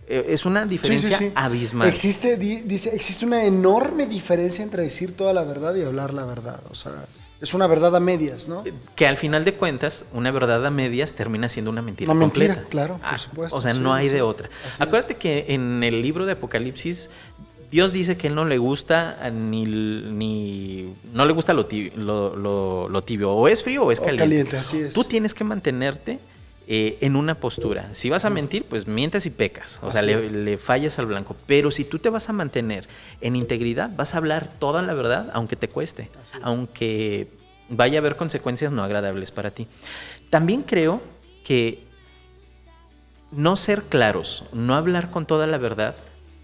Eh, 0.07 0.27
es 0.29 0.45
una 0.45 0.65
diferencia 0.65 1.31
abismal. 1.33 1.87
Existe, 1.87 2.37
dice, 2.37 2.93
existe 2.93 3.25
una 3.25 3.43
enorme 3.43 4.05
diferencia 4.05 4.63
entre 4.63 4.83
decir 4.83 5.17
toda 5.17 5.33
la 5.33 5.43
verdad 5.43 5.73
y 5.75 5.83
hablar 5.83 6.13
la 6.13 6.25
verdad. 6.25 6.59
O 6.69 6.75
sea, 6.75 6.93
es 7.41 7.53
una 7.53 7.67
verdad 7.67 7.95
a 7.95 7.99
medias, 7.99 8.47
¿no? 8.47 8.63
Que 8.95 9.07
al 9.07 9.17
final 9.17 9.45
de 9.45 9.53
cuentas, 9.53 10.05
una 10.13 10.31
verdad 10.31 10.65
a 10.65 10.71
medias 10.71 11.13
termina 11.13 11.49
siendo 11.49 11.71
una 11.71 11.81
mentira. 11.81 12.11
Una 12.11 12.19
mentira, 12.19 12.63
claro, 12.69 12.97
por 12.97 13.05
ah, 13.05 13.17
supuesto. 13.17 13.57
O 13.57 13.61
sea, 13.61 13.73
no 13.73 13.93
hay 13.93 14.09
de 14.09 14.21
otra. 14.21 14.49
Acuérdate 14.79 15.15
que 15.15 15.45
en 15.49 15.83
el 15.83 16.01
libro 16.01 16.25
de 16.25 16.33
Apocalipsis, 16.33 17.09
Dios 17.71 17.91
dice 17.91 18.15
que 18.15 18.27
él 18.27 18.35
no 18.35 18.45
le 18.45 18.57
gusta 18.57 19.29
ni, 19.31 19.65
ni 19.65 20.93
no 21.13 21.25
le 21.25 21.33
gusta 21.33 21.53
lo 21.53 21.65
tibio, 21.65 21.91
lo, 21.97 23.01
tibio, 23.03 23.31
o 23.31 23.47
es 23.47 23.63
frío 23.63 23.83
o 23.83 23.91
es 23.91 23.99
caliente. 23.99 24.23
caliente 24.23 24.57
así 24.57 24.79
es. 24.79 24.93
Tú 24.93 25.03
tienes 25.03 25.33
que 25.33 25.43
mantenerte 25.43 26.19
eh, 26.67 26.97
en 27.01 27.15
una 27.15 27.35
postura. 27.35 27.89
Si 27.93 28.09
vas 28.09 28.25
a 28.25 28.29
mentir, 28.29 28.63
pues 28.63 28.87
mientes 28.87 29.25
y 29.25 29.29
pecas. 29.29 29.79
O 29.83 29.91
sea, 29.91 30.01
le, 30.01 30.29
le, 30.31 30.57
fallas 30.57 30.97
al 30.97 31.05
blanco. 31.05 31.35
Pero 31.45 31.69
si 31.69 31.83
tú 31.83 31.99
te 31.99 32.09
vas 32.09 32.29
a 32.29 32.33
mantener 32.33 32.87
en 33.21 33.35
integridad, 33.35 33.91
vas 33.95 34.15
a 34.15 34.17
hablar 34.17 34.47
toda 34.47 34.81
la 34.81 34.93
verdad, 34.93 35.29
aunque 35.33 35.55
te 35.55 35.67
cueste. 35.67 36.09
Aunque 36.41 37.27
vaya 37.69 37.99
a 37.99 38.01
haber 38.01 38.15
consecuencias 38.15 38.71
no 38.71 38.83
agradables 38.83 39.31
para 39.31 39.51
ti. 39.51 39.67
También 40.29 40.63
creo 40.63 41.01
que 41.45 41.83
no 43.31 43.55
ser 43.55 43.83
claros, 43.83 44.45
no 44.53 44.75
hablar 44.75 45.11
con 45.11 45.25
toda 45.25 45.47
la 45.47 45.57
verdad, 45.57 45.95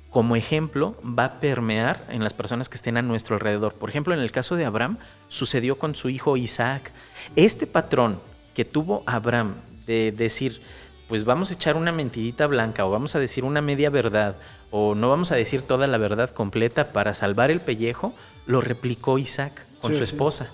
como 0.09 0.35
ejemplo 0.35 0.97
va 1.03 1.25
a 1.25 1.39
permear 1.39 2.05
en 2.09 2.23
las 2.23 2.33
personas 2.33 2.67
que 2.69 2.75
estén 2.75 2.97
a 2.97 3.01
nuestro 3.01 3.35
alrededor. 3.35 3.73
Por 3.73 3.89
ejemplo, 3.89 4.13
en 4.13 4.19
el 4.19 4.31
caso 4.31 4.55
de 4.55 4.65
Abraham, 4.65 4.97
sucedió 5.29 5.77
con 5.77 5.95
su 5.95 6.09
hijo 6.09 6.35
Isaac. 6.37 6.91
Este 7.35 7.65
patrón 7.65 8.19
que 8.53 8.65
tuvo 8.65 9.03
Abraham 9.05 9.55
de 9.91 10.11
decir, 10.13 10.61
pues 11.09 11.25
vamos 11.25 11.51
a 11.51 11.55
echar 11.55 11.75
una 11.75 11.91
mentirita 11.91 12.47
blanca 12.47 12.85
o 12.85 12.91
vamos 12.91 13.15
a 13.15 13.19
decir 13.19 13.43
una 13.43 13.61
media 13.61 13.89
verdad 13.89 14.35
o 14.69 14.95
no 14.95 15.09
vamos 15.09 15.33
a 15.33 15.35
decir 15.35 15.63
toda 15.63 15.85
la 15.87 15.97
verdad 15.97 16.29
completa 16.29 16.93
para 16.93 17.13
salvar 17.13 17.51
el 17.51 17.59
pellejo, 17.59 18.13
lo 18.45 18.61
replicó 18.61 19.17
Isaac 19.17 19.65
con 19.81 19.93
su 19.93 20.03
esposa. 20.03 20.49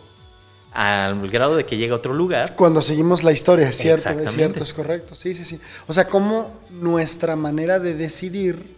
Al 0.74 1.30
grado 1.30 1.56
de 1.56 1.66
que 1.66 1.78
llega 1.78 1.94
a 1.94 1.98
otro 1.98 2.14
lugar. 2.14 2.54
Cuando 2.56 2.82
seguimos 2.82 3.24
la 3.24 3.32
historia, 3.32 3.70
es 3.70 3.78
cierto, 3.78 4.10
es 4.10 4.32
cierto, 4.32 4.64
es 4.64 4.74
correcto. 4.74 5.16
Sí, 5.16 5.34
sí, 5.36 5.44
sí. 5.44 5.60
O 5.88 5.94
sea, 5.94 6.08
como 6.08 6.52
nuestra 6.70 7.36
manera 7.36 7.80
de 7.80 7.94
decidir 7.94 8.76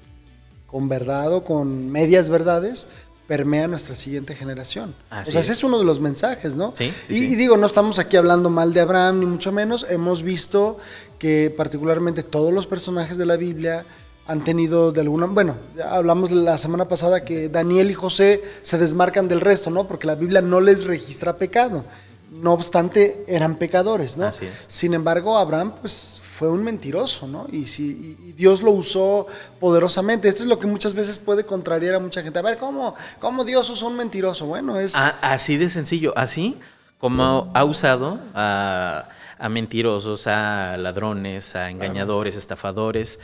con 0.67 0.88
verdad 0.88 1.34
o 1.34 1.43
con 1.43 1.89
medias 1.89 2.30
verdades, 2.30 2.88
permea 3.30 3.68
nuestra 3.68 3.94
siguiente 3.94 4.34
generación. 4.34 4.96
o 5.12 5.24
sea, 5.24 5.39
ese 5.39 5.52
es 5.52 5.63
uno 5.63 5.78
de 5.78 5.86
los 5.86 6.00
mensajes, 6.00 6.56
¿no? 6.56 6.74
Sí, 6.76 6.92
sí, 7.00 7.13
y, 7.13 7.36
digo, 7.36 7.58
no 7.58 7.68
estamos 7.68 8.00
aquí 8.00 8.18
hablando 8.18 8.50
mal 8.50 8.74
de 8.74 8.80
Abraham, 8.82 9.20
ni 9.20 9.28
mucho 9.28 9.52
menos. 9.52 9.86
Hemos 9.88 10.24
visto 10.24 10.80
que 11.20 11.54
particularmente 11.56 12.24
todos 12.24 12.52
los 12.52 12.65
personajes 12.65 13.18
de 13.20 13.28
la 13.28 13.38
Biblia 13.38 13.86
han 14.26 14.44
tenido 14.44 14.92
de 14.92 15.02
alguna... 15.02 15.28
Bueno, 15.28 15.58
hablamos 15.88 16.32
la 16.32 16.58
semana 16.58 16.86
pasada 16.86 17.24
que 17.24 17.50
Daniel 17.50 17.92
y 17.92 17.94
José 17.94 18.42
se 18.63 18.80
desmarcan 18.80 19.28
del 19.28 19.42
resto, 19.42 19.70
¿no? 19.70 19.88
Porque 19.88 20.08
la 20.08 20.15
Biblia 20.15 20.42
no 20.42 20.60
les 20.60 20.86
registra 20.86 21.38
pecado. 21.38 21.86
No 22.32 22.54
obstante, 22.54 23.24
eran 23.28 23.58
pecadores, 23.58 24.18
¿no? 24.18 24.26
Así 24.26 24.48
es. 24.48 24.65
Sin 24.68 24.96
embargo, 24.96 25.38
Abraham, 25.38 25.74
pues 25.82 26.20
fue 26.39 26.47
un 26.47 26.63
mentiroso, 26.63 27.28
¿no? 27.28 27.47
Y, 27.52 27.67
si, 27.67 28.15
Dios 28.38 28.62
lo 28.62 28.71
usó 28.71 29.28
poderosamente. 29.60 30.30
Esto 30.30 30.43
es 30.43 30.47
lo 30.47 30.58
que 30.58 30.67
muchas 30.67 30.93
veces 30.93 31.17
puede 31.17 31.45
contrariar 31.45 31.95
a 31.95 31.99
mucha 31.99 32.23
gente. 32.23 32.39
A 32.39 32.41
ver, 32.41 32.58
¿cómo, 32.58 32.95
cómo 33.19 33.43
Dios 33.43 33.69
usó 33.69 33.88
un 33.88 33.97
mentiroso? 33.97 34.45
Bueno, 34.45 34.80
es... 34.80 34.95
así 34.95 35.58
de 35.58 35.67
sencillo, 35.67 36.13
así 36.15 36.58
como 36.97 37.52
ha 37.54 37.65
usado 37.65 38.21
a, 38.34 39.10
mentirosos, 39.49 40.28
a 40.28 40.78
ladrones, 40.78 41.58
a 41.58 41.69
engañadores, 41.71 42.38
estafadores, 42.38 43.19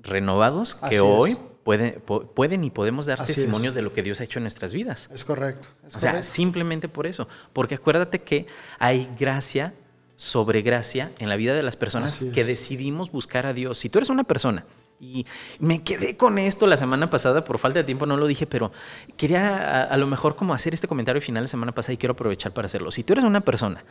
renovados, 0.00 0.74
que 0.74 0.98
hoy 0.98 1.38
pueden, 1.62 2.02
pueden 2.34 2.64
y 2.64 2.70
podemos 2.70 3.06
dar 3.06 3.24
testimonio 3.24 3.70
de 3.70 3.82
lo 3.82 3.92
que 3.92 4.02
Dios 4.02 4.20
ha 4.20 4.24
hecho 4.24 4.40
en 4.40 4.42
nuestras 4.42 4.74
vidas. 4.74 5.08
Es 5.14 5.24
correcto. 5.24 5.68
o 5.94 6.00
sea, 6.00 6.24
simplemente 6.24 6.88
por 6.88 7.06
eso. 7.06 7.28
Porque 7.52 7.76
acuérdate 7.76 8.20
que 8.22 8.48
hay 8.80 9.08
gracia 9.16 9.74
sobre 10.22 10.62
gracia 10.62 11.10
en 11.18 11.28
la 11.28 11.34
vida 11.34 11.52
de 11.52 11.64
las 11.64 11.74
personas 11.74 12.24
que 12.32 12.44
decidimos 12.44 13.10
buscar 13.10 13.44
a 13.44 13.52
Dios. 13.52 13.76
Si 13.78 13.88
tú 13.88 13.98
eres 13.98 14.08
una 14.08 14.22
persona, 14.22 14.64
y 15.00 15.26
me 15.58 15.82
quedé 15.82 16.16
con 16.16 16.38
esto 16.38 16.68
la 16.68 16.76
semana 16.76 17.10
pasada, 17.10 17.42
por 17.42 17.58
falta 17.58 17.80
de 17.80 17.84
tiempo 17.84 18.06
no 18.06 18.16
lo 18.16 18.28
dije, 18.28 18.46
pero 18.46 18.70
quería 19.16 19.82
a, 19.82 19.96
lo 19.96 20.06
mejor 20.06 20.36
como 20.36 20.54
hacer 20.54 20.74
este 20.74 20.86
comentario 20.86 21.20
final 21.20 21.42
la 21.42 21.48
semana 21.48 21.72
pasada 21.72 21.94
y 21.94 21.96
quiero 21.96 22.12
aprovechar 22.12 22.52
para 22.52 22.66
hacerlo. 22.66 22.92
Si 22.92 23.02
tú 23.02 23.14
eres 23.14 23.24
una 23.24 23.40
persona 23.40 23.82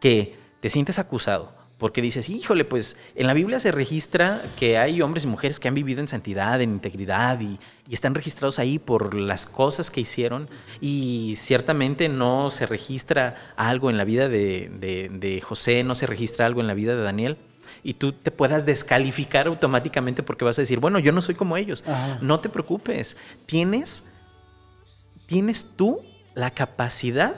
que 0.00 0.36
te 0.58 0.70
sientes 0.70 0.98
acusado 0.98 1.52
porque 1.80 2.02
dices, 2.02 2.28
híjole, 2.28 2.66
pues 2.66 2.96
en 3.14 3.26
la 3.26 3.32
Biblia 3.32 3.58
se 3.58 3.72
registra 3.72 4.42
que 4.56 4.76
hay 4.76 5.00
hombres 5.00 5.24
y 5.24 5.28
mujeres 5.28 5.58
que 5.58 5.66
han 5.66 5.74
vivido 5.74 6.02
en 6.02 6.08
santidad, 6.08 6.60
en 6.60 6.70
integridad 6.70 7.40
y, 7.40 7.58
están 7.90 8.14
registrados 8.14 8.60
ahí 8.60 8.78
por 8.78 9.16
las 9.16 9.46
cosas 9.46 9.90
que 9.90 10.00
hicieron 10.00 10.48
y 10.80 11.34
ciertamente 11.36 12.08
no 12.08 12.52
se 12.52 12.64
registra 12.64 13.34
algo 13.56 13.90
en 13.90 13.96
la 13.96 14.04
vida 14.04 14.28
de, 14.28 15.42
José, 15.44 15.82
no 15.82 15.96
se 15.96 16.06
registra 16.06 16.46
algo 16.46 16.60
en 16.60 16.68
la 16.68 16.74
vida 16.74 16.94
de 16.94 17.02
Daniel 17.02 17.36
y 17.82 17.94
tú 17.94 18.12
te 18.12 18.30
puedas 18.30 18.64
descalificar 18.64 19.48
automáticamente 19.48 20.22
porque 20.22 20.44
vas 20.44 20.56
a 20.60 20.62
decir, 20.62 20.78
bueno, 20.78 21.00
yo 21.00 21.10
no 21.10 21.20
soy 21.20 21.34
como 21.34 21.56
ellos. 21.56 21.82
No 22.20 22.38
te 22.38 22.48
preocupes, 22.48 23.16
tienes, 23.46 24.04
tienes 25.26 25.66
tú 25.76 25.98
la 26.36 26.52
capacidad 26.52 27.34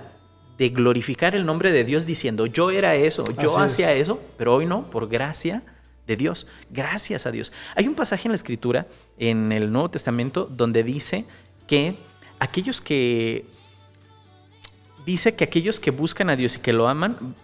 de 0.58 0.68
glorificar 0.68 1.34
el 1.34 1.46
nombre 1.46 1.72
de 1.72 1.84
Dios 1.84 2.06
diciendo, 2.06 2.46
yo 2.46 2.70
era 2.70 2.94
eso, 2.94 3.24
yo 3.40 3.58
hacía 3.58 3.92
eso, 3.94 4.20
pero 4.36 4.54
hoy 4.54 4.66
no, 4.66 4.90
por 4.90 5.08
gracia 5.08 5.62
de 6.06 6.16
Dios, 6.16 6.46
gracias 6.70 7.26
a 7.26 7.30
Dios. 7.30 7.52
Hay 7.74 7.88
un 7.88 7.94
pasaje 7.94 8.28
en 8.28 8.32
la 8.32 8.36
escritura, 8.36 8.86
en 9.18 9.52
el 9.52 9.72
Nuevo 9.72 9.90
Testamento, 9.90 10.48
donde 10.50 10.82
dice 10.82 11.24
que 11.66 11.96
aquellos 12.38 12.80
que, 12.80 13.46
dice 15.06 15.34
que 15.34 15.44
aquellos 15.44 15.80
que 15.80 15.90
buscan 15.90 16.30
a 16.30 16.36
Dios 16.36 16.56
y 16.56 16.60
que 16.60 16.72
lo 16.72 16.88
aman, 16.88 17.34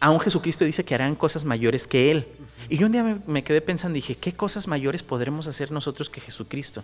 aún 0.00 0.20
Jesucristo 0.20 0.64
dice 0.64 0.84
que 0.84 0.94
harán 0.94 1.14
cosas 1.14 1.44
mayores 1.44 1.86
que 1.86 2.10
Él. 2.10 2.26
Y 2.68 2.76
yo 2.78 2.86
un 2.86 2.92
día 2.92 3.20
me, 3.26 3.42
quedé 3.42 3.60
pensando, 3.60 3.94
dije, 3.94 4.14
¿qué 4.14 4.32
cosas 4.32 4.68
mayores 4.68 5.02
podremos 5.02 5.46
hacer 5.46 5.70
nosotros 5.70 6.10
que 6.10 6.20
Jesucristo? 6.20 6.82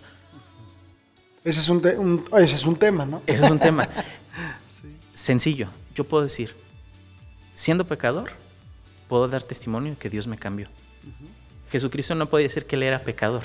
Ese 1.43 1.59
es 1.59 1.69
un, 1.69 2.25
ese 2.37 2.55
es 2.55 2.65
un 2.65 2.75
tema, 2.75 3.05
¿no? 3.05 3.21
Ese 3.27 3.45
es 3.45 3.51
un 3.51 3.59
tema. 3.59 3.87
sencillo, 5.15 5.69
yo 5.95 6.03
puedo 6.03 6.23
decir, 6.23 6.53
siendo 7.55 7.87
pecador, 7.87 8.31
puedo 9.07 9.27
dar 9.27 9.41
testimonio 9.41 9.93
de 9.93 9.97
que 9.97 10.09
Dios 10.09 10.27
me 10.27 10.37
cambió. 10.37 10.67
Jesucristo 11.71 12.13
no 12.13 12.27
puede 12.27 12.43
decir 12.43 12.65
que 12.65 12.75
él 12.75 12.83
era 12.83 13.03
pecador. 13.03 13.43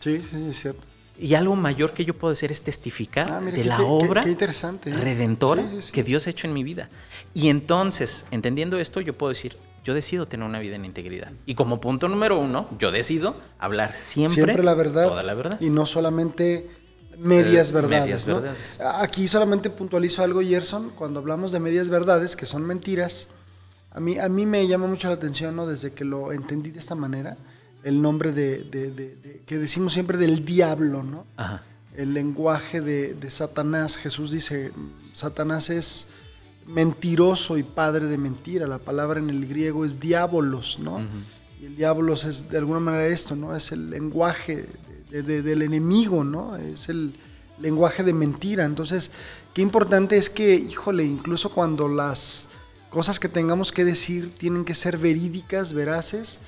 Sí, 0.00 0.20
sí, 0.20 0.48
es 0.50 0.60
cierto. 0.60 0.82
Y 1.18 1.34
algo 1.34 1.56
mayor 1.56 1.92
que 1.92 2.04
yo 2.04 2.14
puedo 2.14 2.32
hacer 2.32 2.52
es 2.52 2.62
testificar 2.62 3.32
ah, 3.32 3.40
de 3.40 3.64
la 3.64 3.80
obra 3.80 4.26
interesante, 4.28 4.90
¿eh? 4.90 4.94
redentora 4.94 5.66
que 5.92 6.02
Dios 6.02 6.26
ha 6.26 6.30
hecho 6.30 6.46
en 6.46 6.52
mi 6.52 6.62
vida. 6.62 6.90
Y 7.32 7.48
entonces, 7.48 8.26
entendiendo 8.30 8.78
esto, 8.78 9.00
yo 9.00 9.16
puedo 9.16 9.30
decir, 9.30 9.56
yo 9.82 9.94
decido 9.94 10.26
tener 10.26 10.46
una 10.46 10.58
vida 10.58 10.76
en 10.76 10.84
integridad. 10.84 11.32
Y 11.46 11.54
como 11.54 11.80
punto 11.80 12.08
número 12.08 12.38
uno, 12.38 12.68
yo 12.78 12.90
decido 12.90 13.36
hablar 13.58 13.94
siempre, 13.94 14.34
siempre 14.34 14.62
la 14.62 14.74
verdad, 14.74 15.08
toda 15.08 15.22
la 15.22 15.32
verdad. 15.32 15.60
Y 15.60 15.70
no 15.70 15.86
solamente 15.86 16.68
medias 17.18 17.72
verdades. 17.72 18.28
Aquí 18.80 19.28
solamente 19.28 19.70
puntualizo 19.70 20.22
algo, 20.22 20.40
Gerson, 20.40 20.90
cuando 20.90 21.20
hablamos 21.20 21.52
de 21.52 21.60
medias 21.60 21.88
verdades, 21.88 22.36
que 22.36 22.46
son 22.46 22.62
mentiras, 22.66 23.28
a 23.92 24.00
mí, 24.00 24.18
a 24.18 24.28
mí 24.28 24.44
me 24.44 24.66
llama 24.66 24.86
mucho 24.86 25.08
la 25.08 25.14
atención, 25.14 25.56
¿no? 25.56 25.66
desde 25.66 25.92
que 25.92 26.04
lo 26.04 26.32
entendí 26.32 26.70
de 26.70 26.78
esta 26.78 26.94
manera, 26.94 27.36
el 27.82 28.02
nombre 28.02 28.32
de, 28.32 29.42
que 29.46 29.58
decimos 29.58 29.92
siempre 29.92 30.18
del 30.18 30.44
diablo, 30.44 31.04
¿no? 31.04 31.24
El 31.96 32.14
lenguaje 32.14 32.80
de, 32.80 33.30
Satanás. 33.30 33.96
Jesús 33.96 34.32
dice, 34.32 34.72
Satanás 35.14 35.70
es 35.70 36.08
mentiroso 36.66 37.56
y 37.58 37.62
padre 37.62 38.06
de 38.06 38.18
mentira. 38.18 38.66
La 38.66 38.78
palabra 38.78 39.20
en 39.20 39.30
el 39.30 39.46
griego 39.46 39.84
es 39.84 40.00
diabolos, 40.00 40.80
¿no? 40.80 41.00
Y 41.62 41.66
el 41.66 41.76
diabolos 41.76 42.24
es 42.24 42.50
de 42.50 42.58
alguna 42.58 42.80
manera 42.80 43.06
esto, 43.06 43.36
¿no? 43.36 43.54
Es 43.54 43.70
el 43.70 43.88
lenguaje 43.88 44.66
del 45.10 45.62
enemigo, 45.62 46.24
¿no? 46.24 46.56
Es 46.56 46.88
el 46.88 47.12
lenguaje 47.58 48.02
de 48.02 48.12
mentira. 48.12 48.64
Entonces, 48.64 49.10
qué 49.54 49.62
importante 49.62 50.16
es 50.16 50.30
que, 50.30 50.54
híjole, 50.54 51.04
incluso 51.04 51.50
cuando 51.50 51.88
las 51.88 52.48
cosas 52.90 53.20
que 53.20 53.28
tengamos 53.28 53.72
que 53.72 53.84
decir 53.84 54.32
tienen 54.36 54.64
que 54.64 54.74
ser 54.74 54.98
verídicas, 54.98 55.72
veraces, 55.72 56.40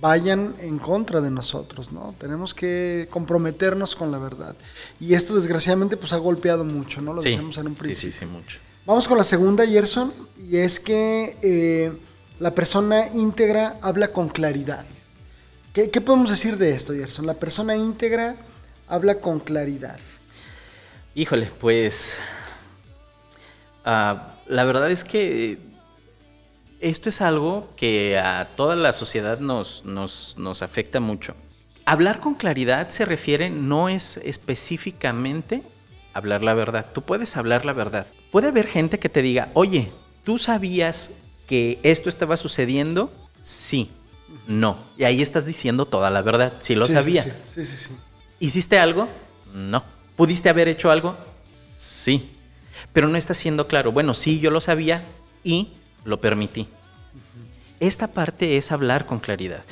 vayan 0.00 0.54
en 0.58 0.78
contra 0.78 1.20
de 1.20 1.30
nosotros, 1.30 1.92
¿no? 1.92 2.14
Tenemos 2.18 2.54
que 2.54 3.06
comprometernos 3.10 3.94
con 3.94 4.10
la 4.10 4.18
verdad. 4.18 4.56
Y 4.98 5.14
esto 5.14 5.34
desgraciadamente 5.34 5.96
pues 5.96 6.12
ha 6.12 6.16
golpeado 6.16 6.64
mucho, 6.64 7.00
¿no? 7.00 7.14
Lo 7.14 7.22
decíamos 7.22 7.56
en 7.58 7.68
un 7.68 7.74
principio. 7.76 8.10
Sí, 8.10 8.18
sí, 8.18 8.26
sí, 8.26 8.26
mucho. 8.26 8.58
Vamos 8.84 9.06
con 9.06 9.16
la 9.16 9.22
segunda, 9.22 9.64
Gerson, 9.64 10.12
y 10.50 10.56
es 10.56 10.80
que 10.80 11.36
eh, 11.40 11.92
la 12.40 12.52
persona 12.52 13.06
íntegra 13.14 13.78
habla 13.80 14.08
con 14.08 14.28
claridad. 14.28 14.84
¿Qué, 15.72 15.88
podemos 16.02 16.28
decir 16.28 16.58
de 16.58 16.74
esto, 16.74 16.92
Gerson? 16.92 17.26
La 17.26 17.32
persona 17.32 17.74
íntegra 17.74 18.36
habla 18.88 19.20
con 19.20 19.40
claridad. 19.40 19.98
Híjole, 21.14 21.50
pues 21.60 22.18
ah, 23.86 24.34
la 24.46 24.64
verdad 24.64 24.90
es 24.90 25.02
que 25.02 25.58
esto 26.80 27.08
es 27.08 27.22
algo 27.22 27.72
que 27.74 28.18
a 28.18 28.48
toda 28.54 28.76
la 28.76 28.92
sociedad 28.92 29.38
nos, 29.38 29.82
nos, 29.86 30.34
nos 30.36 30.60
afecta 30.60 31.00
mucho. 31.00 31.34
Hablar 31.86 32.20
con 32.20 32.34
claridad 32.34 32.90
se 32.90 33.06
refiere, 33.06 33.48
no 33.48 33.88
es 33.88 34.18
específicamente 34.18 35.62
hablar 36.12 36.42
la 36.42 36.52
verdad. 36.52 36.84
Tú 36.92 37.00
puedes 37.00 37.34
hablar 37.38 37.64
la 37.64 37.72
verdad. 37.72 38.06
Puede 38.30 38.48
haber 38.48 38.66
gente 38.66 38.98
que 38.98 39.08
te 39.08 39.22
diga, 39.22 39.48
oye, 39.54 39.90
¿tú 40.22 40.36
sabías 40.36 41.12
que 41.46 41.78
esto 41.82 42.10
estaba 42.10 42.36
sucediendo? 42.36 43.10
Sí 43.42 43.90
no. 44.46 44.78
Y 44.96 45.04
ahí 45.04 45.22
estás 45.22 45.46
diciendo 45.46 45.86
toda 45.86 46.10
la 46.10 46.22
verdad. 46.22 46.54
Si 46.60 46.74
lo 46.74 46.88
sabía. 46.88 47.22
Sí 47.22 47.64
sí. 47.64 47.76
sí, 47.76 47.90
¿Hiciste 48.40 48.78
algo? 48.78 49.08
No. 49.54 49.82
¿Pudiste 50.16 50.48
haber 50.48 50.68
hecho 50.68 50.90
algo? 50.90 51.16
Sí. 51.52 52.30
Pero 52.92 53.08
no 53.08 53.16
estás 53.16 53.38
siendo 53.38 53.66
claro. 53.66 53.92
Bueno, 53.92 54.14
sí, 54.14 54.40
yo 54.40 54.50
lo 54.50 54.60
sabía 54.60 55.02
y 55.42 55.70
lo 56.04 56.20
permití. 56.20 56.68
Esta 57.80 58.06
parte 58.06 58.56
es 58.56 58.70
hablar 58.70 59.06
con 59.06 59.18
claridad. 59.18 59.64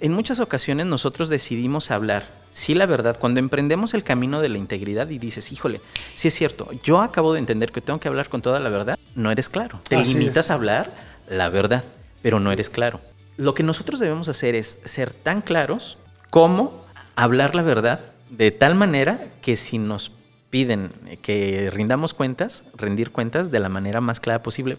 En 0.00 0.12
muchas 0.14 0.40
ocasiones 0.40 0.86
nosotros 0.86 1.28
decidimos 1.28 1.90
hablar, 1.90 2.26
sí, 2.50 2.74
la 2.74 2.86
verdad, 2.86 3.18
cuando 3.20 3.40
emprendemos 3.40 3.92
el 3.92 4.04
camino 4.04 4.40
de 4.40 4.48
la 4.48 4.56
integridad 4.56 5.10
y 5.10 5.18
dices, 5.18 5.52
híjole, 5.52 5.82
sí 6.14 6.28
es 6.28 6.34
cierto, 6.34 6.70
yo 6.82 7.02
acabo 7.02 7.34
de 7.34 7.40
entender 7.40 7.70
que 7.70 7.82
tengo 7.82 8.00
que 8.00 8.08
hablar 8.08 8.30
con 8.30 8.40
toda 8.40 8.58
la 8.58 8.70
verdad, 8.70 8.98
no 9.14 9.30
eres 9.30 9.50
claro. 9.50 9.82
Te 9.86 10.02
limitas 10.02 10.50
a 10.50 10.54
hablar 10.54 10.90
la 11.28 11.50
verdad, 11.50 11.84
pero 12.22 12.40
no 12.40 12.52
eres 12.52 12.70
claro. 12.70 13.02
Lo 13.38 13.54
que 13.54 13.62
nosotros 13.62 14.00
debemos 14.00 14.28
hacer 14.28 14.56
es 14.56 14.80
ser 14.84 15.12
tan 15.12 15.42
claros 15.42 15.96
como 16.28 16.84
hablar 17.14 17.54
la 17.54 17.62
verdad 17.62 18.00
de 18.30 18.50
tal 18.50 18.74
manera 18.74 19.20
que 19.42 19.56
si 19.56 19.78
nos 19.78 20.10
piden 20.50 20.90
que 21.22 21.70
rindamos 21.72 22.14
cuentas, 22.14 22.64
rendir 22.76 23.12
cuentas 23.12 23.52
de 23.52 23.60
la 23.60 23.68
manera 23.68 24.00
más 24.00 24.18
clara 24.18 24.42
posible, 24.42 24.76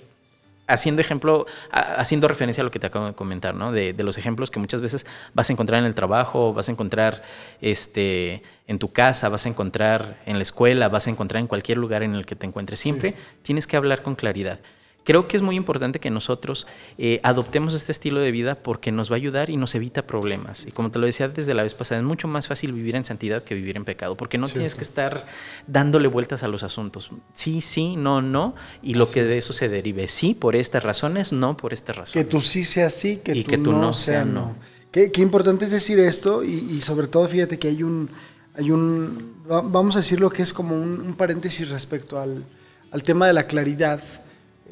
haciendo 0.68 1.00
ejemplo, 1.02 1.46
haciendo 1.72 2.28
referencia 2.28 2.60
a 2.60 2.66
lo 2.66 2.72
que 2.72 2.80
te 2.80 2.88
acabo 2.88 3.06
de 3.06 3.14
comentar, 3.14 3.56
¿no? 3.56 3.72
De, 3.72 3.96
los 3.98 4.18
ejemplos 4.18 4.52
que 4.52 4.60
muchas 4.60 4.82
veces 4.82 5.06
vas 5.34 5.50
a 5.50 5.54
encontrar 5.54 5.80
en 5.80 5.86
el 5.86 5.96
trabajo, 5.96 6.54
vas 6.54 6.68
a 6.68 6.74
encontrar 6.74 7.24
este, 7.62 8.44
en 8.68 8.78
tu 8.78 8.92
casa, 8.92 9.30
vas 9.30 9.46
a 9.46 9.50
encontrar 9.50 10.22
en 10.26 10.36
la 10.36 10.42
escuela, 10.42 10.90
vas 10.90 11.08
a 11.08 11.12
encontrar 11.12 11.40
en 11.40 11.48
cualquier 11.48 11.78
lugar 11.78 12.04
en 12.04 12.14
el 12.14 12.26
que 12.26 12.36
te 12.36 12.46
encuentres. 12.46 12.82
Siempre 12.82 13.16
tienes 13.42 13.68
que 13.68 13.78
hablar 13.78 14.04
con 14.04 14.16
claridad. 14.16 14.60
Creo 15.04 15.28
que 15.28 15.38
es 15.38 15.44
muy 15.44 15.56
importante 15.56 16.00
que 16.00 16.12
nosotros 16.12 16.68
eh, 16.98 17.20
adoptemos 17.24 17.74
este 17.74 17.92
estilo 17.92 18.20
de 18.20 18.32
vida 18.32 18.56
porque 18.56 18.92
nos 18.92 19.10
va 19.10 19.16
a 19.16 19.18
ayudar 19.18 19.50
y 19.50 19.58
nos 19.58 19.74
evita 19.74 20.06
problemas. 20.06 20.66
Y 20.68 20.72
como 20.72 20.92
te 20.92 21.00
lo 21.00 21.08
decía 21.08 21.28
desde 21.28 21.54
la 21.54 21.64
vez 21.64 21.74
pasada, 21.74 22.00
es 22.00 22.06
mucho 22.06 22.28
más 22.28 22.48
fácil 22.48 22.74
vivir 22.74 22.96
en 22.96 23.06
santidad 23.06 23.44
que 23.44 23.56
vivir 23.56 23.78
en 23.78 23.86
pecado, 23.86 24.16
porque 24.16 24.38
no 24.38 24.48
tienes 24.48 24.76
que 24.76 24.84
estar 24.84 25.26
dándole 25.66 26.08
vueltas 26.08 26.44
a 26.44 26.48
los 26.48 26.64
asuntos. 26.64 27.10
Sí, 27.34 27.62
sí, 27.62 27.96
no, 27.96 28.22
no, 28.22 28.54
y 28.84 28.94
lo 28.94 29.10
que 29.10 29.24
de 29.24 29.38
eso 29.40 29.54
se 29.54 29.68
derive. 29.68 30.08
Sí, 30.10 30.36
por 30.36 30.56
estas 30.56 30.84
razones, 30.84 31.34
no 31.34 31.58
por 31.58 31.74
estas 31.74 31.96
razones. 31.96 32.26
Que 32.26 32.30
tú 32.30 32.42
sí 32.42 32.64
sea 32.64 32.90
sí, 32.90 33.18
que, 33.24 33.44
tú, 33.44 33.50
que 33.50 33.58
tú 33.58 33.72
no, 33.72 33.94
sea 33.94 34.26
no. 34.26 34.56
Qué, 34.92 35.12
importante 35.18 35.66
es 35.66 35.72
decir 35.72 36.00
esto 36.00 36.44
y, 36.44 36.82
sobre 36.82 37.08
todo 37.08 37.28
fíjate 37.28 37.60
que 37.60 37.68
hay 37.68 37.84
un, 37.84 38.10
hay 38.56 38.72
un, 38.72 39.36
vamos 39.48 39.96
a 39.96 40.00
decir 40.00 40.20
lo 40.20 40.32
que 40.32 40.42
es 40.42 40.52
como 40.52 40.76
un, 40.76 41.14
paréntesis 41.16 41.70
respecto 41.70 42.20
al, 42.20 42.44
al 42.92 43.04
tema 43.04 43.28
de 43.28 43.34
la 43.34 43.46
claridad 43.46 44.02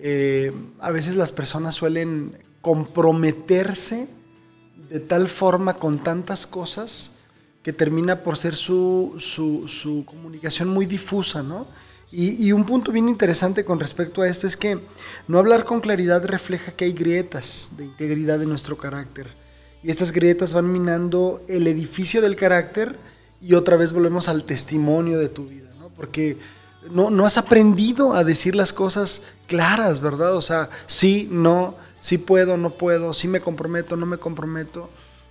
eh, 0.02 0.54
a 0.80 0.92
veces 0.92 1.16
las 1.16 1.32
personas 1.32 1.76
suelen 1.76 2.38
comprometerse 2.62 4.08
de 4.90 5.00
tal 5.00 5.28
forma 5.28 5.76
con 5.76 6.04
tantas 6.04 6.48
cosas 6.48 7.14
que 7.64 7.74
termina 7.74 8.20
por 8.20 8.38
ser 8.38 8.56
su, 8.56 9.16
su, 9.20 10.04
comunicación 10.06 10.70
muy 10.70 10.86
difusa, 10.86 11.44
¿no? 11.44 11.68
Y, 12.10 12.48
y, 12.48 12.54
un 12.54 12.66
punto 12.66 12.94
bien 12.94 13.10
interesante 13.10 13.66
con 13.66 13.82
respecto 13.82 14.22
a 14.22 14.30
esto 14.30 14.48
es 14.48 14.56
que 14.56 14.80
no 15.28 15.40
hablar 15.40 15.66
con 15.66 15.82
claridad 15.82 16.24
refleja 16.26 16.72
que 16.72 16.86
hay 16.86 16.94
grietas 16.94 17.72
de 17.76 17.84
integridad 17.84 18.40
de 18.40 18.46
nuestro 18.46 18.78
carácter. 18.78 19.28
Y 19.84 19.90
estas 19.90 20.14
grietas 20.14 20.54
van 20.54 20.72
minando 20.72 21.44
el 21.50 21.68
edificio 21.68 22.22
del 22.22 22.38
carácter 22.38 22.98
y 23.42 23.56
otra 23.56 23.76
vez 23.76 23.92
volvemos 23.92 24.30
al 24.30 24.46
testimonio 24.46 25.20
de 25.20 25.28
tu 25.28 25.46
vida, 25.46 25.70
¿no? 25.80 25.90
Porque 25.90 26.38
no, 26.92 27.10
no 27.10 27.26
has 27.26 27.38
aprendido 27.38 28.14
a 28.14 28.24
decir 28.24 28.56
las 28.56 28.74
cosas 28.74 29.24
claras, 29.48 30.00
¿verdad? 30.02 30.36
O 30.36 30.42
sea, 30.42 30.70
sí, 30.86 31.28
no, 31.32 31.76
sí 32.02 32.18
puedo, 32.18 32.58
no 32.58 32.72
puedo, 32.72 33.14
sí 33.14 33.28
me 33.28 33.42
comprometo, 33.42 33.96
no 33.96 34.06
me 34.06 34.18
comprometo. 34.18 34.90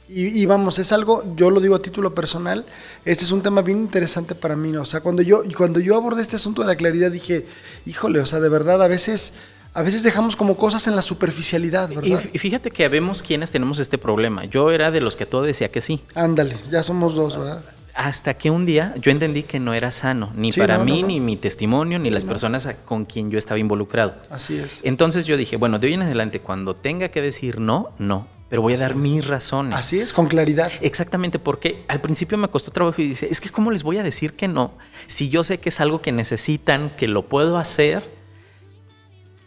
Y, 0.09 0.47
vamos, 0.47 0.79
es 0.79 0.93
algo, 0.93 1.25
yo 1.35 1.51
lo 1.51 1.61
digo 1.61 1.75
a 1.75 1.83
título 1.83 2.15
personal, 2.15 2.65
este 3.05 3.25
es 3.25 3.33
un 3.33 3.43
tema 3.43 3.61
bien 3.61 3.79
interesante 3.79 4.37
para 4.37 4.55
mí, 4.55 4.71
¿no? 4.71 4.83
O 4.83 4.87
sea, 4.87 5.01
cuando 5.01 5.21
yo, 5.21 5.43
cuando 5.57 5.81
yo 5.81 5.97
abordé 5.97 6.23
este 6.23 6.37
asunto 6.37 6.63
de 6.63 6.69
la 6.69 6.77
claridad 6.77 7.11
dije, 7.11 7.45
híjole, 7.87 8.21
o 8.21 8.27
sea, 8.27 8.41
de 8.41 8.49
verdad, 8.49 8.83
a 8.83 8.89
veces... 8.89 9.35
A 9.75 9.83
veces 9.83 10.03
dejamos 10.03 10.37
como 10.37 10.57
cosas 10.57 10.87
en 10.87 10.97
la 10.97 11.03
superficialidad, 11.03 11.91
¿verdad? 11.91 12.25
Y, 12.33 12.39
fíjate 12.39 12.71
que 12.71 12.89
vemos 12.89 13.23
quienes 13.23 13.51
tenemos 13.51 13.79
este 13.79 13.99
problema. 13.99 14.47
Yo 14.47 14.71
era 14.71 14.91
de 14.91 15.03
los 15.03 15.17
que 15.17 15.27
todo 15.27 15.43
decía 15.43 15.71
que 15.71 15.83
sí. 15.83 16.03
Ándale, 16.15 16.57
ya 16.71 16.83
somos 16.83 17.15
dos, 17.15 17.37
¿verdad? 17.37 17.63
Hasta 17.97 18.35
que 18.35 18.51
un 18.51 18.67
día 18.67 18.95
yo 19.01 19.11
entendí 19.11 19.43
que 19.43 19.59
no 19.59 19.73
era 19.73 19.91
sano, 19.91 20.31
ni 20.37 20.53
para 20.53 20.79
mí, 20.79 21.03
ni 21.03 21.19
mi 21.19 21.37
testimonio, 21.37 21.99
ni 21.99 22.11
las 22.11 22.27
personas 22.27 22.69
con 22.85 23.07
quien 23.07 23.31
yo 23.31 23.39
estaba 23.39 23.59
involucrado. 23.59 24.17
Así 24.31 24.59
es. 24.59 24.81
Entonces 24.85 25.25
yo 25.25 25.37
dije, 25.39 25.57
bueno, 25.57 25.79
de 25.79 25.87
hoy 25.89 25.95
en 25.95 26.03
adelante, 26.03 26.41
cuando 26.41 26.77
tenga 26.77 27.09
que 27.09 27.23
decir 27.23 27.59
no, 27.59 27.89
no, 27.99 28.29
pero 28.51 28.61
voy 28.61 28.75
a 28.75 28.77
dar 28.77 28.95
mis 28.95 29.27
razones. 29.27 29.77
Así 29.77 29.99
es, 29.99 30.13
con 30.13 30.29
claridad. 30.29 30.71
Exactamente, 30.83 31.39
porque 31.39 31.85
al 31.89 32.03
principio 32.03 32.37
me 32.37 32.49
costó 32.49 32.71
trabajo 32.71 33.01
y 33.01 33.09
dije, 33.09 33.29
es 33.31 33.41
que 33.41 33.49
¿cómo 33.49 33.71
les 33.71 33.83
voy 33.83 33.97
a 33.97 34.03
decir 34.03 34.35
que 34.35 34.47
no? 34.47 34.73
Si 35.07 35.31
yo 35.31 35.43
sé 35.43 35.59
que 35.59 35.71
es 35.71 35.81
algo 35.81 36.03
que 36.03 36.13
necesitan, 36.13 36.91
que 36.99 37.09
lo 37.09 37.23
puedo 37.23 37.57
hacer, 37.57 38.05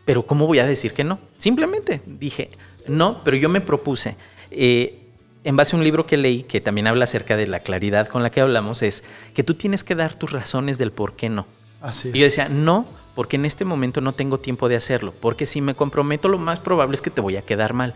pero 0.06 0.24
¿cómo 0.24 0.48
voy 0.48 0.58
a 0.58 0.66
decir 0.66 0.94
que 0.94 1.04
no? 1.04 1.20
Simplemente 1.38 2.02
dije, 2.08 2.50
no, 2.88 3.24
pero 3.24 3.38
yo 3.38 3.48
me 3.48 3.62
propuse. 3.62 4.16
Eh, 4.50 5.00
en 5.44 5.56
base 5.56 5.76
a 5.76 5.80
un 5.80 5.84
libro 5.84 6.06
que 6.06 6.18
leí, 6.18 6.44
que 6.44 6.62
también 6.62 6.88
habla 6.88 7.06
acerca 7.06 7.38
de 7.38 7.48
la 7.48 7.60
claridad 7.60 8.08
con 8.08 8.24
la 8.24 8.30
que 8.30 8.42
hablamos, 8.42 8.82
es 8.82 9.04
que 9.34 9.44
tú 9.44 9.54
tienes 9.54 9.84
que 9.84 9.96
dar 9.96 10.16
tus 10.16 10.32
razones 10.32 10.78
del 10.78 10.92
por 10.92 11.16
qué 11.16 11.30
no. 11.30 11.46
Así 11.82 12.12
y 12.14 12.20
yo 12.20 12.26
decía, 12.26 12.50
no, 12.50 12.86
porque 13.20 13.36
en 13.36 13.46
este 13.46 13.66
momento 13.66 14.02
no 14.02 14.14
tengo 14.14 14.40
tiempo 14.40 14.70
de 14.70 14.76
hacerlo, 14.76 15.14
porque 15.20 15.46
si 15.46 15.60
me 15.60 15.76
comprometo 15.76 16.30
lo 16.30 16.38
más 16.38 16.60
probable 16.60 16.96
es 16.96 17.02
que 17.02 17.10
te 17.10 17.20
voy 17.20 17.36
a 17.36 17.42
quedar 17.42 17.74
mal. 17.74 17.94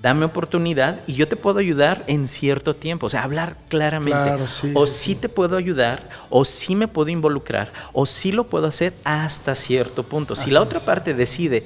Dame 0.00 0.24
oportunidad 0.24 1.00
y 1.06 1.14
yo 1.14 1.28
te 1.28 1.36
puedo 1.36 1.58
ayudar 1.58 2.04
en 2.06 2.28
cierto 2.28 2.74
tiempo, 2.74 3.06
o 3.06 3.08
sea, 3.10 3.24
hablar 3.24 3.56
claramente. 3.68 4.42
o 4.74 4.86
sí, 4.86 5.14
te 5.14 5.28
puedo 5.28 5.56
ayudar, 5.56 6.08
o 6.30 6.44
sí 6.44 6.76
me 6.76 6.88
puedo 6.88 7.10
involucrar, 7.10 7.72
o 7.92 8.06
sí 8.06 8.32
lo 8.32 8.44
puedo 8.44 8.66
hacer 8.66 8.94
hasta 9.04 9.54
cierto 9.54 10.02
punto. 10.02 10.36
Si 10.36 10.50
la 10.50 10.62
otra 10.62 10.80
parte 10.80 11.12
decide 11.12 11.64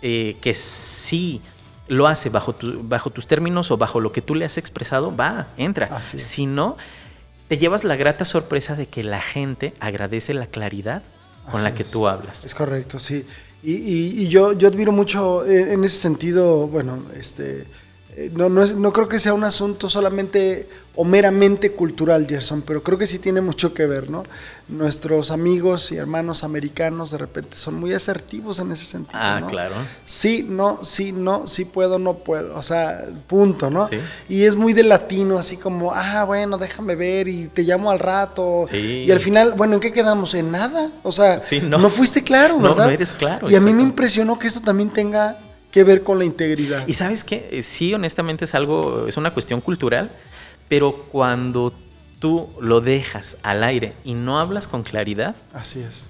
eh, 0.00 0.36
que 0.40 0.54
sí 0.54 1.42
lo 1.88 2.06
hace 2.06 2.30
bajo, 2.30 2.54
bajo 2.82 3.10
tus 3.10 3.26
términos 3.26 3.70
o 3.70 3.76
bajo 3.76 4.00
lo 4.00 4.12
que 4.12 4.22
tú 4.22 4.34
le 4.34 4.44
has 4.44 4.58
expresado, 4.58 5.14
va, 5.14 5.48
entra. 5.56 6.00
Si 6.00 6.46
no, 6.46 6.76
te 7.48 7.58
llevas 7.58 7.84
la 7.84 7.96
grata 7.96 8.24
sorpresa 8.24 8.76
de 8.76 8.86
que 8.86 9.02
la 9.02 9.20
gente 9.20 9.74
agradece 9.80 10.34
la 10.34 10.46
claridad 10.46 11.02
con 11.50 11.62
la 11.62 11.74
que 11.74 11.84
tú 11.84 12.06
hablas. 12.06 12.44
Es 12.44 12.54
correcto, 12.54 12.98
sí. 12.98 13.24
Y, 13.62 14.28
yo, 14.28 14.52
yo 14.52 14.68
admiro 14.68 14.92
mucho 14.92 15.44
eh, 15.44 15.72
en 15.72 15.82
ese 15.82 15.98
sentido, 15.98 16.68
bueno, 16.68 17.02
este, 17.16 17.66
eh, 18.18 18.32
no, 18.34 18.48
no, 18.48 18.66
no 18.66 18.92
creo 18.92 19.08
que 19.08 19.20
sea 19.20 19.32
un 19.32 19.44
asunto 19.44 19.88
solamente 19.88 20.66
o 20.96 21.04
meramente 21.04 21.70
cultural, 21.70 22.26
Gerson, 22.28 22.62
pero 22.62 22.82
creo 22.82 22.98
que 22.98 23.06
sí 23.06 23.20
tiene 23.20 23.40
mucho 23.40 23.72
que 23.72 23.86
ver, 23.86 24.10
¿no? 24.10 24.24
Nuestros 24.66 25.30
amigos 25.30 25.92
y 25.92 25.96
hermanos 25.96 26.42
americanos 26.42 27.12
de 27.12 27.18
repente 27.18 27.56
son 27.56 27.76
muy 27.76 27.94
asertivos 27.94 28.58
en 28.58 28.72
ese 28.72 28.84
sentido. 28.84 29.20
Ah, 29.22 29.40
claro. 29.48 29.76
Sí, 30.04 30.44
no, 30.48 30.80
sí, 30.82 31.12
no, 31.12 31.46
sí 31.46 31.64
puedo, 31.64 32.00
no 32.00 32.14
puedo, 32.14 32.56
o 32.56 32.62
sea, 32.64 33.04
punto, 33.28 33.70
¿no? 33.70 33.86
Sí. 33.86 34.00
Y 34.28 34.42
es 34.42 34.56
muy 34.56 34.72
de 34.72 34.82
latino, 34.82 35.38
así 35.38 35.56
como, 35.56 35.92
ah, 35.94 36.24
bueno, 36.24 36.58
déjame 36.58 36.96
ver 36.96 37.28
y 37.28 37.46
te 37.46 37.62
llamo 37.62 37.92
al 37.92 38.00
rato. 38.00 38.64
Sí. 38.68 39.04
Y 39.06 39.12
al 39.12 39.20
final, 39.20 39.52
bueno, 39.56 39.74
¿en 39.74 39.80
qué 39.80 39.92
quedamos? 39.92 40.34
En 40.34 40.50
nada, 40.50 40.90
o 41.04 41.12
sea, 41.12 41.40
no. 41.62 41.78
no. 41.78 41.88
fuiste 41.88 42.24
claro, 42.24 42.58
¿verdad? 42.58 42.76
No, 42.76 42.84
no 42.86 42.90
eres 42.90 43.12
claro. 43.12 43.48
Y 43.48 43.54
a 43.54 43.60
mí 43.60 43.72
me 43.72 43.82
impresionó 43.82 44.36
que 44.36 44.48
esto 44.48 44.60
también 44.60 44.90
tenga 44.90 45.38
que 45.70 45.84
ver 45.84 46.02
con 46.02 46.18
la 46.18 46.24
integridad. 46.24 46.86
Y 46.86 46.94
sabes 46.94 47.24
qué, 47.24 47.48
eh, 47.52 47.62
sí, 47.62 47.92
honestamente 47.94 48.44
es 48.46 48.54
algo, 48.54 49.06
es 49.06 49.16
una 49.16 49.32
cuestión 49.32 49.60
cultural 49.60 50.10
pero 50.68 50.92
cuando 51.10 51.72
tú 52.18 52.48
lo 52.60 52.80
dejas 52.80 53.36
al 53.42 53.64
aire 53.64 53.94
y 54.04 54.14
no 54.14 54.38
hablas 54.38 54.68
con 54.68 54.82
claridad. 54.82 55.34
Así 55.52 55.80
es. 55.80 56.06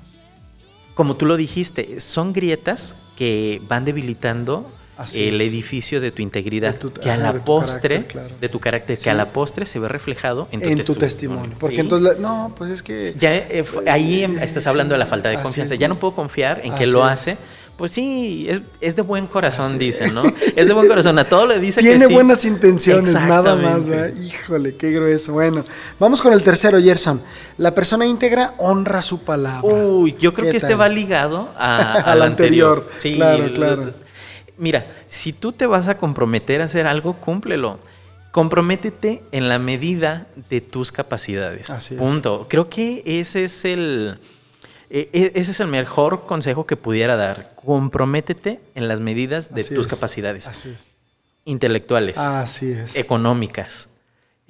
Como 0.95 1.17
tú 1.17 1.27
lo 1.27 1.37
dijiste, 1.37 2.01
son 2.01 2.33
grietas 2.33 2.97
que 3.17 3.63
van 3.69 3.85
debilitando 3.85 4.71
el 5.15 5.41
edificio 5.41 6.01
de 6.01 6.11
tu 6.11 6.23
integridad, 6.23 6.75
que 6.77 7.09
a 7.09 7.17
la 7.17 7.33
postre, 7.33 8.05
de 8.41 8.49
tu 8.49 8.59
carácter, 8.59 8.99
que 8.99 9.09
a 9.09 9.15
la 9.15 9.33
postre 9.33 9.65
se 9.65 9.79
ve 9.79 9.87
reflejado 9.87 10.49
en 10.51 10.61
tu, 10.61 10.67
en 10.67 10.85
tu 10.85 10.97
testimonio. 10.97 11.57
Porque 11.61 11.79
entonces, 11.79 12.19
no, 12.19 12.53
pues 12.59 12.73
es 12.73 12.83
que... 12.83 13.15
Ya 13.17 13.33
eh, 13.33 13.65
ahí 13.87 14.25
em, 14.25 14.39
estás 14.41 14.67
hablando 14.67 14.95
de 14.95 14.99
la 14.99 15.07
falta 15.07 15.29
de 15.29 15.41
confianza. 15.41 15.77
Ya 15.77 15.87
no 15.87 15.95
puedo 15.95 16.17
confiar 16.17 16.63
en 16.65 16.75
que 16.75 16.89
lo 16.89 17.05
hace 17.05 17.39
pues 17.79 17.93
sí, 17.93 18.49
es, 18.81 18.97
de 18.97 19.03
buen 19.03 19.29
corazón, 19.29 19.79
dicen, 19.79 20.13
¿no? 20.13 20.25
Es 20.57 20.67
de 20.67 20.73
buen 20.73 20.89
corazón, 20.89 21.17
a 21.21 21.25
todo 21.25 21.47
le 21.47 21.61
dice 21.61 21.81
Tiene 21.81 22.01
que 22.01 22.07
sí. 22.09 22.13
buenas 22.13 22.45
intenciones, 22.45 23.15
nada 23.15 23.55
más, 23.55 23.87
¿verdad? 23.87 24.21
Híjole, 24.21 24.75
qué 24.75 24.91
grueso. 24.91 25.35
Bueno, 25.35 25.65
vamos 26.01 26.21
con 26.21 26.33
el 26.33 26.43
tercero, 26.43 26.81
Gerson. 26.81 27.23
La 27.57 27.77
persona 27.77 28.05
íntegra 28.05 28.55
honra 28.59 29.01
su 29.01 29.23
palabra. 29.23 29.63
Uy, 29.63 30.17
yo 30.19 30.35
creo 30.35 30.51
que 30.51 30.57
este 30.57 30.75
va 30.75 30.89
ligado 30.89 31.51
a, 31.57 31.93
al 32.13 32.23
anterior. 32.23 32.91
Sí, 32.97 33.15
claro, 33.15 33.49
claro. 33.55 33.95
Mira, 34.57 34.85
si 35.07 35.33
tú 35.33 35.53
te 35.53 35.67
vas 35.67 35.87
a 35.87 35.99
comprometer 35.99 36.61
a 36.61 36.65
hacer 36.65 36.89
algo, 36.89 37.15
cúmplelo. 37.15 37.79
Comprométete 38.33 39.23
en 39.31 39.49
la 39.49 39.61
medida 39.61 40.27
de 40.51 40.61
tus 40.61 40.91
capacidades. 40.91 41.71
Así 41.71 41.95
Punto. 41.95 42.47
Creo 42.51 42.69
que 42.69 43.05
ese 43.07 43.45
es 43.45 43.65
el 43.65 44.19
e, 44.91 45.11
e, 45.13 45.33
ese 45.35 45.51
es 45.51 45.61
el 45.61 45.69
mejor 45.69 46.27
consejo 46.27 46.67
que 46.67 46.77
pudiera 46.77 47.17
dar. 47.17 47.53
Comprométete 47.55 48.61
en 48.75 48.89
las 48.89 49.01
medidas 49.01 49.55
de 49.55 49.65
tus 49.65 49.87
capacidades. 49.87 50.51
Intelectuales. 51.45 52.17
Económicas. 52.95 53.89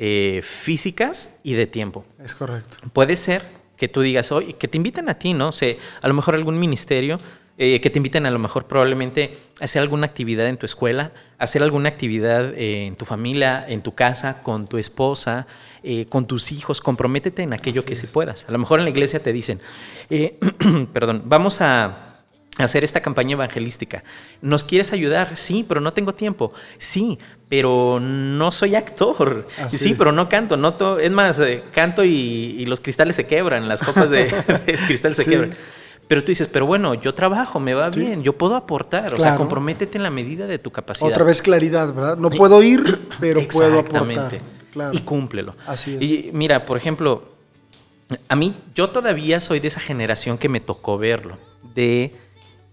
Eh, 0.01 0.43
físicas 0.45 1.31
y 1.43 1.55
de 1.55 1.67
tiempo. 1.67 2.05
Es 2.23 2.35
correcto. 2.37 2.77
Puede 2.93 3.17
ser 3.17 3.43
que 3.77 3.89
tú 3.89 4.01
digas, 4.01 4.31
hoy 4.31 4.53
que 4.55 4.69
te 4.69 4.77
inviten 4.77 5.09
a 5.09 5.15
ti, 5.15 5.35
¿no? 5.35 5.49
O 5.49 5.53
sea, 5.53 5.75
a 6.01 6.09
lo 6.09 6.15
mejor 6.15 6.37
algún 6.37 6.59
ministerio, 6.61 7.19
eh, 7.59 7.81
que 7.81 7.91
te 7.91 7.99
inviten 7.99 8.25
a 8.25 8.31
lo 8.31 8.39
mejor 8.39 8.67
probablemente 8.67 9.37
a 9.61 9.65
hacer 9.65 9.83
alguna 9.83 10.07
actividad 10.07 10.47
en 10.47 10.57
tu 10.57 10.65
escuela, 10.65 11.13
hacer 11.39 11.63
alguna 11.63 11.89
actividad 11.89 12.55
eh, 12.55 12.87
en 12.87 12.97
tu 12.97 13.05
familia, 13.05 13.65
en 13.69 13.83
tu 13.83 13.95
casa, 13.95 14.43
con 14.43 14.67
tu 14.67 14.79
esposa, 14.79 15.47
eh, 15.85 16.07
con 16.09 16.27
tus 16.27 16.51
hijos, 16.51 16.81
comprométete 16.81 17.43
en 17.43 17.53
aquello 17.53 17.85
que 17.85 17.95
sí 17.95 18.09
puedas. 18.09 18.47
A 18.49 18.53
lo 18.53 18.59
mejor 18.59 18.81
en 18.81 18.85
la 18.85 18.91
iglesia 18.91 19.21
te 19.21 19.33
dicen, 19.33 19.61
eh, 20.11 20.37
perdón, 20.93 21.23
vamos 21.27 21.61
a, 21.61 22.05
hacer 22.57 22.83
esta 22.83 23.01
campaña 23.01 23.35
evangelística. 23.35 24.03
¿Nos 24.43 24.65
quieres 24.65 24.93
ayudar? 24.93 25.37
Sí, 25.37 25.65
pero 25.69 25.81
no 25.81 25.93
tengo 25.93 26.13
tiempo. 26.13 26.53
Sí, 26.79 27.21
pero 27.49 28.01
no 28.01 28.51
soy 28.51 28.75
actor. 28.75 29.47
Sí, 29.69 29.95
pero 29.97 30.11
no 30.11 30.29
canto. 30.29 30.57
No 30.57 30.99
es 30.99 31.11
más, 31.13 31.39
eh, 31.39 31.63
canto 31.73 32.03
y, 32.03 32.67
los 32.67 32.81
cristales 32.81 33.15
se 33.15 33.29
quebran, 33.29 33.69
las 33.69 33.85
copas 33.85 34.11
de, 34.11 34.27
cristal 34.89 35.15
se 35.15 35.25
quebran. 35.25 35.55
Pero 36.09 36.23
tú 36.25 36.29
dices, 36.29 36.49
pero 36.49 36.67
bueno, 36.67 36.95
yo 36.95 37.15
trabajo, 37.15 37.61
me 37.61 37.75
va 37.75 37.91
bien, 37.91 38.23
yo 38.23 38.33
puedo 38.33 38.57
aportar. 38.57 39.15
O 39.15 39.19
sea, 39.19 39.37
comprométete 39.37 39.99
en 39.99 40.03
la 40.03 40.11
medida 40.11 40.47
de 40.47 40.59
tu 40.59 40.71
capacidad. 40.71 41.11
Otra 41.11 41.23
vez 41.23 41.43
claridad, 41.43 41.93
¿verdad? 41.93 42.17
No 42.17 42.31
puedo 42.31 42.63
ir, 42.63 43.09
pero 43.21 43.47
puedo 43.47 43.79
aportar. 43.79 44.41
Y 44.93 44.99
cúmplelo. 45.01 45.55
Así 45.67 45.95
es. 45.95 46.03
Y 46.03 46.31
mira, 46.33 46.65
por 46.65 46.79
ejemplo, 46.79 47.29
a 48.29 48.37
mí, 48.37 48.55
yo 48.75 48.89
todavía 48.91 49.41
soy 49.41 49.61
de 49.61 49.69
esa 49.69 49.81
generación 49.81 50.39
que 50.39 50.49
me 50.49 50.61
tocó 50.61 50.97
verlo. 50.97 51.37
De 51.75 52.15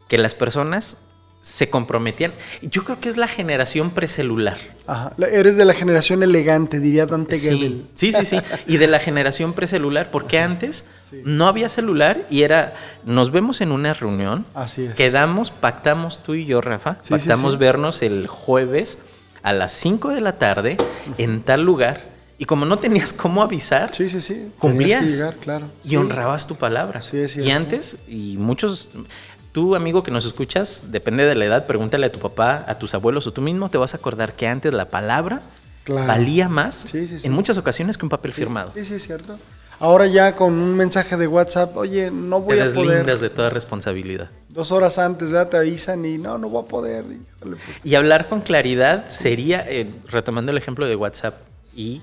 que 0.08 0.18
las 0.18 0.34
personas 0.34 0.98
se 1.42 1.70
comprometían. 1.70 2.34
Yo 2.62 2.84
creo 2.84 3.00
que 3.00 3.10
es 3.10 3.18
la 3.18 3.28
generación 3.28 3.92
precelular. 3.92 4.58
Ajá. 4.88 5.14
Eres 5.32 5.58
de 5.58 5.66
la 5.66 5.74
generación 5.74 6.24
elegante, 6.24 6.80
diría 6.80 7.06
Dante 7.06 7.38
sí, 7.38 7.86
Sí, 7.94 8.12
sí, 8.14 8.26
sí. 8.26 8.38
Y 8.68 8.78
de 8.78 8.88
la 8.88 9.00
generación 9.00 9.54
precelular, 9.54 10.10
porque 10.10 10.40
antes 10.40 10.86
no 11.24 11.48
había 11.48 11.70
celular 11.70 12.26
y 12.30 12.44
era, 12.44 12.74
nos 13.06 13.32
vemos 13.32 13.62
en 13.62 13.72
una 13.72 13.94
reunión. 13.94 14.46
Así 14.54 14.86
es. 14.86 14.94
Quedamos, 14.94 15.52
pactamos 15.52 16.24
tú 16.24 16.34
y 16.36 16.46
yo, 16.46 16.62
Rafa, 16.62 16.98
pactamos 17.10 17.58
vernos 17.58 18.02
el 18.02 18.28
jueves 18.28 19.00
a 19.44 19.54
las 19.54 19.72
5 19.74 20.10
de 20.10 20.22
la 20.22 20.34
tarde 20.34 20.78
en 21.18 21.42
tal 21.42 21.64
lugar. 21.64 22.16
Y 22.38 22.46
como 22.46 22.66
no 22.66 22.80
tenías 22.80 23.14
cómo 23.14 23.42
avisar, 23.42 23.96
sí, 23.96 24.10
sí, 24.10 24.20
sí. 24.20 24.52
cumplías 24.60 25.24
claro. 25.40 25.68
y 25.84 25.96
honrabas 25.96 26.48
tu 26.48 26.56
palabra. 26.56 27.02
Sí, 27.02 27.24
y 27.38 27.52
antes, 27.52 27.98
y 28.08 28.36
muchos, 28.38 28.90
Tú, 29.56 29.74
amigo 29.74 30.04
que 30.04 30.12
nos 30.12 30.26
escuchas, 30.26 30.92
depende 30.92 31.24
de 31.24 31.34
la 31.34 31.46
edad, 31.46 31.66
pregúntale 31.66 32.08
a 32.08 32.12
tu 32.12 32.20
papá, 32.20 32.66
a 32.68 32.78
tus 32.78 32.94
abuelos 32.94 33.26
o 33.26 33.32
tú 33.32 33.42
mismo, 33.42 33.70
te 33.70 33.78
vas 33.78 33.94
a 33.94 33.98
acordar 33.98 34.34
que 34.36 34.50
antes 34.50 34.74
la 34.74 34.90
palabra 34.90 35.44
valía 35.88 36.50
más 36.50 36.94
en 36.94 37.32
muchas 37.32 37.58
ocasiones 37.58 37.98
que 37.98 38.06
un 38.06 38.10
papel 38.10 38.34
firmado. 38.34 38.72
Sí, 38.74 38.84
sí, 38.84 38.96
es 38.96 39.04
cierto. 39.04 39.40
Ahora 39.80 40.08
ya 40.08 40.36
con 40.36 40.54
un 40.54 40.76
mensaje 40.76 41.18
de 41.18 41.28
WhatsApp, 41.28 41.76
oye, 41.76 42.12
no 42.12 42.42
voy 42.42 42.60
a 42.60 42.74
poder. 42.74 43.20
de 43.20 43.30
toda 43.30 43.50
responsabilidad. 43.50 44.30
Dos 44.50 44.72
horas 44.72 44.98
antes, 44.98 45.32
¿verdad? 45.32 45.50
Te 45.50 45.58
avisan 45.58 46.06
y 46.06 46.18
no, 46.18 46.38
no 46.38 46.50
voy 46.50 46.64
a 46.64 46.68
poder. 46.68 47.06
Pues. 47.40 47.86
Y 47.86 47.96
hablar 47.96 48.30
con 48.30 48.42
claridad 48.42 49.10
sería, 49.10 49.66
eh, 49.68 49.92
retomando 50.08 50.52
el 50.52 50.58
ejemplo 50.58 50.88
de 50.88 50.96
WhatsApp, 50.96 51.36
y 51.76 52.02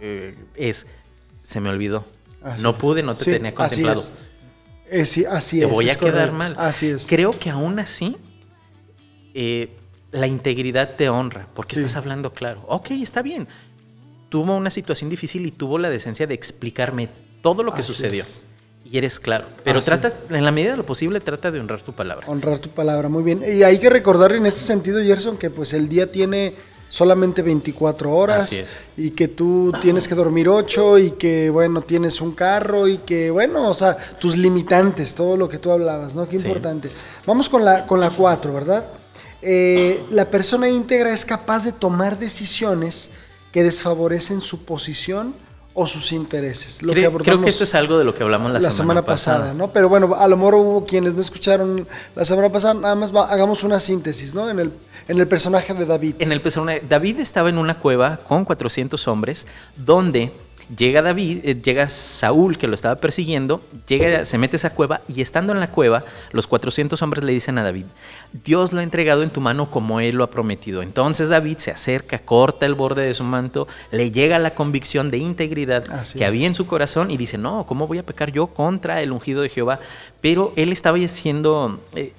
eh, 0.00 0.36
es, 0.54 0.86
se 1.42 1.60
me 1.60 1.70
olvidó. 1.70 2.04
no 2.60 2.78
pude, 2.78 3.02
no 3.02 3.14
te 3.14 3.24
tenía 3.24 3.54
contemplado. 3.54 4.02
Eh, 4.90 5.04
sí, 5.04 5.24
así 5.24 5.60
te 5.60 5.66
voy 5.66 5.90
a 5.90 5.94
quedar 5.96 6.32
mal. 6.32 6.54
Así 6.56 6.88
es. 6.88 7.06
Creo 7.06 7.32
que 7.32 7.50
aún 7.50 7.78
así, 7.78 8.16
eh, 9.34 9.76
la 10.12 10.26
integridad 10.26 10.94
te 10.96 11.08
honra, 11.08 11.46
porque 11.54 11.76
estás 11.76 11.96
hablando 11.96 12.32
claro. 12.32 12.64
Ok, 12.68 12.92
está 12.92 13.22
bien. 13.22 13.48
Tuvo 14.28 14.56
una 14.56 14.70
situación 14.70 15.10
difícil 15.10 15.46
y 15.46 15.50
tuvo 15.50 15.78
la 15.78 15.90
decencia 15.90 16.26
de 16.26 16.34
explicarme 16.34 17.08
todo 17.42 17.62
lo 17.62 17.72
que 17.72 17.82
sucedió. 17.82 18.24
Y 18.90 18.96
eres 18.96 19.20
claro. 19.20 19.46
Pero 19.64 19.82
trata, 19.82 20.12
en 20.30 20.44
la 20.44 20.50
medida 20.50 20.72
de 20.72 20.76
lo 20.78 20.86
posible, 20.86 21.20
trata 21.20 21.50
de 21.50 21.60
honrar 21.60 21.82
tu 21.82 21.92
palabra. 21.92 22.26
Honrar 22.26 22.58
tu 22.58 22.70
palabra, 22.70 23.08
muy 23.08 23.22
bien. 23.22 23.42
Y 23.46 23.62
hay 23.62 23.78
que 23.78 23.90
recordar 23.90 24.32
en 24.32 24.46
ese 24.46 24.64
sentido, 24.64 25.00
Gerson, 25.02 25.36
que 25.36 25.50
pues 25.50 25.74
el 25.74 25.88
día 25.88 26.10
tiene 26.10 26.54
solamente 26.88 27.42
24 27.42 28.14
horas 28.14 28.64
y 28.96 29.10
que 29.10 29.28
tú 29.28 29.72
tienes 29.82 30.08
que 30.08 30.14
dormir 30.14 30.48
8 30.48 30.98
y 30.98 31.10
que, 31.12 31.50
bueno, 31.50 31.82
tienes 31.82 32.20
un 32.20 32.32
carro 32.32 32.88
y 32.88 32.98
que, 32.98 33.30
bueno, 33.30 33.68
o 33.68 33.74
sea, 33.74 33.96
tus 33.96 34.36
limitantes, 34.36 35.14
todo 35.14 35.36
lo 35.36 35.48
que 35.48 35.58
tú 35.58 35.70
hablabas, 35.70 36.14
¿no? 36.14 36.26
Qué 36.28 36.36
importante. 36.36 36.88
Vamos 37.26 37.48
con 37.48 37.64
la, 37.64 37.86
con 37.86 38.00
la 38.00 38.10
4, 38.10 38.52
¿verdad? 38.54 38.86
Eh, 39.42 40.02
la 40.10 40.24
persona 40.24 40.68
íntegra 40.68 41.12
es 41.12 41.24
capaz 41.24 41.64
de 41.64 41.72
tomar 41.72 42.18
decisiones 42.18 43.10
que 43.52 43.62
desfavorecen 43.62 44.40
su 44.40 44.64
posición 44.64 45.34
o 45.74 45.86
sus 45.86 46.10
intereses. 46.10 46.82
Lo 46.82 46.92
creo, 46.92 47.16
que 47.18 47.24
creo, 47.24 47.40
que 47.40 47.48
esto 47.48 47.62
es 47.62 47.74
algo 47.76 47.98
de 47.98 48.04
lo 48.04 48.12
que 48.12 48.24
hablamos 48.24 48.50
la, 48.50 48.70
semana, 48.72 49.02
pasada, 49.02 49.54
¿no? 49.54 49.68
Pero 49.68 49.88
bueno, 49.88 50.12
a 50.18 50.26
lo 50.26 50.36
mejor 50.36 50.56
hubo 50.56 50.84
quienes 50.84 51.14
no 51.14 51.20
escucharon 51.20 51.86
la 52.16 52.24
semana 52.24 52.48
pasada, 52.48 52.74
nada 52.74 52.96
más 52.96 53.14
hagamos 53.14 53.62
una 53.62 53.78
síntesis, 53.78 54.34
¿no? 54.34 54.50
En 54.50 54.58
el, 54.58 54.72
en 55.06 55.20
el 55.20 55.28
personaje 55.28 55.74
de 55.74 55.86
David. 55.86 56.16
En 56.18 56.32
el 56.32 56.40
personaje, 56.40 56.82
David 56.88 57.20
estaba 57.20 57.48
en 57.48 57.58
una 57.58 57.78
cueva 57.78 58.18
con 58.26 58.44
400 58.44 59.06
hombres, 59.06 59.46
donde 59.76 60.32
Llega 60.76 61.00
David, 61.00 61.40
eh, 61.44 61.54
llega 61.54 61.88
Saúl 61.88 62.58
que 62.58 62.66
lo 62.66 62.74
estaba 62.74 62.96
persiguiendo, 62.96 63.62
llega, 63.86 64.26
se 64.26 64.36
mete 64.36 64.56
a 64.56 64.58
esa 64.58 64.74
cueva 64.74 65.00
y 65.08 65.22
estando 65.22 65.54
en 65.54 65.60
la 65.60 65.70
cueva, 65.70 66.04
los 66.32 66.46
400 66.46 67.00
hombres 67.00 67.24
le 67.24 67.32
dicen 67.32 67.56
a 67.56 67.62
David, 67.62 67.86
Dios 68.44 68.74
lo 68.74 68.80
ha 68.80 68.82
entregado 68.82 69.22
en 69.22 69.30
tu 69.30 69.40
mano 69.40 69.70
como 69.70 70.00
él 70.00 70.16
lo 70.16 70.24
ha 70.24 70.30
prometido. 70.30 70.82
Entonces 70.82 71.30
David 71.30 71.56
se 71.56 71.70
acerca, 71.70 72.18
corta 72.18 72.66
el 72.66 72.74
borde 72.74 73.06
de 73.06 73.14
su 73.14 73.24
manto, 73.24 73.66
le 73.90 74.10
llega 74.10 74.38
la 74.38 74.54
convicción 74.54 75.10
de 75.10 75.16
integridad 75.16 75.84
que 76.12 76.26
había 76.26 76.46
en 76.46 76.54
su 76.54 76.66
corazón 76.66 77.10
y 77.10 77.16
dice, 77.16 77.38
no, 77.38 77.64
¿cómo 77.64 77.86
voy 77.86 77.98
a 77.98 78.02
pecar 78.02 78.30
yo 78.30 78.48
contra 78.48 79.00
el 79.00 79.12
ungido 79.12 79.40
de 79.40 79.48
Jehová? 79.48 79.80
Pero 80.20 80.52
él 80.56 80.70
estaba 80.72 80.98
siendo... 81.08 81.80
Eh, 81.94 82.12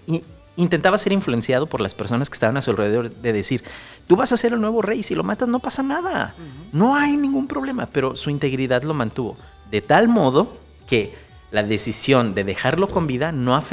intentaba 0.60 0.98
ser 0.98 1.14
influenciado 1.14 1.68
por 1.68 1.80
las 1.80 1.96
personas 1.96 2.30
que 2.30 2.34
estaban 2.34 2.58
a 2.58 2.62
su 2.62 2.72
alrededor 2.72 3.10
de 3.10 3.34
decir, 3.34 3.64
tú 4.08 4.16
vas 4.18 4.32
a 4.34 4.38
ser 4.38 4.54
el 4.54 4.62
nuevo 4.62 4.82
rey, 4.82 5.04
si 5.04 5.16
lo 5.16 5.24
matas 5.24 5.48
no 5.48 5.60
pasa 5.60 5.84
nada, 5.84 6.36
no 6.74 6.96
hay 6.96 7.16
ningún 7.16 7.48
problema, 7.48 7.88
pero 7.88 8.16
su 8.16 8.30
integridad 8.30 8.84
lo 8.84 8.94
mantuvo, 8.94 9.38
de 9.72 9.82
tal 9.82 10.10
modo 10.10 10.58
que 10.86 11.16
la 11.52 11.64
decisión 11.64 12.36
de 12.36 12.44
dejarlo 12.44 12.90
con 12.90 13.08
vida 13.08 13.32
no, 13.32 13.64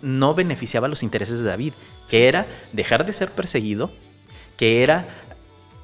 no 0.00 0.34
beneficiaba 0.34 0.86
los 0.86 1.02
intereses 1.02 1.40
de 1.40 1.44
David, 1.44 1.72
que 2.08 2.28
era 2.28 2.46
dejar 2.72 3.04
de 3.04 3.12
ser 3.12 3.30
perseguido, 3.32 3.90
que 4.56 4.82
era 4.82 5.08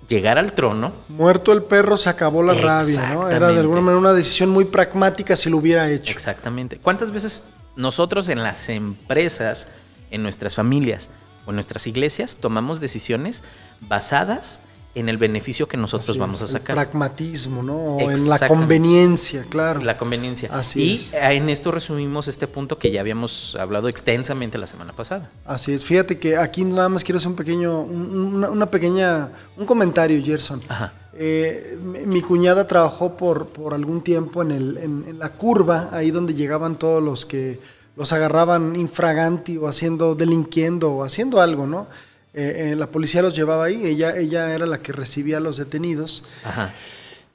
llegar 0.09 0.38
al 0.38 0.53
trono. 0.53 0.93
Muerto 1.09 1.53
el 1.53 1.62
perro 1.62 1.97
se 1.97 2.09
acabó 2.09 2.43
la 2.43 2.55
rabia, 2.55 3.11
¿no? 3.12 3.29
Era 3.29 3.49
de 3.51 3.61
alguna 3.61 3.81
manera 3.81 3.99
una 3.99 4.12
decisión 4.12 4.51
muy 4.51 4.64
pragmática 4.64 5.37
si 5.37 5.51
lo 5.51 5.59
hubiera 5.59 5.90
hecho. 5.90 6.12
Exactamente. 6.12 6.79
¿Cuántas 6.79 7.11
veces 7.11 7.45
nosotros 7.77 8.29
en 8.29 8.43
las 8.43 8.69
empresas 8.69 9.69
en 10.14 10.22
nuestras 10.22 10.55
familias 10.55 11.11
o 11.44 11.50
en 11.50 11.57
nuestras 11.57 11.87
iglesias 11.87 12.37
tomamos 12.37 12.81
decisiones 12.81 13.42
basadas 13.81 14.61
en 14.94 15.09
el 15.09 15.18
beneficio 15.18 15.66
que 15.66 15.77
nosotros 15.77 16.18
vamos 16.18 16.40
a 16.42 16.46
sacar. 16.46 16.79
El 16.79 16.85
pragmatismo, 16.85 17.64
¿no? 17.64 17.74
O 17.74 18.11
en 18.12 18.29
la 18.29 18.38
conveniencia, 18.46 19.44
claro. 19.48 19.81
La 19.81 19.98
conveniencia. 19.98 20.48
Así 20.53 21.11
y 21.12 21.16
en 21.16 21.48
esto 21.48 21.72
resumimos 21.72 22.29
este 22.29 22.46
punto 22.46 22.79
que 22.79 22.92
ya 22.92 23.00
habíamos 23.00 23.57
hablado 23.59 23.88
extensamente 23.88 24.57
la 24.57 24.68
semana 24.68 24.92
pasada. 24.92 25.31
Así 25.44 25.72
es. 25.72 25.85
Fíjate 25.85 26.18
que 26.18 26.37
aquí 26.37 26.64
nada 26.64 26.88
más 26.88 27.03
quiero 27.03 27.18
hacer 27.18 27.29
un 27.29 27.37
pequeño, 27.37 27.81
una, 27.81 28.66
pequeña, 28.66 29.31
un 29.57 29.66
comentario, 29.66 30.22
Gerson. 30.24 30.62
Ajá. 30.68 30.92
Eh, 31.16 31.77
mi 32.07 32.22
cuñada 32.22 32.66
trabajó 32.66 33.16
por, 33.16 33.46
por 33.46 33.74
algún 33.74 34.03
tiempo 34.03 34.42
en, 34.42 34.50
el, 34.53 34.79
en 34.79 35.18
la 35.18 35.31
curva, 35.31 35.88
ahí 35.92 36.11
donde 36.12 36.35
llegaban 36.35 36.77
todos 36.77 37.03
los 37.03 37.27
que 37.27 37.59
los 37.96 38.12
agarraban 38.12 38.76
infraganti 38.76 39.57
o 39.57 39.68
haciendo, 39.68 40.14
delinquiendo 40.14 40.92
o 40.92 41.04
haciendo 41.04 41.40
algo, 41.40 41.66
¿no? 41.66 41.87
Eh, 42.33 42.72
eh, 42.72 42.76
la 42.76 42.88
policía 42.88 43.22
los 43.22 43.37
llevaba 43.37 43.64
ahí, 43.64 43.87
ella, 43.87 44.16
ella 44.16 44.52
era 44.52 44.66
la 44.66 44.83
que 44.83 44.92
recibía 44.92 45.37
a 45.37 45.40
los 45.40 45.57
detenidos. 45.57 46.24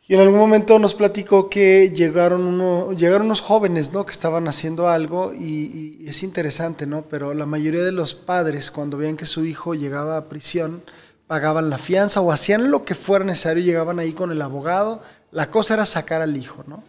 Y 0.09 0.15
en 0.15 0.21
algún 0.21 0.39
momento 0.39 0.79
nos 0.79 0.95
platicó 0.95 1.49
que 1.49 1.91
llegaron, 1.95 2.41
uno, 2.41 2.93
llegaron 2.93 3.27
unos 3.27 3.41
jóvenes, 3.41 3.93
¿no? 3.93 4.05
Que 4.07 4.11
estaban 4.11 4.47
haciendo 4.47 4.89
algo 4.89 5.33
y, 5.35 6.03
es 6.07 6.23
interesante, 6.23 6.87
¿no? 6.87 7.03
Pero 7.03 7.35
la 7.35 7.45
mayoría 7.45 7.83
de 7.83 7.91
los 7.91 8.15
padres, 8.15 8.71
cuando 8.71 8.97
veían 8.97 9.17
que 9.17 9.27
su 9.27 9.45
hijo 9.45 9.75
llegaba 9.75 10.17
a 10.17 10.25
prisión, 10.25 10.81
pagaban 11.27 11.69
la 11.69 11.77
fianza 11.77 12.21
o 12.21 12.31
hacían 12.31 12.71
lo 12.71 12.85
que 12.85 12.95
fuera 12.95 13.23
necesario, 13.23 13.63
llegaban 13.63 13.99
ahí 13.99 14.13
con 14.13 14.31
el 14.31 14.41
abogado. 14.41 15.01
La 15.31 15.51
cosa 15.51 15.75
era 15.75 15.85
sacar 15.85 16.23
al 16.23 16.35
hijo, 16.35 16.63
¿no? 16.67 16.83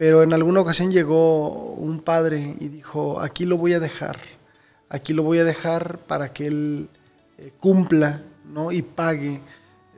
Pero 0.00 0.22
en 0.22 0.32
alguna 0.32 0.62
ocasión 0.62 0.90
llegó 0.90 1.74
un 1.74 2.00
padre 2.00 2.56
y 2.58 2.68
dijo, 2.68 3.20
aquí 3.20 3.44
lo 3.44 3.58
voy 3.58 3.74
a 3.74 3.80
dejar, 3.80 4.18
aquí 4.88 5.12
lo 5.12 5.22
voy 5.22 5.40
a 5.40 5.44
dejar 5.44 5.98
para 5.98 6.32
que 6.32 6.46
él 6.46 6.88
eh, 7.36 7.52
cumpla 7.60 8.22
¿no? 8.50 8.72
y 8.72 8.80
pague 8.80 9.42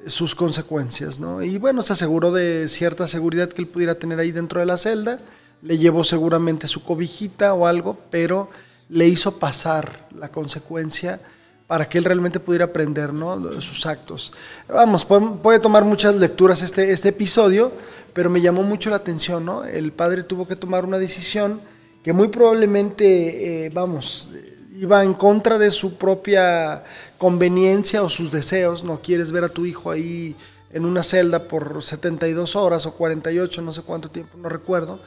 sus 0.09 0.35
consecuencias. 0.35 1.21
¿no? 1.21 1.41
Y 1.41 1.57
bueno, 1.59 1.83
se 1.83 1.93
aseguró 1.93 2.33
de 2.33 2.67
cierta 2.67 3.07
seguridad 3.07 3.51
que 3.51 3.63
él 3.63 3.69
pudiera 3.69 3.95
tener 3.95 4.19
ahí 4.19 4.33
dentro 4.33 4.59
de 4.59 4.67
la 4.67 4.77
celda, 4.77 5.19
le 5.63 5.79
llevó 5.79 6.03
seguramente 6.03 6.67
su 6.67 6.83
cobijita 6.83 7.55
o 7.55 7.69
algo, 7.69 7.97
pero 8.11 8.51
le 8.89 9.07
hizo 9.07 9.39
pasar 9.39 10.09
la 10.19 10.33
consecuencia 10.33 11.21
para 11.67 11.89
que 11.89 11.99
él 11.99 12.05
realmente 12.05 12.41
pudiera 12.41 12.67
aprender 12.67 13.13
¿no? 13.13 13.61
sus 13.61 13.87
actos. 13.87 14.33
Vamos, 14.69 15.05
puede, 15.05 15.59
tomar 15.61 15.85
muchas 15.85 16.15
lecturas 16.17 16.63
este, 16.63 16.91
este 16.91 17.11
episodio, 17.11 17.73
pero 18.13 18.29
me 18.31 18.41
llamó 18.41 18.63
mucho 18.63 18.91
la 18.91 18.97
atención, 18.97 19.45
¿no? 19.45 19.65
El 19.65 19.93
padre 19.93 20.23
tuvo 20.23 20.47
que 20.47 20.57
tomar 20.57 20.85
una 20.85 20.99
decisión 20.99 21.61
que 22.03 22.13
muy 22.13 22.29
probablemente, 22.29 23.67
eh, 23.67 23.71
vamos, 23.71 24.31
iba 24.77 25.05
en 25.05 25.15
contra 25.15 25.59
de 25.59 25.71
su 25.71 25.97
propia 25.97 26.83
conveniencia 27.17 28.03
o 28.03 28.11
sus 28.11 28.33
deseos, 28.33 28.83
no 28.83 29.01
quieres 29.01 29.31
ver 29.31 29.45
a 29.45 29.49
tu 29.49 29.65
hijo 29.65 29.91
ahí 29.91 30.37
en 30.73 30.85
una 30.85 31.03
celda 31.03 31.45
por 31.45 31.83
72 31.83 32.57
horas 32.57 32.87
o 32.87 32.95
48, 32.95 33.63
no 33.63 33.73
sé 33.73 33.83
cuánto 33.83 34.11
tiempo, 34.11 34.37
no 34.39 34.49
recuerdo, 34.49 34.99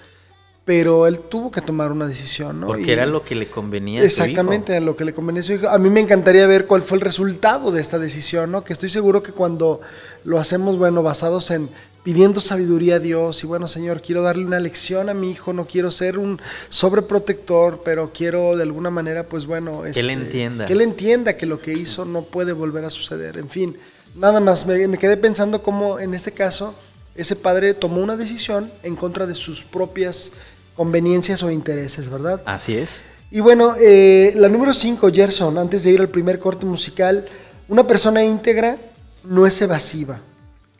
pero 0.65 1.05
él 1.05 1.19
tuvo 1.19 1.51
que 1.51 1.61
tomar 1.61 1.91
una 1.91 2.07
decisión, 2.07 2.59
¿no? 2.59 2.65
Porque 2.67 2.85
Y- 2.87 2.91
era 2.91 3.05
lo 3.05 3.23
que 3.23 3.35
le 3.35 3.47
convenía. 3.47 3.99
a 3.99 4.01
su 4.01 4.07
Exactamente, 4.07 4.73
hijo. 4.73 4.81
a 4.81 4.85
lo 4.85 4.95
que 4.95 5.05
le 5.05 5.13
convenía 5.13 5.41
a 5.41 5.43
su 5.43 5.53
hijo. 5.53 5.69
A 5.69 5.77
mí 5.77 5.89
me 5.91 5.99
encantaría 5.99 6.47
ver 6.47 6.65
cuál 6.65 6.81
fue 6.81 6.97
el 6.97 7.01
resultado 7.01 7.71
de 7.71 7.79
esta 7.81 7.99
decisión, 7.99 8.51
¿no? 8.51 8.63
Que 8.63 8.73
estoy 8.73 8.89
seguro 8.89 9.21
que 9.21 9.31
cuando 9.31 9.79
lo 10.23 10.39
hacemos, 10.39 10.77
bueno, 10.77 11.03
basados 11.03 11.51
en 11.51 11.69
pidiendo 12.03 12.39
sabiduría 12.39 12.95
a 12.95 12.99
Dios 12.99 13.43
y 13.43 13.47
bueno, 13.47 13.67
Señor, 13.67 13.99
quiero 14.01 14.21
darle 14.21 14.45
una 14.45 14.59
lección 14.59 15.09
a 15.09 15.13
mi 15.15 15.31
hijo, 15.31 15.53
no 15.53 15.65
quiero 15.65 15.89
ser 15.89 16.17
un 16.19 16.39
sobreprotector, 16.69 17.81
pero 17.83 18.11
quiero 18.13 18.55
de 18.55 18.63
alguna 18.63 18.89
manera, 18.89 19.23
pues 19.23 19.45
bueno, 19.45 19.83
él 19.85 20.09
entienda. 20.09 20.65
Que 20.65 20.73
él 20.73 20.81
entienda 20.81 21.35
que 21.37 21.45
lo 21.45 21.59
que 21.59 21.73
hizo 21.73 22.05
no 22.05 22.21
puede 22.23 22.53
volver 22.53 22.85
a 22.85 22.89
suceder. 22.89 23.37
En 23.37 23.49
fin, 23.49 23.75
nada 24.15 24.39
más, 24.39 24.65
me, 24.65 24.87
me 24.87 24.97
quedé 24.97 25.17
pensando 25.17 25.61
cómo 25.63 25.99
en 25.99 26.13
este 26.13 26.31
caso 26.31 26.75
ese 27.15 27.35
padre 27.35 27.73
tomó 27.73 28.01
una 28.01 28.15
decisión 28.17 28.71
en 28.83 28.95
contra 28.95 29.25
de 29.25 29.33
sus 29.35 29.63
propias 29.63 30.31
conveniencias 30.75 31.41
o 31.43 31.51
intereses, 31.51 32.09
¿verdad? 32.09 32.41
Así 32.45 32.75
es. 32.77 33.03
Y 33.31 33.39
bueno, 33.39 33.75
eh, 33.79 34.33
la 34.35 34.49
número 34.49 34.73
5, 34.73 35.11
Gerson, 35.11 35.57
antes 35.57 35.83
de 35.83 35.91
ir 35.91 35.99
al 35.99 36.09
primer 36.09 36.39
corte 36.39 36.65
musical, 36.65 37.25
una 37.67 37.85
persona 37.85 38.23
íntegra 38.23 38.77
no 39.23 39.45
es 39.45 39.59
evasiva, 39.61 40.19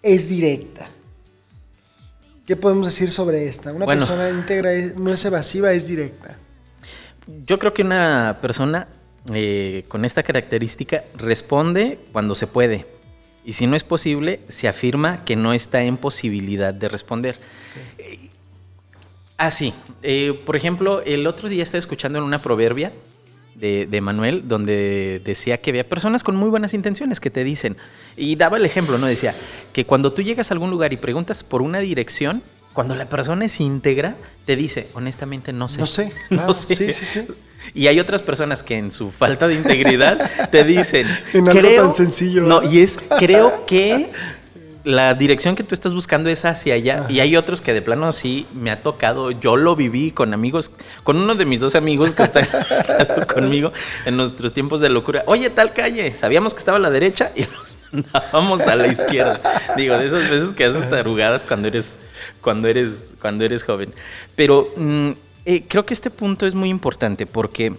es 0.02 0.30
directa. 0.30 0.88
¿Qué 2.46 2.56
podemos 2.56 2.86
decir 2.86 3.12
sobre 3.12 3.48
esta? 3.48 3.74
Una 3.74 3.86
Bueno. 3.86 4.02
persona 4.06 4.30
íntegra 4.30 4.72
es- 4.74 4.96
no 4.96 5.12
es 5.12 5.26
evasiva, 5.26 5.72
es 5.74 5.88
directa. 5.88 6.38
Yo 7.48 7.58
creo 7.58 7.74
que 7.74 7.82
una 7.82 8.38
persona 8.42 8.88
eh, 9.34 9.86
con 9.88 10.06
esta 10.06 10.22
característica 10.22 11.04
responde 11.18 11.98
cuando 12.12 12.36
se 12.36 12.46
puede. 12.46 12.86
Y 13.44 13.54
si 13.54 13.66
no 13.66 13.76
es 13.76 13.84
posible, 13.84 14.42
se 14.50 14.68
afirma 14.68 15.26
que 15.26 15.36
no 15.36 15.52
está 15.54 15.82
en 15.82 15.98
posibilidad 15.98 16.72
de 16.76 16.88
responder. 16.88 17.40
Eh, 19.38 19.42
Así, 19.46 19.74
eh, 20.02 20.40
por 20.46 20.56
ejemplo, 20.56 21.02
el 21.02 21.28
otro 21.28 21.50
día 21.50 21.64
estaba 21.64 21.80
escuchando 21.80 22.20
en 22.20 22.26
una 22.26 22.42
proverbia 22.42 22.94
de, 23.56 23.86
de 23.90 24.02
Manuel 24.02 24.48
donde 24.48 25.22
decía 25.24 25.60
que 25.60 25.72
había 25.72 25.88
personas 25.88 26.24
con 26.24 26.36
muy 26.36 26.50
buenas 26.50 26.74
intenciones 26.74 27.20
que 27.20 27.30
te 27.30 27.44
dicen, 27.44 27.78
y 28.18 28.36
daba 28.36 28.58
el 28.58 28.66
ejemplo, 28.66 28.98
¿no? 28.98 29.08
Decía 29.08 29.36
que 29.74 29.86
cuando 29.86 30.14
tú 30.14 30.22
llegas 30.22 30.52
a 30.52 30.54
algún 30.54 30.70
lugar 30.70 30.94
y 30.94 30.98
preguntas 30.98 31.44
por 31.44 31.62
una 31.62 31.80
dirección, 31.80 32.44
cuando 32.74 32.94
la 32.96 33.06
persona 33.08 33.46
es 33.46 33.60
íntegra, 33.62 34.16
te 34.46 34.56
dice, 34.58 34.88
honestamente 34.94 35.54
no 35.54 35.70
sé. 35.70 35.80
No 35.80 35.88
sé, 35.88 36.12
no 36.30 36.52
sé. 36.54 36.76
sí, 36.76 36.94
sí, 36.94 37.06
sí. 37.06 37.28
Y 37.74 37.88
hay 37.88 38.00
otras 38.00 38.22
personas 38.22 38.62
que 38.64 38.78
en 38.78 38.92
su 38.92 39.12
falta 39.12 39.48
de 39.48 39.56
integridad 39.56 40.50
te 40.52 40.64
dicen, 40.66 41.08
En 41.34 41.48
algo 41.48 41.60
creo, 41.60 41.84
tan 41.84 41.94
sencillo, 41.94 42.44
No, 42.44 42.62
y 42.62 42.80
es, 42.80 43.00
creo 43.18 43.66
que 43.66 44.12
la 44.86 45.16
dirección 45.16 45.56
que 45.56 45.64
tú 45.64 45.74
estás 45.74 45.94
buscando 45.94 46.30
es 46.30 46.46
hacia 46.46 46.76
allá. 46.76 47.08
Y 47.10 47.20
hay 47.20 47.36
otros 47.36 47.62
que 47.62 47.74
de 47.74 47.82
plano 47.82 48.12
sí 48.12 48.46
me 48.54 48.70
ha 48.72 48.82
tocado. 48.82 49.32
Yo 49.32 49.58
lo 49.58 49.76
viví 49.76 50.12
con 50.12 50.34
amigos, 50.34 50.72
con 51.04 51.18
uno 51.18 51.36
de 51.36 51.46
mis 51.46 51.60
dos 51.60 51.76
amigos 51.76 52.14
que 52.14 52.24
está 52.24 53.26
conmigo 53.34 53.74
en 54.06 54.16
nuestros 54.16 54.54
tiempos 54.54 54.82
de 54.82 54.90
locura. 54.90 55.24
Oye, 55.26 55.50
tal 55.50 55.74
calle, 55.74 56.16
sabíamos 56.16 56.54
que 56.54 56.60
estaba 56.60 56.78
a 56.78 56.82
la 56.82 56.92
derecha 56.92 57.32
y 57.36 57.42
nos 57.42 57.76
mandábamos 58.14 58.62
a 58.62 58.76
la 58.76 58.88
izquierda. 58.88 59.40
Digo, 59.76 59.98
de 59.98 60.06
esas 60.06 60.30
veces 60.30 60.54
que 60.54 60.66
haces 60.66 60.88
tarugadas 60.90 61.48
cuando 61.48 61.68
eres, 61.68 61.98
cuando 62.42 62.68
eres, 62.68 63.16
cuando 63.20 63.44
eres 63.44 63.64
joven. 63.64 63.92
Pero 64.36 64.72
mm, 64.78 65.10
eh, 65.46 65.64
creo 65.68 65.86
que 65.86 65.96
este 65.96 66.12
punto 66.12 66.46
es 66.46 66.54
muy 66.54 66.70
importante 66.70 67.26
porque 67.26 67.74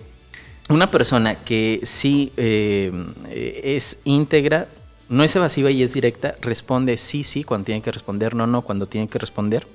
una 0.69 0.91
persona 0.91 1.37
que 1.37 1.81
sí 1.85 2.33
eh, 2.37 2.91
eh, 3.31 3.77
es 3.77 3.99
íntegra, 4.05 4.67
no 5.09 5.23
es 5.25 5.35
evasiva 5.37 5.71
y 5.71 5.83
es 5.83 5.93
directa, 5.93 6.35
responde 6.41 6.97
sí, 6.97 7.23
sí 7.25 7.45
cuando 7.45 7.67
tiene 7.67 7.83
que 7.83 7.93
responder, 7.93 8.35
no, 8.35 8.47
no 8.47 8.63
cuando 8.63 8.87
tiene 8.87 9.09
que 9.09 9.19
responder. 9.19 9.67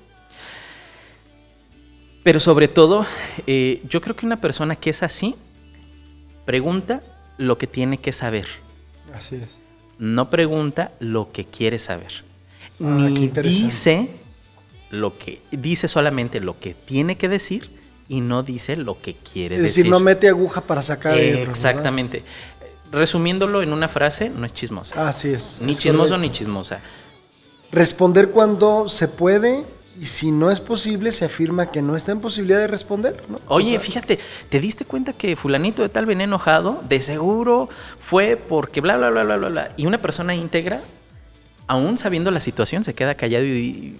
Pero 2.23 2.39
sobre 2.39 2.67
todo, 2.67 3.05
eh, 3.47 3.81
yo 3.89 4.01
creo 4.01 4.15
que 4.15 4.25
una 4.25 4.37
persona 4.39 4.75
que 4.75 4.91
es 4.91 5.01
así, 5.03 5.35
pregunta 6.45 7.01
lo 7.37 7.57
que 7.57 7.65
tiene 7.67 7.97
que 7.97 8.13
saber, 8.13 8.45
Así 9.15 9.35
es. 9.37 9.59
no 9.97 10.29
pregunta 10.29 10.91
lo 10.99 11.31
que 11.31 11.45
quiere 11.45 11.79
saber. 11.79 12.23
Ah, 12.79 13.07
Ni 13.09 13.27
dice 13.27 14.09
lo 14.91 15.17
que 15.17 15.41
dice 15.51 15.87
solamente 15.87 16.39
lo 16.41 16.59
que 16.59 16.73
tiene 16.73 17.15
que 17.17 17.29
decir 17.29 17.69
y 18.09 18.19
no 18.19 18.43
dice 18.43 18.75
lo 18.75 18.99
que 18.99 19.15
quiere 19.15 19.55
Es 19.55 19.61
decir, 19.61 19.83
decir. 19.85 19.91
no 19.91 19.99
mete 19.99 20.27
aguja 20.27 20.61
para 20.61 20.81
sacar. 20.81 21.17
Exactamente. 21.17 22.23
Resumiéndolo 22.91 23.61
en 23.61 23.73
una 23.73 23.87
frase, 23.87 24.29
no 24.29 24.45
es 24.45 24.53
chismosa. 24.53 25.07
Así 25.07 25.29
es. 25.29 25.59
ni 25.61 25.71
es 25.71 25.79
chismoso 25.79 26.09
correcto. 26.09 26.27
ni 26.27 26.31
chismosa. 26.31 26.79
Responder 27.71 28.31
cuando 28.31 28.89
se 28.89 29.07
puede 29.07 29.63
y 29.99 30.05
si 30.05 30.31
no 30.31 30.51
es 30.51 30.59
posible, 30.59 31.11
se 31.11 31.25
afirma 31.25 31.71
que 31.71 31.81
no 31.81 31.95
está 31.95 32.11
en 32.11 32.21
posibilidad 32.21 32.59
de 32.59 32.67
responder. 32.67 33.23
¿no? 33.29 33.39
Oye, 33.47 33.67
O 33.67 33.69
sea, 33.71 33.79
fíjate, 33.79 34.19
¿te 34.49 34.59
diste 34.59 34.85
cuenta 34.85 35.13
que 35.13 35.35
fulanito 35.35 35.81
de 35.81 35.89
tal 35.89 36.05
venía 36.05 36.23
enojado? 36.23 36.81
De 36.87 37.01
seguro 37.01 37.69
fue 37.99 38.35
porque 38.35 38.81
bla, 38.81 38.97
bla, 38.97 39.09
bla, 39.09 39.23
bla, 39.23 39.37
bla, 39.37 39.49
bla. 39.49 39.71
Y 39.77 39.85
una 39.85 39.99
persona 39.99 40.33
íntegra, 40.33 40.81
aún 41.67 41.97
sabiendo 41.97 42.31
la 42.31 42.39
situación, 42.39 42.83
se 42.83 42.93
queda 42.93 43.15
callado 43.15 43.45
y... 43.45 43.97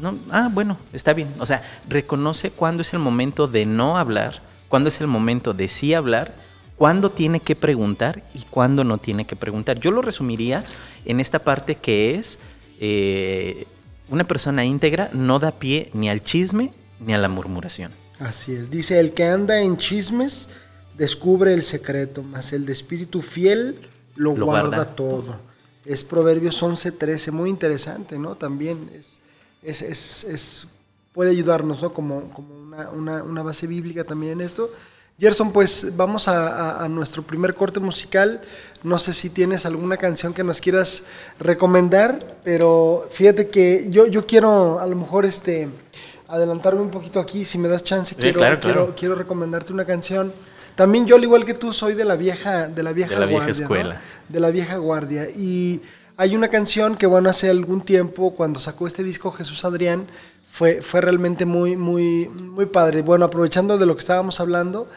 No, 0.00 0.14
ah, 0.30 0.50
bueno, 0.52 0.76
está 0.92 1.12
bien. 1.12 1.28
O 1.38 1.46
sea, 1.46 1.62
reconoce 1.88 2.50
cuándo 2.50 2.82
es 2.82 2.92
el 2.92 2.98
momento 2.98 3.46
de 3.46 3.64
no 3.64 3.96
hablar, 3.96 4.42
cuándo 4.68 4.88
es 4.88 5.00
el 5.00 5.06
momento 5.06 5.54
de 5.54 5.68
sí 5.68 5.94
hablar, 5.94 6.34
cuándo 6.76 7.10
tiene 7.10 7.40
que 7.40 7.56
preguntar 7.56 8.22
y 8.34 8.40
cuándo 8.50 8.84
no 8.84 8.98
tiene 8.98 9.24
que 9.26 9.36
preguntar. 9.36 9.78
Yo 9.80 9.90
lo 9.90 10.02
resumiría 10.02 10.64
en 11.04 11.20
esta 11.20 11.38
parte 11.38 11.74
que 11.76 12.14
es... 12.16 12.38
eh, 12.80 13.66
una 14.08 14.22
persona 14.22 14.64
íntegra 14.64 15.10
no 15.12 15.40
da 15.40 15.50
pie 15.50 15.90
ni 15.92 16.08
al 16.08 16.22
chisme 16.22 16.70
ni 17.00 17.12
a 17.12 17.18
la 17.18 17.28
murmuración. 17.28 17.90
Así 18.20 18.52
es. 18.54 18.70
Dice, 18.70 19.00
el 19.00 19.10
que 19.14 19.24
anda 19.24 19.60
en 19.60 19.76
chismes 19.78 20.48
descubre 20.96 21.52
el 21.52 21.64
secreto, 21.64 22.22
mas 22.22 22.52
el 22.52 22.66
de 22.66 22.72
espíritu 22.72 23.20
fiel 23.20 23.74
lo, 24.14 24.36
Lo 24.36 24.44
guarda, 24.46 24.68
guarda. 24.76 24.94
todo. 24.94 25.36
Es 25.84 26.04
Proverbios 26.04 26.62
11.13, 26.62 27.32
muy 27.32 27.50
interesante, 27.50 28.16
¿no? 28.16 28.36
También 28.36 28.88
es, 28.94 29.18
es, 29.64 29.82
es- 29.82 30.24
es- 30.24 30.66
puede 31.12 31.32
ayudarnos, 31.32 31.82
¿no? 31.82 31.92
Como, 31.92 32.30
como 32.30 32.54
una, 32.54 32.90
una- 32.90 33.22
una 33.24 33.42
base 33.42 33.66
bíblica 33.66 34.04
también 34.04 34.34
en 34.34 34.40
esto. 34.42 34.70
Gerson, 35.18 35.50
pues 35.52 35.96
vamos 35.96 36.28
a, 36.28 36.48
a- 36.48 36.84
a 36.84 36.88
nuestro 36.88 37.22
primer 37.22 37.54
corte 37.54 37.80
musical. 37.80 38.42
No 38.82 38.98
sé 38.98 39.12
si 39.12 39.30
tienes 39.30 39.64
alguna 39.64 39.96
canción 39.96 40.34
que 40.34 40.44
nos 40.44 40.60
quieras 40.60 41.04
recomendar, 41.40 42.36
pero 42.44 43.08
fíjate 43.10 43.48
que 43.48 43.86
yo, 43.90 44.06
yo 44.06 44.26
quiero 44.26 44.78
a 44.78 44.86
lo 44.86 44.94
mejor 44.96 45.24
este 45.24 45.68
adelantarme 46.28 46.82
un 46.82 46.90
poquito 46.90 47.18
aquí, 47.20 47.44
si 47.44 47.56
me 47.56 47.68
das 47.68 47.82
chance, 47.84 48.14
Sí, 48.14 48.20
quiero, 48.20 48.38
claro, 48.38 48.60
quiero, 48.60 48.80
claro. 48.80 48.94
quiero 48.96 49.14
recomendarte 49.14 49.72
una 49.72 49.84
canción. 49.84 50.32
También 50.74 51.06
yo, 51.06 51.16
al 51.16 51.22
igual 51.24 51.44
que 51.46 51.54
tú, 51.54 51.72
soy 51.72 51.94
de 51.94 52.04
la 52.04 52.16
vieja, 52.16 52.68
de 52.68 52.82
la 52.82 52.92
vieja 52.92 53.14
De 53.14 53.20
la 53.20 53.26
vieja 53.26 53.44
guardia. 53.44 53.54
¿no? 53.60 53.62
escuela. 53.74 54.00
De 54.28 54.40
la 54.40 54.50
vieja 54.50 54.76
guardia. 54.76 55.30
Y 55.30 55.80
hay 56.18 56.36
una 56.36 56.48
canción 56.48 56.96
que, 56.96 57.06
bueno, 57.06 57.30
hace 57.30 57.48
algún 57.48 57.80
tiempo, 57.80 58.34
cuando 58.34 58.60
sacó 58.60 58.86
este 58.86 59.02
disco 59.02 59.30
Jesús 59.32 59.64
Adrián, 59.64 60.06
fue, 60.52 60.82
fue 60.82 61.00
realmente 61.00 61.46
muy, 61.46 61.76
muy, 61.76 62.28
muy 62.28 62.66
padre. 62.66 63.00
Bueno, 63.02 63.24
aprovechando 63.24 63.78
de 63.78 63.86
lo 63.86 63.94
que 63.96 64.00
estábamos 64.00 64.38
hablando, 64.40 64.88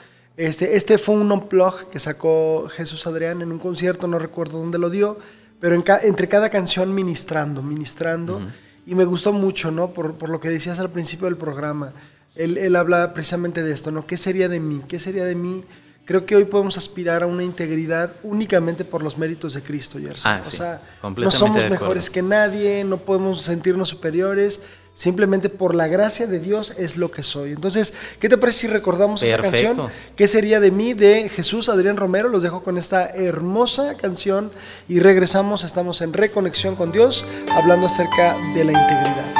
este, 0.47 0.75
este 0.77 0.97
fue 0.97 1.15
un 1.15 1.31
unplug 1.31 1.89
que 1.89 1.99
sacó 1.99 2.67
Jesús 2.69 3.05
Adrián 3.07 3.41
en 3.41 3.51
un 3.51 3.59
concierto, 3.59 4.07
no 4.07 4.19
recuerdo 4.19 4.59
dónde 4.59 4.77
lo 4.79 4.89
dio, 4.89 5.17
pero 5.59 5.75
en 5.75 5.81
ca- 5.81 5.99
entre 6.01 6.27
cada 6.29 6.49
canción 6.49 6.93
ministrando, 6.95 7.61
ministrando. 7.61 8.41
Y 8.87 8.95
me 8.95 9.05
gustó 9.05 9.33
mucho, 9.33 9.69
¿no? 9.69 9.91
Por, 9.91 10.13
por 10.15 10.29
lo 10.29 10.39
que 10.39 10.49
decías 10.49 10.79
al 10.79 10.89
principio 10.89 11.25
del 11.25 11.35
programa. 11.37 11.91
Él, 12.35 12.57
él 12.57 12.75
habla 12.75 13.13
precisamente 13.13 13.61
de 13.61 13.71
esto, 13.73 13.91
¿no? 13.91 14.07
¿Qué 14.07 14.15
sería 14.17 14.47
de 14.49 14.59
mí? 14.59 14.81
¿Qué 14.87 14.97
sería 14.97 15.25
de 15.25 15.35
mí? 15.35 15.63
Creo 16.05 16.25
que 16.25 16.35
hoy 16.35 16.45
podemos 16.45 16.75
aspirar 16.77 17.21
a 17.21 17.27
una 17.27 17.43
integridad 17.43 18.13
únicamente 18.23 18.83
por 18.85 19.03
los 19.03 19.17
méritos 19.17 19.53
de 19.53 19.61
Cristo, 19.61 19.99
Gerson. 19.99 20.31
Ah, 20.31 20.41
o 20.43 20.49
sí, 20.49 20.57
sea, 20.57 20.81
no 21.03 21.29
somos 21.31 21.57
mejores 21.69 22.09
que 22.09 22.21
nadie, 22.23 22.83
no 22.83 22.97
podemos 22.97 23.41
sentirnos 23.43 23.89
superiores. 23.89 24.61
Simplemente 24.93 25.49
por 25.49 25.75
la 25.75 25.87
gracia 25.87 26.27
de 26.27 26.39
Dios 26.39 26.73
es 26.77 26.97
lo 26.97 27.09
que 27.09 27.23
soy. 27.23 27.53
Entonces, 27.53 27.93
¿qué 28.19 28.27
te 28.27 28.37
parece 28.37 28.59
si 28.59 28.67
recordamos 28.67 29.23
esta 29.23 29.37
Perfecto. 29.37 29.83
canción? 29.83 29.91
¿Qué 30.17 30.27
sería 30.27 30.59
de 30.59 30.71
mí? 30.71 30.93
De 30.93 31.29
Jesús 31.29 31.69
Adrián 31.69 31.95
Romero. 31.95 32.27
Los 32.27 32.43
dejo 32.43 32.63
con 32.63 32.77
esta 32.77 33.07
hermosa 33.07 33.95
canción 33.95 34.51
y 34.89 34.99
regresamos. 34.99 35.63
Estamos 35.63 36.01
en 36.01 36.11
reconexión 36.11 36.75
con 36.75 36.91
Dios, 36.91 37.23
hablando 37.55 37.87
acerca 37.87 38.35
de 38.53 38.65
la 38.65 38.73
integridad. 38.73 39.35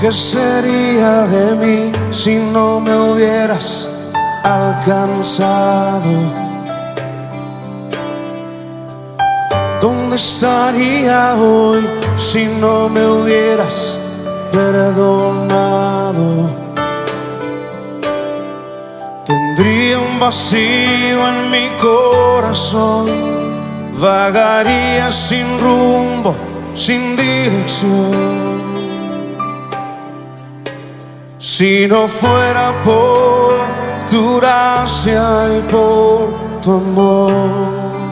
¿Qué 0.00 0.12
sería 0.12 1.22
de 1.26 1.54
mí 1.56 1.92
si 2.12 2.36
no 2.36 2.78
me 2.78 2.94
hubieras 2.94 3.88
alcanzado? 4.42 6.53
¿Dónde 9.84 10.16
estaría 10.16 11.34
hoy 11.34 11.86
si 12.16 12.46
no 12.46 12.88
me 12.88 13.04
hubieras 13.06 14.00
perdonado? 14.50 16.24
Tendría 19.26 19.98
un 19.98 20.18
vacío 20.18 21.28
en 21.28 21.50
mi 21.50 21.68
corazón 21.76 23.10
vagaría 24.00 25.10
sin 25.10 25.44
rumbo, 25.60 26.34
sin 26.74 27.14
dirección. 27.14 28.10
Si 31.38 31.86
no 31.86 32.08
fuera 32.08 32.72
por 32.82 33.52
tu 34.10 34.36
gracia 34.38 35.24
y 35.58 35.60
por 35.70 36.60
tu 36.62 36.72
amor. 36.72 38.03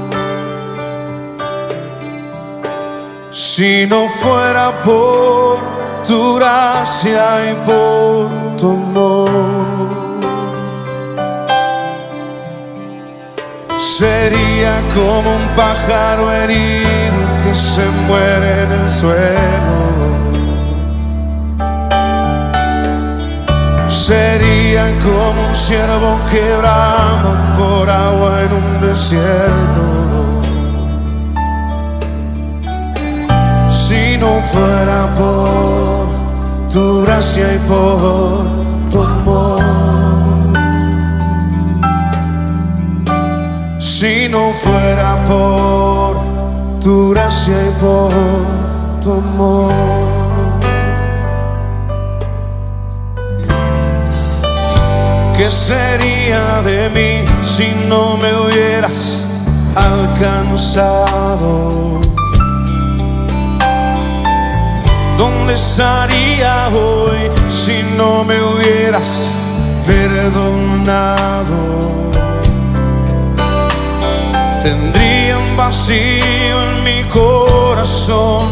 Si 3.54 3.86
no 3.86 4.08
fuera 4.08 4.80
por 4.80 5.58
tu 6.06 6.36
gracia 6.36 7.50
y 7.50 7.54
por 7.66 8.56
tu 8.56 8.70
amor. 8.70 9.28
Sería 13.76 14.80
como 14.94 15.36
un 15.36 15.48
pájaro 15.54 16.32
herido 16.32 17.20
que 17.44 17.54
se 17.54 17.84
muere 18.08 18.62
en 18.62 18.72
el 18.72 18.90
suelo. 18.90 19.80
Sería 23.90 24.84
como 25.04 25.46
un 25.46 25.54
ciervo 25.54 26.18
que 26.30 26.56
por 27.58 27.90
agua 27.90 28.40
en 28.44 28.52
un 28.54 28.88
desierto. 28.88 30.21
No 34.22 34.40
fuera 34.40 35.12
por 35.14 36.06
tu 36.72 37.02
gracia 37.02 37.46
y 37.56 37.58
por 37.70 38.46
tu 38.90 39.02
amor. 39.02 39.62
Si 43.80 44.28
no 44.28 44.52
fuera 44.52 45.10
por 45.24 46.10
tu 46.80 47.10
gracia 47.10 47.56
y 47.68 47.72
por 47.82 48.12
tu 49.02 49.10
amor. 49.24 49.72
¿Qué 55.36 55.50
sería 55.50 56.62
de 56.62 56.88
mí 56.96 57.12
si 57.42 57.68
no 57.88 58.16
me 58.16 58.30
hubieras 58.40 59.24
alcanzado? 59.74 60.92
¿Dónde 65.42 65.54
estaría 65.54 66.68
hoy 66.68 67.28
si 67.50 67.82
no 67.96 68.22
me 68.22 68.40
hubieras 68.40 69.34
perdonado? 69.84 71.56
Tendría 74.62 75.38
un 75.40 75.56
vacío 75.56 76.62
en 76.62 76.84
mi 76.84 77.02
corazón, 77.08 78.46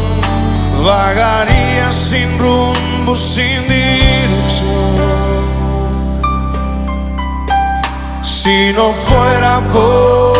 vagaría 0.83 1.93
sin 1.93 2.37
rumbo, 2.37 3.15
sin 3.15 3.61
dirección. 3.69 4.91
Si 8.21 8.73
no 8.73 8.91
fuera 8.91 9.61
por 9.71 10.33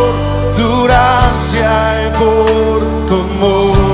tu 0.58 0.84
gracia 0.84 2.08
y 2.08 2.10
por 2.20 3.06
tu 3.08 3.16
amor. 3.22 3.91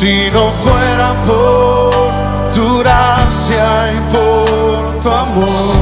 Si 0.00 0.30
no 0.30 0.50
fuera 0.52 1.12
por 1.24 1.92
tu 2.54 2.78
gracia 2.78 3.92
y 3.92 4.00
por 4.10 5.00
tu 5.02 5.10
amor. 5.10 5.74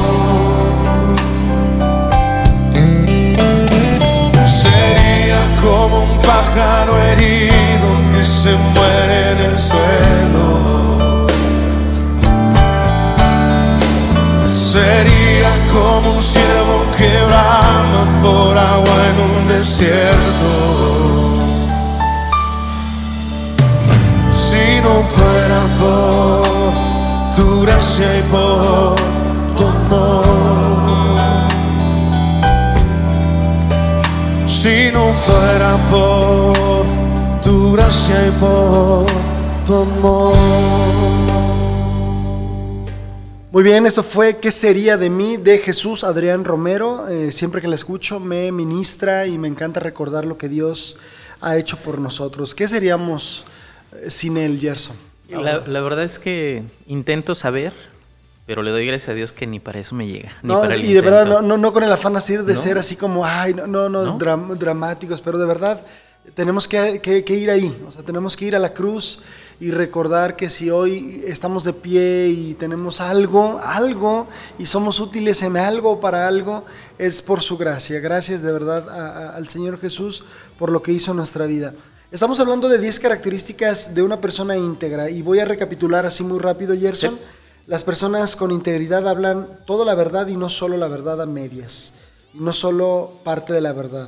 Sería 4.45 5.39
como 5.63 6.03
un 6.03 6.17
pájaro 6.21 6.97
herido 7.01 7.87
que 8.11 8.21
se 8.21 8.51
muere 8.75 9.31
en 9.31 9.37
el 9.37 9.57
suelo. 9.57 11.27
Sería 14.53 15.51
como 15.71 16.11
un 16.11 16.21
ciervo 16.21 16.83
que 16.97 17.23
brama 17.23 18.19
por 18.21 18.57
agua 18.57 18.97
en 19.11 19.17
un 19.31 19.47
desierto. 19.47 21.18
Si 24.79 24.85
no 24.85 25.03
fuera 25.03 25.61
por 25.77 27.35
tu 27.35 27.61
gracia 27.63 28.17
y 28.17 28.21
por 28.31 28.95
tu 29.57 29.65
amor. 29.65 30.23
Si 34.47 34.89
no 34.93 35.11
fuera 35.11 35.77
por 35.89 36.85
tu 37.43 37.73
gracia 37.73 38.25
y 38.25 38.31
por 38.39 39.05
tu 39.65 39.75
amor. 39.75 40.37
Muy 43.51 43.63
bien, 43.63 43.85
esto 43.85 44.01
fue 44.01 44.37
¿Qué 44.37 44.49
sería 44.49 44.95
de 44.95 45.09
mí? 45.09 45.35
de 45.35 45.57
Jesús 45.57 46.05
Adrián 46.05 46.45
Romero. 46.45 47.09
Eh, 47.09 47.33
siempre 47.33 47.59
que 47.59 47.67
la 47.67 47.75
escucho 47.75 48.21
me 48.21 48.53
ministra 48.53 49.27
y 49.27 49.37
me 49.37 49.49
encanta 49.49 49.81
recordar 49.81 50.23
lo 50.23 50.37
que 50.37 50.47
Dios 50.47 50.95
ha 51.41 51.57
hecho 51.57 51.75
por 51.75 51.99
nosotros. 51.99 52.55
¿Qué 52.55 52.69
seríamos 52.69 53.43
sin 54.07 54.37
él, 54.37 54.59
Gerson? 54.59 54.95
La, 55.29 55.59
la 55.67 55.81
verdad 55.81 56.03
es 56.03 56.17
que 56.19 56.63
intento 56.87 57.35
saber, 57.35 57.71
pero 58.47 58.63
le 58.63 58.71
doy 58.71 58.87
gracias 58.87 59.09
a 59.09 59.13
Dios 59.13 59.31
que 59.31 59.45
ni 59.45 59.59
para 59.59 59.79
eso 59.79 59.93
me 59.93 60.07
llega. 60.07 60.31
ni 60.41 60.47
No, 60.49 60.61
para 60.61 60.73
el 60.75 60.83
y 60.83 60.93
de 60.93 61.01
verdad, 61.01 61.25
no, 61.25 61.31
intento. 61.33 61.47
no, 61.49 61.57
no 61.57 61.73
con 61.73 61.83
el 61.83 61.91
afán 61.91 62.15
así 62.15 62.35
de 62.35 62.53
¿No? 62.53 62.59
ser 62.59 62.77
así 62.79 62.95
como, 62.95 63.25
ay, 63.25 63.53
no, 63.53 63.67
no, 63.67 63.89
no, 63.89 64.03
¿No? 64.03 64.17
dram- 64.19 64.57
dramáticos, 64.57 65.21
pero 65.21 65.37
de 65.37 65.45
verdad 65.45 65.85
tenemos 66.33 66.67
que, 66.67 66.99
que- 66.99 67.23
que 67.23 67.33
ir 67.35 67.49
ahí, 67.51 67.79
o 67.87 67.91
sea, 67.91 68.01
tenemos 68.03 68.35
que 68.35 68.45
ir 68.45 68.55
a 68.55 68.59
la 68.59 68.73
cruz 68.73 69.19
y 69.59 69.71
recordar 69.71 70.35
que 70.35 70.49
si 70.49 70.69
hoy 70.71 71.23
estamos 71.27 71.63
de 71.63 71.73
pie 71.73 72.29
y 72.29 72.53
tenemos 72.55 73.01
algo, 73.01 73.59
algo, 73.63 74.27
y 74.57 74.65
somos 74.65 74.99
útiles 74.99 75.43
en 75.43 75.57
algo 75.57 75.99
para 75.99 76.27
algo, 76.27 76.65
es 76.97 77.21
por 77.21 77.41
su 77.41 77.57
gracia. 77.57 77.99
Gracias 77.99 78.41
de 78.41 78.51
verdad 78.51 78.89
a- 78.89 79.29
a- 79.31 79.35
al 79.35 79.47
Señor 79.47 79.79
Jesús 79.79 80.23
por 80.57 80.71
lo 80.71 80.81
que 80.81 80.91
hizo 80.91 81.11
en 81.11 81.17
nuestra 81.17 81.45
vida. 81.45 81.73
Estamos 82.11 82.39
hablando 82.39 82.69
de 82.69 82.79
10 82.79 83.01
características 83.01 83.93
de 83.93 84.01
una 84.01 84.19
persona 84.19 84.57
íntegra 84.57 85.11
y 85.11 85.21
voy 85.21 85.37
a 85.41 85.45
recapitular 85.45 86.07
así 86.07 86.23
muy 86.23 86.39
rápido, 86.39 86.75
Gerson. 86.75 87.17
Sí. 87.17 87.21
Las 87.67 87.83
personas 87.83 88.35
con 88.35 88.49
integridad 88.49 89.07
hablan 89.07 89.59
toda 89.67 89.85
la 89.85 89.93
verdad 89.93 90.25
y 90.25 90.35
no 90.35 90.49
solo 90.49 90.75
la 90.75 90.87
verdad 90.87 91.21
a 91.21 91.27
medias, 91.27 91.93
no 92.33 92.51
solo 92.51 93.19
parte 93.23 93.53
de 93.53 93.61
la 93.61 93.73
verdad. 93.73 94.07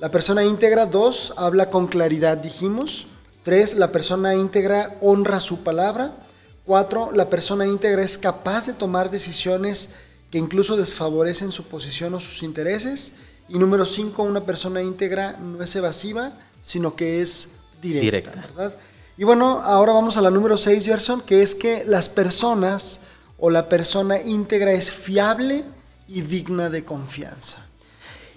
La 0.00 0.10
persona 0.10 0.42
íntegra, 0.42 0.86
dos, 0.86 1.34
habla 1.36 1.70
con 1.70 1.86
claridad, 1.86 2.36
dijimos. 2.36 3.06
Tres, 3.44 3.76
la 3.76 3.92
persona 3.92 4.34
íntegra 4.34 4.96
honra 5.00 5.38
su 5.38 5.62
palabra. 5.62 6.16
Cuatro, 6.64 7.12
la 7.12 7.30
persona 7.30 7.64
íntegra 7.64 8.02
es 8.02 8.18
capaz 8.18 8.66
de 8.66 8.72
tomar 8.72 9.08
decisiones 9.08 9.90
que 10.32 10.38
incluso 10.38 10.76
desfavorecen 10.76 11.52
su 11.52 11.62
posición 11.62 12.12
o 12.14 12.18
sus 12.18 12.42
intereses. 12.42 13.12
Y 13.48 13.56
número 13.56 13.84
cinco, 13.84 14.24
una 14.24 14.44
persona 14.44 14.82
íntegra 14.82 15.36
no 15.40 15.62
es 15.62 15.76
evasiva, 15.76 16.32
sino 16.66 16.96
que 16.96 17.20
es 17.22 17.52
directa. 17.80 18.04
Directa. 18.32 18.44
¿verdad? 18.56 18.76
Y 19.16 19.22
bueno, 19.24 19.60
ahora 19.62 19.92
vamos 19.92 20.16
a 20.16 20.20
la 20.20 20.30
número 20.30 20.56
6, 20.56 20.84
Gerson, 20.84 21.20
que 21.20 21.40
es 21.42 21.54
que 21.54 21.84
las 21.86 22.08
personas 22.08 23.00
o 23.38 23.50
la 23.50 23.68
persona 23.68 24.20
íntegra 24.20 24.72
es 24.72 24.90
fiable 24.90 25.62
y 26.08 26.22
digna 26.22 26.68
de 26.68 26.82
confianza. 26.84 27.64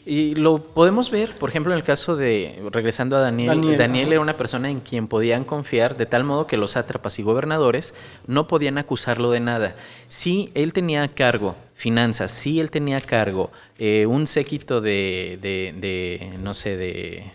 Y 0.05 0.35
lo 0.35 0.59
podemos 0.59 1.11
ver, 1.11 1.35
por 1.37 1.49
ejemplo, 1.49 1.73
en 1.73 1.77
el 1.79 1.83
caso 1.83 2.15
de, 2.15 2.61
regresando 2.71 3.15
a 3.17 3.19
Daniel, 3.19 3.77
Daniel, 3.77 4.11
era 4.13 4.21
una 4.21 4.37
persona 4.37 4.69
en 4.69 4.79
quien 4.79 5.07
podían 5.07 5.43
confiar, 5.43 5.97
de 5.97 6.05
tal 6.05 6.23
modo 6.23 6.47
que 6.47 6.55
los 6.57 6.71
sátrapas 6.71 7.19
y 7.19 7.23
gobernadores 7.23 7.93
no 8.27 8.47
podían 8.47 8.77
acusarlo 8.77 9.31
de 9.31 9.39
nada. 9.39 9.75
Si 10.07 10.51
él 10.53 10.71
tenía 10.73 11.03
a 11.03 11.07
cargo 11.09 11.55
finanzas, 11.75 12.31
si 12.31 12.59
él 12.59 12.71
tenía 12.71 12.97
a 12.97 13.01
cargo 13.01 13.51
eh, 13.77 14.05
un 14.05 14.27
séquito 14.27 14.81
de, 14.81 15.37
de- 15.41 15.73
de, 15.79 16.37
no 16.39 16.53
sé, 16.53 16.75
de, 16.77 17.31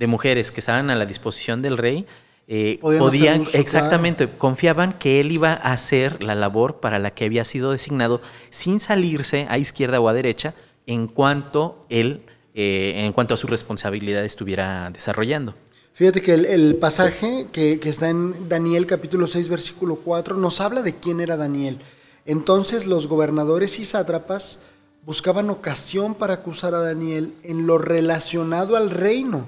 de 0.00 0.06
mujeres 0.06 0.50
que 0.50 0.60
estaban 0.60 0.88
a 0.88 0.96
la 0.96 1.04
disposición 1.04 1.60
del 1.60 1.76
rey, 1.76 2.06
eh, 2.48 2.78
Podían 2.80 2.96
hacer 2.96 2.98
podían, 2.98 3.40
uso, 3.42 3.58
exactamente, 3.58 4.28
confiaban 4.28 4.94
que 4.94 5.20
él 5.20 5.30
iba 5.30 5.52
a 5.52 5.72
hacer 5.72 6.22
la 6.22 6.34
labor 6.34 6.80
para 6.80 6.98
la 6.98 7.12
que 7.12 7.26
había 7.26 7.44
sido 7.44 7.70
designado 7.70 8.22
sin 8.48 8.80
salirse 8.80 9.46
a 9.50 9.58
izquierda 9.58 10.00
o 10.00 10.08
a 10.08 10.14
derecha 10.14 10.54
en 10.86 11.06
cuanto 11.06 11.84
él, 11.90 12.22
eh, 12.54 12.94
en 12.96 13.12
cuanto 13.12 13.34
a 13.34 13.36
su 13.36 13.46
responsabilidad 13.46 14.24
estuviera 14.24 14.90
desarrollando. 14.90 15.54
Fíjate 15.92 16.22
que 16.22 16.32
el, 16.32 16.46
el 16.46 16.76
pasaje 16.76 17.46
que, 17.52 17.78
que 17.78 17.90
está 17.90 18.08
en 18.08 18.48
Daniel 18.48 18.86
capítulo 18.86 19.26
6 19.26 19.50
versículo 19.50 19.96
4 19.96 20.34
nos 20.34 20.62
habla 20.62 20.82
de 20.82 20.96
quién 20.96 21.20
era 21.20 21.36
Daniel. 21.36 21.78
Entonces 22.24 22.86
los 22.86 23.06
gobernadores 23.06 23.78
y 23.78 23.84
sátrapas 23.84 24.60
buscaban 25.04 25.50
ocasión 25.50 26.14
para 26.14 26.34
acusar 26.34 26.74
a 26.74 26.80
Daniel 26.80 27.34
en 27.42 27.66
lo 27.66 27.78
relacionado 27.78 28.76
al 28.76 28.90
reino, 28.90 29.46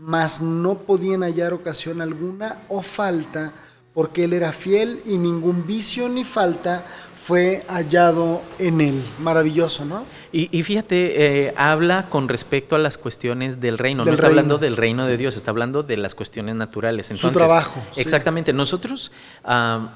mas 0.00 0.40
no 0.40 0.78
podían 0.78 1.22
hallar 1.22 1.52
ocasión 1.52 2.00
alguna 2.00 2.62
o 2.68 2.82
falta 2.82 3.52
porque 3.92 4.24
él 4.24 4.32
era 4.32 4.52
fiel 4.52 5.00
y 5.04 5.18
ningún 5.18 5.66
vicio 5.66 6.08
ni 6.08 6.24
falta 6.24 6.84
fue 7.14 7.62
hallado 7.68 8.40
en 8.58 8.80
él. 8.80 9.04
Maravilloso, 9.18 9.84
¿no? 9.84 10.06
Y, 10.32 10.48
y 10.56 10.62
fíjate, 10.62 11.48
eh, 11.48 11.54
habla 11.56 12.08
con 12.08 12.28
respecto 12.28 12.76
a 12.76 12.78
las 12.78 12.96
cuestiones 12.96 13.60
del 13.60 13.76
reino. 13.76 14.04
Del 14.04 14.12
no 14.12 14.14
está 14.14 14.28
reino. 14.28 14.40
hablando 14.40 14.58
del 14.58 14.76
reino 14.76 15.06
de 15.06 15.16
Dios, 15.18 15.36
está 15.36 15.50
hablando 15.50 15.82
de 15.82 15.96
las 15.98 16.14
cuestiones 16.14 16.54
naturales. 16.54 17.08
Su 17.08 17.14
Entonces, 17.14 17.38
trabajo, 17.38 17.82
sí. 17.92 18.00
Exactamente. 18.00 18.52
Nosotros, 18.54 19.12
ah, 19.44 19.90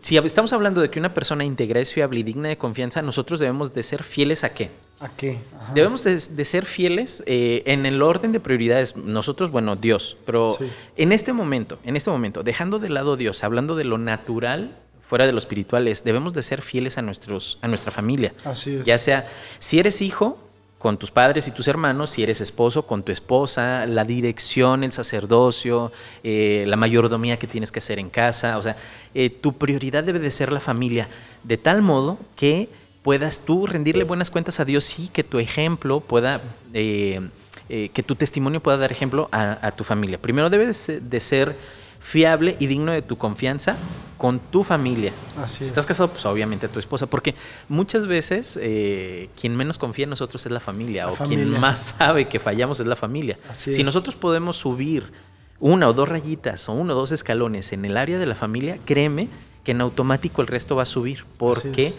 si 0.00 0.16
estamos 0.16 0.52
hablando 0.52 0.80
de 0.80 0.90
que 0.90 0.98
una 0.98 1.12
persona 1.14 1.44
íntegra 1.44 1.80
es 1.80 1.92
fiable 1.92 2.20
y 2.20 2.22
digna 2.22 2.48
de 2.48 2.56
confianza, 2.56 3.02
nosotros 3.02 3.40
debemos 3.40 3.72
de 3.74 3.82
ser 3.82 4.02
fieles 4.02 4.44
a 4.44 4.54
qué? 4.54 4.70
¿A 5.00 5.08
qué? 5.10 5.40
Ajá. 5.60 5.72
Debemos 5.74 6.04
de, 6.04 6.14
de 6.16 6.44
ser 6.44 6.64
fieles 6.64 7.22
eh, 7.26 7.62
en 7.66 7.86
el 7.86 8.02
orden 8.02 8.32
de 8.32 8.40
prioridades. 8.40 8.96
Nosotros, 8.96 9.50
bueno, 9.50 9.76
Dios, 9.76 10.16
pero 10.24 10.54
Sí. 10.58 10.66
en 10.96 11.12
este 11.12 11.32
momento, 11.32 11.78
en 11.84 11.96
este 11.96 12.10
momento, 12.10 12.42
dejando 12.42 12.78
de 12.78 12.88
lado 12.88 13.16
Dios, 13.16 13.42
hablando 13.44 13.74
de 13.74 13.84
lo 13.84 13.98
natural, 13.98 14.76
fuera 15.08 15.26
de 15.26 15.32
lo 15.32 15.38
espiritual, 15.38 15.88
es, 15.88 16.04
debemos 16.04 16.32
de 16.32 16.42
ser 16.42 16.62
fieles 16.62 16.96
a 16.98 17.02
nuestros, 17.02 17.58
a 17.60 17.68
nuestra 17.68 17.90
familia. 17.92 18.32
Así 18.44 18.76
es. 18.76 18.84
Ya 18.84 18.98
sea, 18.98 19.28
si 19.58 19.78
eres 19.78 20.00
hijo, 20.00 20.38
con 20.82 20.98
tus 20.98 21.12
padres 21.12 21.46
y 21.46 21.52
tus 21.52 21.68
hermanos, 21.68 22.10
si 22.10 22.24
eres 22.24 22.40
esposo, 22.40 22.86
con 22.88 23.04
tu 23.04 23.12
esposa, 23.12 23.86
la 23.86 24.04
dirección, 24.04 24.82
el 24.82 24.90
sacerdocio, 24.90 25.92
eh, 26.24 26.64
la 26.66 26.76
mayordomía 26.76 27.38
que 27.38 27.46
tienes 27.46 27.70
que 27.70 27.78
hacer 27.78 28.00
en 28.00 28.10
casa. 28.10 28.58
O 28.58 28.62
sea, 28.62 28.76
eh, 29.14 29.30
tu 29.30 29.52
prioridad 29.52 30.02
debe 30.02 30.18
de 30.18 30.32
ser 30.32 30.50
la 30.50 30.58
familia, 30.58 31.06
de 31.44 31.56
tal 31.56 31.82
modo 31.82 32.18
que 32.34 32.68
puedas 33.04 33.44
tú 33.44 33.66
rendirle 33.68 34.02
buenas 34.02 34.32
cuentas 34.32 34.58
a 34.58 34.64
Dios 34.64 34.98
y 34.98 35.06
que 35.06 35.22
tu 35.22 35.38
ejemplo 35.38 36.00
pueda, 36.00 36.40
eh, 36.74 37.20
que 37.68 38.02
tu 38.02 38.16
testimonio 38.16 38.58
pueda 38.60 38.76
dar 38.76 38.90
ejemplo 38.90 39.28
a, 39.30 39.64
a 39.64 39.70
tu 39.76 39.84
familia. 39.84 40.18
Primero 40.18 40.50
debes 40.50 40.88
de- 40.88 41.00
de 41.00 41.20
ser 41.20 41.54
fiable 42.02 42.56
y 42.58 42.66
digno 42.66 42.92
de 42.92 43.00
tu 43.02 43.16
confianza 43.16 43.76
con 44.18 44.38
tu 44.38 44.62
familia. 44.64 45.12
Así 45.36 45.58
si 45.58 45.62
es. 45.64 45.68
estás 45.68 45.86
casado, 45.86 46.08
pues 46.10 46.24
obviamente 46.26 46.66
a 46.66 46.68
tu 46.68 46.78
esposa, 46.78 47.06
porque 47.06 47.34
muchas 47.68 48.06
veces 48.06 48.58
eh, 48.60 49.30
quien 49.40 49.56
menos 49.56 49.78
confía 49.78 50.04
en 50.04 50.10
nosotros 50.10 50.44
es 50.44 50.52
la 50.52 50.60
familia, 50.60 51.06
La 51.06 51.12
o 51.12 51.16
familia. 51.16 51.44
quien 51.44 51.60
más 51.60 51.94
sabe 51.98 52.28
que 52.28 52.38
fallamos 52.38 52.80
es 52.80 52.86
la 52.86 52.96
familia. 52.96 53.38
Así 53.48 53.72
si 53.72 53.80
es. 53.80 53.86
nosotros 53.86 54.14
podemos 54.16 54.56
subir 54.56 55.10
una 55.60 55.88
o 55.88 55.92
dos 55.92 56.08
rayitas 56.08 56.68
o 56.68 56.72
uno 56.72 56.92
o 56.92 56.96
dos 56.96 57.12
escalones 57.12 57.72
en 57.72 57.84
el 57.84 57.96
área 57.96 58.18
de 58.18 58.26
la 58.26 58.34
familia, 58.34 58.78
créeme 58.84 59.28
que 59.64 59.70
en 59.72 59.80
automático 59.80 60.42
el 60.42 60.48
resto 60.48 60.74
va 60.74 60.82
a 60.82 60.86
subir, 60.86 61.24
porque 61.38 61.86
es. 61.88 61.98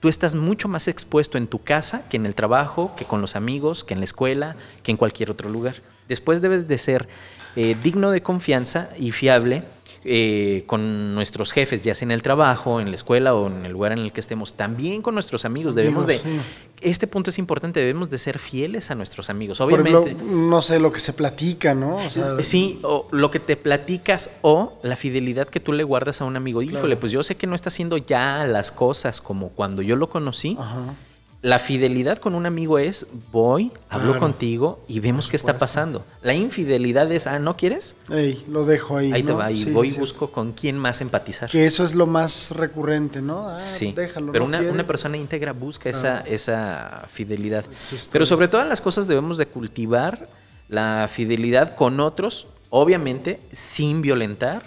tú 0.00 0.08
estás 0.08 0.34
mucho 0.34 0.66
más 0.68 0.88
expuesto 0.88 1.38
en 1.38 1.46
tu 1.46 1.62
casa 1.62 2.08
que 2.08 2.16
en 2.16 2.26
el 2.26 2.34
trabajo, 2.34 2.92
que 2.96 3.04
con 3.04 3.20
los 3.20 3.36
amigos, 3.36 3.84
que 3.84 3.94
en 3.94 4.00
la 4.00 4.04
escuela, 4.04 4.56
que 4.82 4.90
en 4.90 4.96
cualquier 4.96 5.30
otro 5.30 5.48
lugar. 5.48 5.76
Después 6.08 6.42
debes 6.42 6.68
de 6.68 6.76
ser 6.76 7.08
eh, 7.56 7.76
digno 7.82 8.10
de 8.10 8.22
confianza 8.22 8.90
y 8.98 9.10
fiable 9.12 9.62
eh, 10.06 10.64
con 10.66 11.14
nuestros 11.14 11.52
jefes, 11.52 11.82
ya 11.82 11.94
sea 11.94 12.04
en 12.04 12.10
el 12.10 12.20
trabajo, 12.20 12.78
en 12.80 12.90
la 12.90 12.94
escuela 12.94 13.34
o 13.34 13.46
en 13.46 13.64
el 13.64 13.72
lugar 13.72 13.92
en 13.92 14.00
el 14.00 14.12
que 14.12 14.20
estemos. 14.20 14.52
También 14.54 15.00
con 15.00 15.14
nuestros 15.14 15.46
amigos 15.46 15.74
debemos 15.74 16.06
de... 16.06 16.18
sí. 16.18 16.24
Este 16.82 17.06
punto 17.06 17.30
es 17.30 17.38
importante, 17.38 17.80
debemos 17.80 18.10
de 18.10 18.18
ser 18.18 18.38
fieles 18.38 18.90
a 18.90 18.94
nuestros 18.94 19.30
amigos. 19.30 19.62
Obviamente... 19.62 20.10
ejemplo, 20.10 20.26
no 20.36 20.60
sé 20.60 20.78
lo 20.78 20.92
que 20.92 21.00
se 21.00 21.14
platica, 21.14 21.74
¿no? 21.74 21.96
O 21.96 22.10
sea, 22.10 22.36
Es- 22.38 22.46
Sí, 22.46 22.78
o 22.82 23.06
lo 23.12 23.30
que 23.30 23.40
te 23.40 23.56
platicas 23.56 24.30
o 24.42 24.74
la 24.82 24.96
fidelidad 24.96 25.48
que 25.48 25.60
tú 25.60 25.72
le 25.72 25.84
guardas 25.84 26.20
a 26.20 26.26
un 26.26 26.36
amigo. 26.36 26.60
Híjole, 26.60 26.80
Claro. 26.82 27.00
pues 27.00 27.10
yo 27.12 27.22
sé 27.22 27.36
que 27.36 27.46
no 27.46 27.54
está 27.54 27.70
haciendo 27.70 27.96
ya 27.96 28.44
las 28.46 28.70
cosas 28.72 29.22
como 29.22 29.48
cuando 29.48 29.80
yo 29.80 29.96
lo 29.96 30.10
conocí. 30.10 30.58
Ajá. 30.60 30.94
La 31.44 31.58
fidelidad 31.58 32.16
con 32.16 32.34
un 32.34 32.46
amigo 32.46 32.78
es 32.78 33.06
voy, 33.30 33.70
hablo 33.90 34.12
Claro. 34.12 34.20
contigo 34.20 34.82
y 34.88 35.00
vemos 35.00 35.28
qué 35.28 35.36
está 35.36 35.58
pasando. 35.58 36.02
La 36.22 36.32
infidelidad 36.32 37.12
es, 37.12 37.26
ah, 37.26 37.38
¿no 37.38 37.54
quieres? 37.54 37.96
Ey, 38.10 38.42
lo 38.48 38.64
dejo 38.64 38.96
ahí. 38.96 39.12
Ahí 39.12 39.22
te 39.22 39.32
va 39.34 39.52
y 39.52 39.64
Sí, 39.64 39.70
voy 39.70 39.88
y 39.88 39.92
busco 39.98 40.30
con 40.32 40.52
quién 40.52 40.78
más 40.78 41.02
empatizar. 41.02 41.50
Que 41.50 41.66
eso 41.66 41.84
es 41.84 41.94
lo 41.94 42.06
más 42.06 42.50
recurrente, 42.52 43.20
¿no? 43.20 43.46
Ah, 43.50 43.58
Sí, 43.58 43.92
déjalo. 43.94 44.32
pero 44.32 44.48
no 44.48 44.56
una, 44.58 44.70
una 44.70 44.86
persona 44.86 45.18
íntegra 45.18 45.52
busca 45.52 45.90
esa, 45.90 46.20
esa 46.22 47.04
fidelidad. 47.12 47.66
Pero 48.10 48.24
sobre 48.24 48.48
todas 48.48 48.66
las 48.66 48.80
cosas 48.80 49.06
debemos 49.06 49.36
de 49.36 49.44
cultivar 49.44 50.26
la 50.70 51.10
fidelidad 51.12 51.76
con 51.76 52.00
otros, 52.00 52.46
obviamente 52.70 53.38
sin 53.52 54.00
violentar 54.00 54.62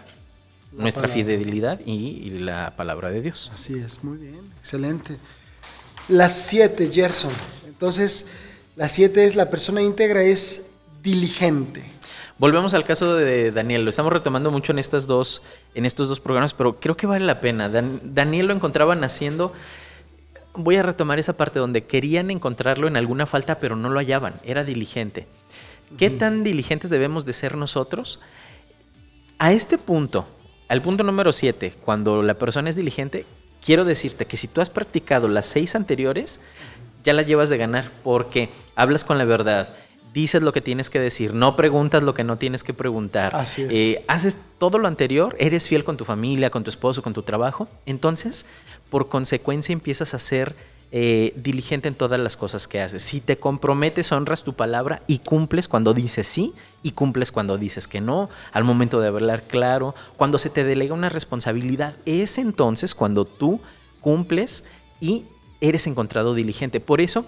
nuestra 0.74 1.08
palabra. 1.08 1.24
fidelidad 1.26 1.80
y, 1.88 1.92
y 1.96 2.30
la 2.38 2.76
palabra 2.76 3.10
de 3.10 3.22
Dios. 3.22 3.50
Así 3.52 3.74
es, 3.80 4.04
muy 4.04 4.18
bien, 4.20 4.42
excelente. 4.60 5.18
Las 6.08 6.34
siete, 6.36 6.90
Gerson. 6.92 7.34
Entonces, 7.66 8.28
la 8.76 8.88
siete 8.88 9.26
es 9.26 9.36
la 9.36 9.50
persona 9.50 9.82
íntegra 9.82 10.24
es 10.24 10.70
diligente. 11.04 11.84
Volvemos 12.38 12.74
al 12.74 12.84
caso 12.86 13.16
de 13.16 13.52
Daniel, 13.52 13.84
lo 13.84 13.90
estamos 13.90 14.14
retomando 14.14 14.52
mucho 14.52 14.72
en 14.72 14.80
estas 14.80 15.08
dos, 15.08 15.42
en 15.74 15.86
estos 15.86 16.08
dos 16.08 16.20
programas, 16.20 16.54
pero 16.54 16.80
creo 16.80 16.96
que 16.96 17.08
vale 17.08 17.26
la 17.26 17.42
pena. 17.42 17.68
Dan- 17.68 18.00
Daniel 18.04 18.48
lo 18.48 18.54
encontraban 18.54 19.04
haciendo. 19.04 19.54
Voy 20.54 20.76
a 20.76 20.84
retomar 20.84 21.20
esa 21.20 21.34
parte 21.34 21.60
donde 21.60 21.86
querían 21.86 22.30
encontrarlo 22.32 22.88
en 22.88 22.96
alguna 22.96 23.26
falta, 23.26 23.60
pero 23.60 23.76
no 23.76 23.90
lo 23.90 24.00
hallaban. 24.00 24.36
Era 24.44 24.64
diligente. 24.64 25.28
¿Qué 25.98 26.10
tan 26.10 26.44
diligentes 26.44 26.90
debemos 26.90 27.26
de 27.26 27.34
ser 27.34 27.56
nosotros? 27.56 28.20
A 29.40 29.52
este 29.54 29.78
punto, 29.78 30.28
al 30.68 30.82
punto 30.82 31.04
número 31.04 31.32
7, 31.32 31.74
cuando 31.84 32.22
la 32.24 32.34
persona 32.36 32.70
es 32.70 32.76
diligente, 32.76 33.26
quiero 33.64 33.86
decirte 33.86 34.26
que 34.26 34.38
si 34.38 34.48
tú 34.48 34.62
has 34.62 34.70
practicado 34.70 35.28
las 35.28 35.46
seis 35.46 35.76
anteriores, 35.76 36.40
ya 37.04 37.14
la 37.14 37.22
llevas 37.22 37.50
de 37.50 37.58
ganar, 37.58 37.92
porque 38.04 38.50
hablas 38.76 39.04
con 39.04 39.18
la 39.18 39.26
verdad, 39.26 39.74
dices 40.14 40.42
lo 40.42 40.52
que 40.52 40.62
tienes 40.62 40.90
que 40.90 41.00
decir, 41.00 41.34
no 41.34 41.56
preguntas 41.56 42.04
lo 42.04 42.14
que 42.14 42.24
no 42.24 42.38
tienes 42.38 42.64
que 42.64 42.74
preguntar, 42.74 43.36
Así 43.36 43.62
es. 43.64 43.70
eh, 43.72 44.06
haces 44.08 44.36
todo 44.58 44.80
lo 44.80 44.88
anterior, 44.88 45.36
eres 45.40 45.68
fiel 45.68 45.84
con 45.84 45.98
tu 45.98 46.06
familia, 46.06 46.50
con 46.50 46.64
tu 46.64 46.70
esposo, 46.70 47.02
con 47.02 47.14
tu 47.14 47.24
trabajo, 47.24 47.68
entonces, 47.86 48.46
por 48.90 49.10
consecuencia, 49.10 49.74
empiezas 49.74 50.14
a 50.14 50.20
ser 50.20 50.56
eh, 50.92 51.34
diligente 51.36 51.90
en 51.90 51.96
todas 51.96 52.20
las 52.20 52.38
cosas 52.38 52.68
que 52.68 52.80
haces. 52.82 53.04
Si 53.04 53.20
te 53.20 53.38
comprometes, 53.38 54.12
honras 54.12 54.44
tu 54.44 54.54
palabra 54.54 55.02
y 55.06 55.20
cumples 55.20 55.68
cuando 55.68 55.94
dices 55.94 56.28
sí 56.28 56.54
y 56.82 56.92
cumples 56.92 57.32
cuando 57.32 57.58
dices 57.58 57.88
que 57.88 58.00
no, 58.00 58.30
al 58.54 58.64
momento 58.64 59.02
de 59.02 59.08
hablar 59.10 59.44
claro, 59.44 59.96
cuando 60.16 60.38
se 60.38 60.50
te 60.50 60.64
delega 60.64 60.94
una 60.94 61.10
responsabilidad, 61.10 61.96
es 62.06 62.38
entonces 62.38 62.96
cuando 62.96 63.26
tú 63.26 63.60
cumples 64.00 64.64
y 65.02 65.26
eres 65.60 65.88
encontrado 65.88 66.34
diligente. 66.34 66.80
Por 66.80 67.02
eso, 67.02 67.26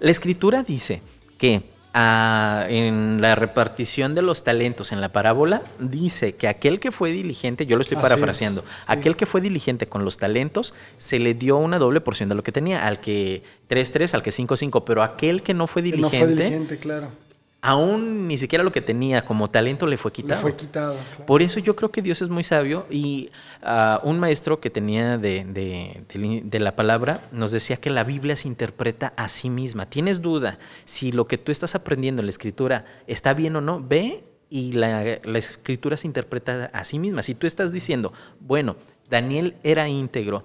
la 0.00 0.10
escritura 0.10 0.62
dice 0.62 1.00
que 1.38 1.62
ah, 1.96 2.66
en 2.68 3.20
la 3.20 3.34
repartición 3.34 4.14
de 4.14 4.22
los 4.22 4.44
talentos 4.44 4.92
en 4.92 5.00
la 5.00 5.08
parábola, 5.08 5.62
dice 5.78 6.34
que 6.34 6.46
aquel 6.46 6.78
que 6.78 6.92
fue 6.92 7.10
diligente, 7.10 7.66
yo 7.66 7.76
lo 7.76 7.82
estoy 7.82 7.96
Así 7.96 8.02
parafraseando, 8.02 8.60
es, 8.60 8.66
sí. 8.66 8.84
aquel 8.86 9.16
que 9.16 9.26
fue 9.26 9.40
diligente 9.40 9.86
con 9.86 10.04
los 10.04 10.18
talentos, 10.18 10.74
se 10.98 11.18
le 11.18 11.34
dio 11.34 11.56
una 11.56 11.78
doble 11.78 12.00
porción 12.00 12.28
de 12.28 12.34
lo 12.34 12.42
que 12.42 12.52
tenía, 12.52 12.86
al 12.86 13.00
que 13.00 13.42
3-3, 13.68 14.14
al 14.14 14.22
que 14.22 14.30
5-5, 14.30 14.84
pero 14.84 15.02
aquel 15.02 15.42
que 15.42 15.54
no 15.54 15.66
fue 15.66 15.82
Que 15.82 15.90
no 15.90 15.96
diligente, 15.96 16.18
fue 16.18 16.34
diligente, 16.34 16.78
claro. 16.78 17.08
Aún 17.62 18.28
ni 18.28 18.38
siquiera 18.38 18.62
lo 18.62 18.70
que 18.70 18.80
tenía 18.80 19.24
como 19.24 19.48
talento 19.50 19.86
le 19.86 19.96
fue 19.96 20.10
Le 20.10 20.14
quitado. 20.14 20.40
fue 20.40 20.54
quitado. 20.54 20.94
claro. 21.10 21.26
Por 21.26 21.42
eso 21.42 21.58
yo 21.58 21.74
creo 21.74 21.90
que 21.90 22.02
Dios 22.02 22.22
es 22.22 22.28
muy 22.28 22.44
sabio 22.44 22.86
y 22.90 23.30
ah, 23.62 24.00
un 24.04 24.20
maestro 24.20 24.60
que 24.60 24.70
tenía 24.70 25.18
de, 25.18 25.44
de- 25.44 26.04
de- 26.12 26.42
de 26.44 26.60
la 26.60 26.76
palabra 26.76 27.22
nos 27.32 27.50
decía 27.50 27.76
que 27.76 27.90
la 27.90 28.04
Biblia 28.04 28.36
se 28.36 28.46
interpreta 28.48 29.12
a 29.16 29.28
sí 29.28 29.50
misma. 29.50 29.86
¿Tienes 29.86 30.22
duda 30.22 30.58
si 30.84 31.10
lo 31.12 31.24
que 31.26 31.38
tú 31.38 31.50
estás 31.50 31.74
aprendiendo 31.74 32.22
en 32.22 32.26
la 32.26 32.30
escritura 32.30 32.84
está 33.06 33.34
bien 33.34 33.56
o 33.56 33.60
no? 33.60 33.82
Ve 33.82 34.22
y 34.48 34.72
la, 34.74 35.18
la 35.24 35.38
escritura 35.38 35.96
se 35.96 36.06
interpreta 36.06 36.70
a 36.72 36.84
sí 36.84 36.98
misma. 37.00 37.22
Si 37.24 37.34
tú 37.34 37.46
estás 37.48 37.72
diciendo, 37.72 38.12
bueno, 38.38 38.76
Daniel 39.10 39.56
era 39.64 39.88
íntegro, 39.88 40.44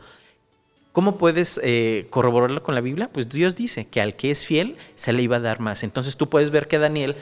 ¿Cómo 0.91 1.17
puedes 1.17 1.59
eh, 1.63 2.07
corroborarlo 2.09 2.63
con 2.63 2.75
la 2.75 2.81
Biblia? 2.81 3.09
Pues 3.11 3.29
Dios 3.29 3.55
dice 3.55 3.85
que 3.87 4.01
al 4.01 4.15
que 4.15 4.29
es 4.31 4.45
fiel 4.45 4.75
se 4.95 5.13
le 5.13 5.21
iba 5.23 5.37
a 5.37 5.39
dar 5.39 5.59
más. 5.61 5.83
Entonces 5.83 6.17
tú 6.17 6.29
puedes 6.29 6.51
ver 6.51 6.67
que 6.67 6.79
Daniel 6.79 7.15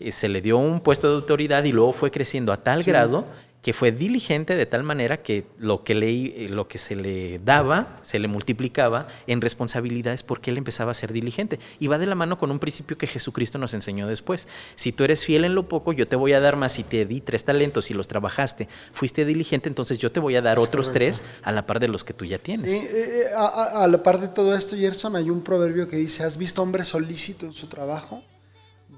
eh, 0.00 0.12
se 0.12 0.28
le 0.28 0.42
dio 0.42 0.58
un 0.58 0.80
puesto 0.80 1.08
de 1.08 1.14
autoridad 1.14 1.64
y 1.64 1.72
luego 1.72 1.92
fue 1.92 2.10
creciendo 2.10 2.52
a 2.52 2.58
tal 2.62 2.84
Sí. 2.84 2.90
grado 2.90 3.24
que 3.66 3.72
fue 3.72 3.90
diligente 3.90 4.54
de 4.54 4.64
tal 4.64 4.84
manera 4.84 5.24
que 5.24 5.44
lo 5.58 5.82
que, 5.82 5.96
le, 5.96 6.44
eh, 6.44 6.48
lo 6.48 6.68
que 6.68 6.78
se 6.78 6.94
le 6.94 7.40
daba, 7.40 7.98
se 8.02 8.20
le 8.20 8.28
multiplicaba 8.28 9.08
en 9.26 9.40
responsabilidades 9.40 10.22
porque 10.22 10.52
él 10.52 10.58
empezaba 10.58 10.92
a 10.92 10.94
ser 10.94 11.12
diligente. 11.12 11.58
Y 11.80 11.88
va 11.88 11.98
de 11.98 12.06
la 12.06 12.14
mano 12.14 12.38
con 12.38 12.52
un 12.52 12.60
principio 12.60 12.96
que 12.96 13.08
Jesucristo 13.08 13.58
nos 13.58 13.74
enseñó 13.74 14.06
después. 14.06 14.46
Si 14.76 14.92
tú 14.92 15.02
eres 15.02 15.24
fiel 15.24 15.44
en 15.44 15.56
lo 15.56 15.68
poco, 15.68 15.92
yo 15.92 16.06
te 16.06 16.14
voy 16.14 16.32
a 16.32 16.38
dar 16.38 16.54
más. 16.54 16.74
Si 16.74 16.84
te 16.84 17.06
di 17.06 17.20
tres 17.20 17.42
talentos 17.44 17.90
y 17.90 17.94
los 17.94 18.06
trabajaste, 18.06 18.68
fuiste 18.92 19.24
diligente, 19.24 19.68
entonces 19.68 19.98
yo 19.98 20.12
te 20.12 20.20
voy 20.20 20.36
a 20.36 20.42
dar 20.42 20.60
otros 20.60 20.92
tres 20.92 21.24
a 21.42 21.50
la 21.50 21.66
par 21.66 21.80
de 21.80 21.88
los 21.88 22.04
que 22.04 22.14
tú 22.14 22.24
ya 22.24 22.38
tienes. 22.38 22.72
Sí, 22.72 22.78
eh, 22.78 22.88
eh, 22.88 23.24
a, 23.36 23.46
a- 23.46 23.82
a 23.82 23.88
la 23.88 24.00
par 24.00 24.20
de 24.20 24.28
todo 24.28 24.54
esto, 24.54 24.76
Gerson, 24.76 25.16
hay 25.16 25.28
un 25.28 25.42
proverbio 25.42 25.88
que 25.88 25.96
dice, 25.96 26.22
¿has 26.22 26.38
visto 26.38 26.62
hombre 26.62 26.84
solícito 26.84 27.46
en 27.46 27.52
su 27.52 27.66
trabajo? 27.66 28.22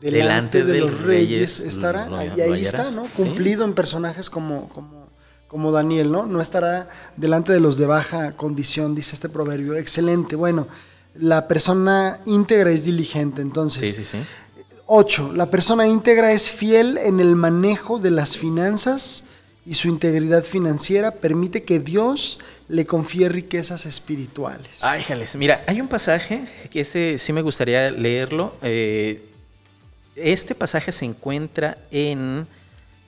Delante, 0.01 0.65
de, 0.65 0.81
los 0.81 1.01
reyes, 1.01 1.61
estará. 1.61 2.09
lo- 2.09 2.19
ahí, 2.19 2.65
está, 2.65 2.91
¿no? 2.93 3.05
Sí. 3.05 3.11
Cumplido 3.17 3.65
en 3.65 3.75
personajes 3.75 4.31
como, 4.31 4.69
como, 4.69 5.09
como 5.49 5.73
Daniel, 5.73 6.13
¿no? 6.13 6.27
No 6.27 6.41
estará 6.41 6.89
delante 7.17 7.53
de 7.53 7.61
los 7.61 7.79
de 7.79 7.87
baja 7.87 8.33
condición, 8.33 8.95
dice 8.95 9.15
este 9.15 9.29
proverbio. 9.29 9.75
Excelente. 9.75 10.37
Bueno, 10.37 10.69
la 11.15 11.49
persona 11.49 12.19
íntegra 12.27 12.71
es 12.71 12.85
diligente, 12.85 13.43
entonces. 13.43 13.91
Sí, 13.91 14.05
sí, 14.05 14.05
sí. 14.05 14.19
8. 14.87 15.33
La 15.35 15.51
persona 15.51 15.87
íntegra 15.87 16.33
es 16.33 16.51
fiel 16.51 16.97
en 16.99 17.21
el 17.21 17.35
manejo 17.37 17.99
de 17.99 18.11
las 18.11 18.37
finanzas 18.37 19.25
y 19.67 19.75
su 19.75 19.89
integridad 19.89 20.45
financiera 20.45 21.11
permite 21.11 21.63
que 21.63 21.79
Dios 21.79 22.39
le 22.69 22.87
confíe 22.87 23.29
riquezas 23.29 23.85
espirituales. 23.85 24.83
Ay, 24.83 25.03
jales. 25.03 25.37
Mira, 25.37 25.63
hay 25.67 25.81
un 25.83 25.89
pasaje 25.89 26.47
que 26.71 26.81
este 26.81 27.19
sí 27.19 27.35
me 27.35 27.43
gustaría 27.43 27.91
leerlo. 27.91 28.55
Eh, 28.63 29.28
este 30.23 30.55
pasaje 30.55 30.93
se 30.93 31.05
encuentra 31.05 31.79
en 31.91 32.47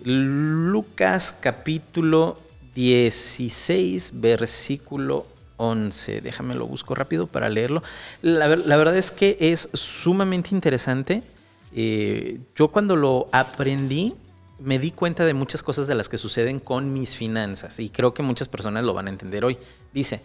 Lucas 0.02 1.36
capítulo 1.40 2.38
16, 2.74 4.12
versículo 4.14 5.26
11. 5.56 6.20
Déjame 6.20 6.54
lo 6.54 6.66
busco 6.66 6.94
rápido 6.94 7.26
para 7.26 7.48
leerlo. 7.48 7.82
La, 8.22 8.48
verdad 8.48 8.96
es 8.96 9.10
que 9.10 9.36
es 9.40 9.68
sumamente 9.74 10.50
interesante. 10.52 11.22
Eh, 11.74 12.40
yo 12.56 12.68
cuando 12.68 12.96
lo 12.96 13.28
aprendí, 13.32 14.14
me 14.58 14.78
di 14.78 14.90
cuenta 14.90 15.24
de 15.24 15.34
muchas 15.34 15.62
cosas 15.62 15.86
de 15.86 15.94
las 15.94 16.08
que 16.08 16.18
suceden 16.18 16.60
con 16.60 16.92
mis 16.92 17.16
finanzas 17.16 17.78
y 17.78 17.88
creo 17.88 18.12
que 18.14 18.22
muchas 18.22 18.48
personas 18.48 18.84
lo 18.84 18.94
van 18.94 19.06
a 19.06 19.10
entender 19.10 19.44
hoy. 19.44 19.58
Dice, 19.92 20.22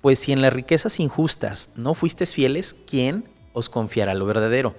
pues 0.00 0.18
si 0.18 0.32
en 0.32 0.42
las 0.42 0.52
riquezas 0.52 1.00
injustas 1.00 1.70
no 1.74 1.94
fuisteis 1.94 2.34
fieles, 2.34 2.76
¿quién 2.86 3.24
os 3.52 3.68
confiará 3.68 4.14
lo 4.14 4.26
verdadero? 4.26 4.74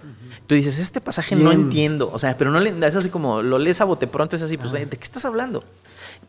Tú 0.48 0.56
dices, 0.56 0.80
este 0.80 1.02
pasaje 1.02 1.36
no 1.36 1.52
entiendo, 1.52 2.10
o 2.12 2.20
sea, 2.20 2.38
pero 2.38 2.52
no 2.52 2.60
le, 2.60 2.70
es 2.88 2.96
así 2.96 3.10
como 3.10 3.42
lo 3.42 3.60
lees 3.60 3.82
a 3.82 3.86
bote 3.86 4.08
pronto, 4.08 4.36
es 4.36 4.42
así, 4.42 4.58
pues, 4.58 4.72
¿de 4.72 4.88
qué 4.88 5.04
estás 5.04 5.26
hablando? 5.26 5.64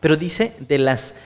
Pero 0.00 0.16
dice 0.16 0.54
de 0.60 0.78
las 0.78 1.16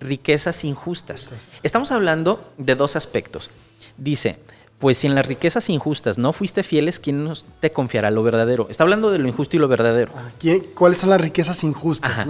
riquezas 0.00 0.64
injustas. 0.64 1.28
Estamos 1.62 1.92
hablando 1.92 2.52
de 2.58 2.74
dos 2.74 2.96
aspectos. 2.96 3.50
Dice, 3.96 4.38
pues 4.78 4.98
si 4.98 5.06
en 5.06 5.14
las 5.14 5.26
riquezas 5.26 5.68
injustas 5.70 6.18
no 6.18 6.32
fuiste 6.32 6.62
fieles, 6.62 6.98
¿quién 6.98 7.24
nos 7.24 7.46
te 7.60 7.72
confiará 7.72 8.10
lo 8.10 8.22
verdadero? 8.22 8.66
Está 8.68 8.82
hablando 8.82 9.10
de 9.10 9.18
lo 9.18 9.28
injusto 9.28 9.56
y 9.56 9.60
lo 9.60 9.68
verdadero. 9.68 10.12
Ah, 10.14 10.30
¿Cuáles 10.74 10.98
son 10.98 11.10
las 11.10 11.20
riquezas 11.20 11.62
injustas? 11.64 12.26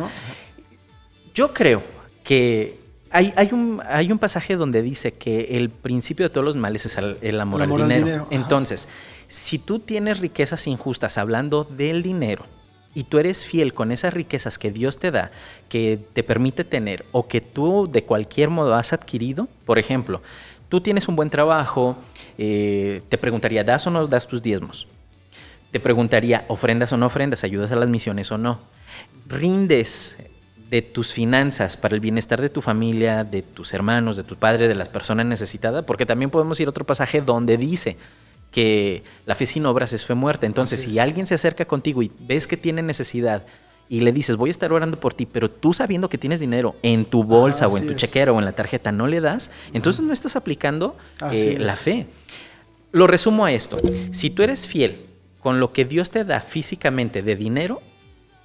Yo 1.34 1.52
creo 1.52 1.82
que 2.22 2.83
hay, 3.14 3.32
hay, 3.36 3.50
un, 3.52 3.80
hay 3.88 4.10
un 4.10 4.18
pasaje 4.18 4.56
donde 4.56 4.82
dice 4.82 5.12
que 5.12 5.56
el 5.56 5.70
principio 5.70 6.26
de 6.26 6.30
todos 6.30 6.44
los 6.44 6.56
males 6.56 6.84
es 6.84 6.98
el, 6.98 7.40
amor, 7.40 7.62
al 7.62 7.70
dinero. 7.70 8.26
Entonces, 8.32 8.88
si 9.28 9.60
tú 9.60 9.78
tienes 9.78 10.18
riquezas 10.18 10.66
injustas 10.66 11.16
hablando 11.16 11.62
del 11.62 12.02
dinero, 12.02 12.44
y 12.92 13.04
tú 13.04 13.20
eres 13.20 13.44
fiel 13.44 13.72
con 13.72 13.92
esas 13.92 14.14
riquezas 14.14 14.58
que 14.58 14.72
Dios 14.72 14.98
te 14.98 15.12
da, 15.12 15.30
que 15.68 15.98
te 16.12 16.24
permite 16.24 16.64
tener 16.64 17.04
o 17.12 17.28
que 17.28 17.40
tú 17.40 17.88
de 17.90 18.02
cualquier 18.02 18.50
modo 18.50 18.74
has 18.74 18.92
adquirido, 18.92 19.46
por 19.64 19.78
ejemplo, 19.78 20.20
tú 20.68 20.80
tienes 20.80 21.06
un 21.06 21.14
buen 21.14 21.30
trabajo, 21.30 21.96
eh, 22.36 23.00
te 23.08 23.16
preguntaría, 23.16 23.62
¿das 23.62 23.86
o 23.86 23.90
no 23.90 24.08
das 24.08 24.26
tus 24.26 24.42
diezmos? 24.42 24.88
Te 25.70 25.78
preguntaría, 25.78 26.44
¿ofrendas 26.48 26.92
o 26.92 26.96
no 26.96 27.06
ofrendas? 27.06 27.44
¿Ayudas 27.44 27.70
a 27.70 27.76
las 27.76 27.88
misiones 27.88 28.32
o 28.32 28.38
no? 28.38 28.58
¿Rindes 29.28 30.16
de 30.70 30.82
tus 30.82 31.12
finanzas 31.12 31.76
para 31.76 31.94
el 31.94 32.00
bienestar 32.00 32.40
de 32.40 32.48
tu 32.48 32.60
familia, 32.60 33.24
de 33.24 33.42
tus 33.42 33.74
hermanos, 33.74 34.16
de 34.16 34.24
tu 34.24 34.36
padre, 34.36 34.68
de 34.68 34.74
las 34.74 34.88
personas 34.88 35.26
necesitadas? 35.26 35.84
Porque 35.84 36.06
también 36.06 36.30
podemos 36.30 36.58
ir 36.60 36.66
a 36.66 36.70
otro 36.70 36.84
pasaje 36.84 37.20
donde 37.20 37.56
dice 37.56 37.96
que 38.50 39.02
la 39.26 39.34
fe 39.34 39.46
sin 39.46 39.66
obras 39.66 39.92
es 39.92 40.04
fe 40.04 40.14
muerta. 40.14 40.46
Entonces, 40.46 40.82
si 40.82 40.98
alguien 40.98 41.26
se 41.26 41.34
acerca 41.34 41.64
contigo 41.64 42.02
y 42.02 42.10
ves 42.20 42.46
que 42.46 42.56
tiene 42.56 42.82
necesidad, 42.82 43.44
y 43.88 44.00
le 44.00 44.12
dices, 44.12 44.36
voy 44.36 44.48
a 44.48 44.50
estar 44.50 44.72
orando 44.72 44.98
por 44.98 45.14
ti, 45.14 45.26
pero 45.26 45.50
tú 45.50 45.74
sabiendo 45.74 46.08
que 46.08 46.18
tienes 46.18 46.40
dinero 46.40 46.74
en 46.82 47.04
tu 47.04 47.22
bolsa 47.22 47.68
o 47.68 47.76
en 47.76 47.86
tu 47.86 47.94
chequera 47.94 48.32
o 48.32 48.38
en 48.38 48.44
la 48.44 48.52
tarjeta, 48.52 48.92
no 48.92 49.06
le 49.06 49.20
das, 49.20 49.50
entonces 49.72 50.04
no 50.04 50.12
estás 50.12 50.36
aplicando 50.36 50.96
eh, 51.30 51.56
la 51.58 51.76
fe. 51.76 52.06
Lo 52.92 53.06
resumo 53.06 53.44
a 53.44 53.52
esto. 53.52 53.78
Si 54.12 54.30
tú 54.30 54.42
eres 54.42 54.66
fiel 54.66 55.06
con 55.40 55.60
lo 55.60 55.72
que 55.72 55.84
Dios 55.84 56.10
te 56.10 56.24
da 56.24 56.40
físicamente 56.40 57.22
de 57.22 57.36
dinero 57.36 57.82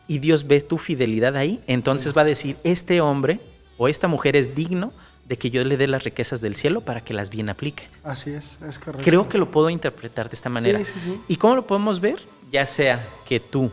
y 0.10 0.18
Dios 0.18 0.48
ve 0.48 0.60
tu 0.60 0.80
fidelidad 0.80 1.38
ahí, 1.38 1.62
entonces 1.68 2.18
va 2.18 2.24
a 2.24 2.26
decir, 2.26 2.58
este 2.64 3.00
hombre 3.00 3.40
o 3.78 3.88
esta 3.88 4.08
mujer 4.08 4.36
es 4.36 4.56
digno 4.56 4.92
de 5.26 5.38
que 5.38 5.52
yo 5.52 5.64
le 5.64 5.78
dé 5.78 5.86
las 5.86 6.04
riquezas 6.04 6.42
del 6.42 6.56
cielo 6.56 6.82
para 6.82 7.02
que 7.02 7.14
las 7.14 7.30
bien 7.30 7.48
aplique. 7.48 7.88
Así 8.04 8.32
es, 8.32 8.58
es 8.68 8.80
correcto. 8.80 9.06
Creo 9.06 9.30
que 9.30 9.38
lo 9.38 9.52
puedo 9.52 9.70
interpretar 9.70 10.28
de 10.28 10.36
esta 10.36 10.50
manera. 10.50 10.84
Sí, 10.84 10.94
sí, 10.96 11.00
sí. 11.00 11.22
¿Y 11.28 11.36
cómo 11.36 11.56
lo 11.56 11.68
podemos 11.68 12.00
ver? 12.00 12.18
Ya 12.52 12.66
sea 12.66 13.08
que 13.28 13.40
tú 13.40 13.72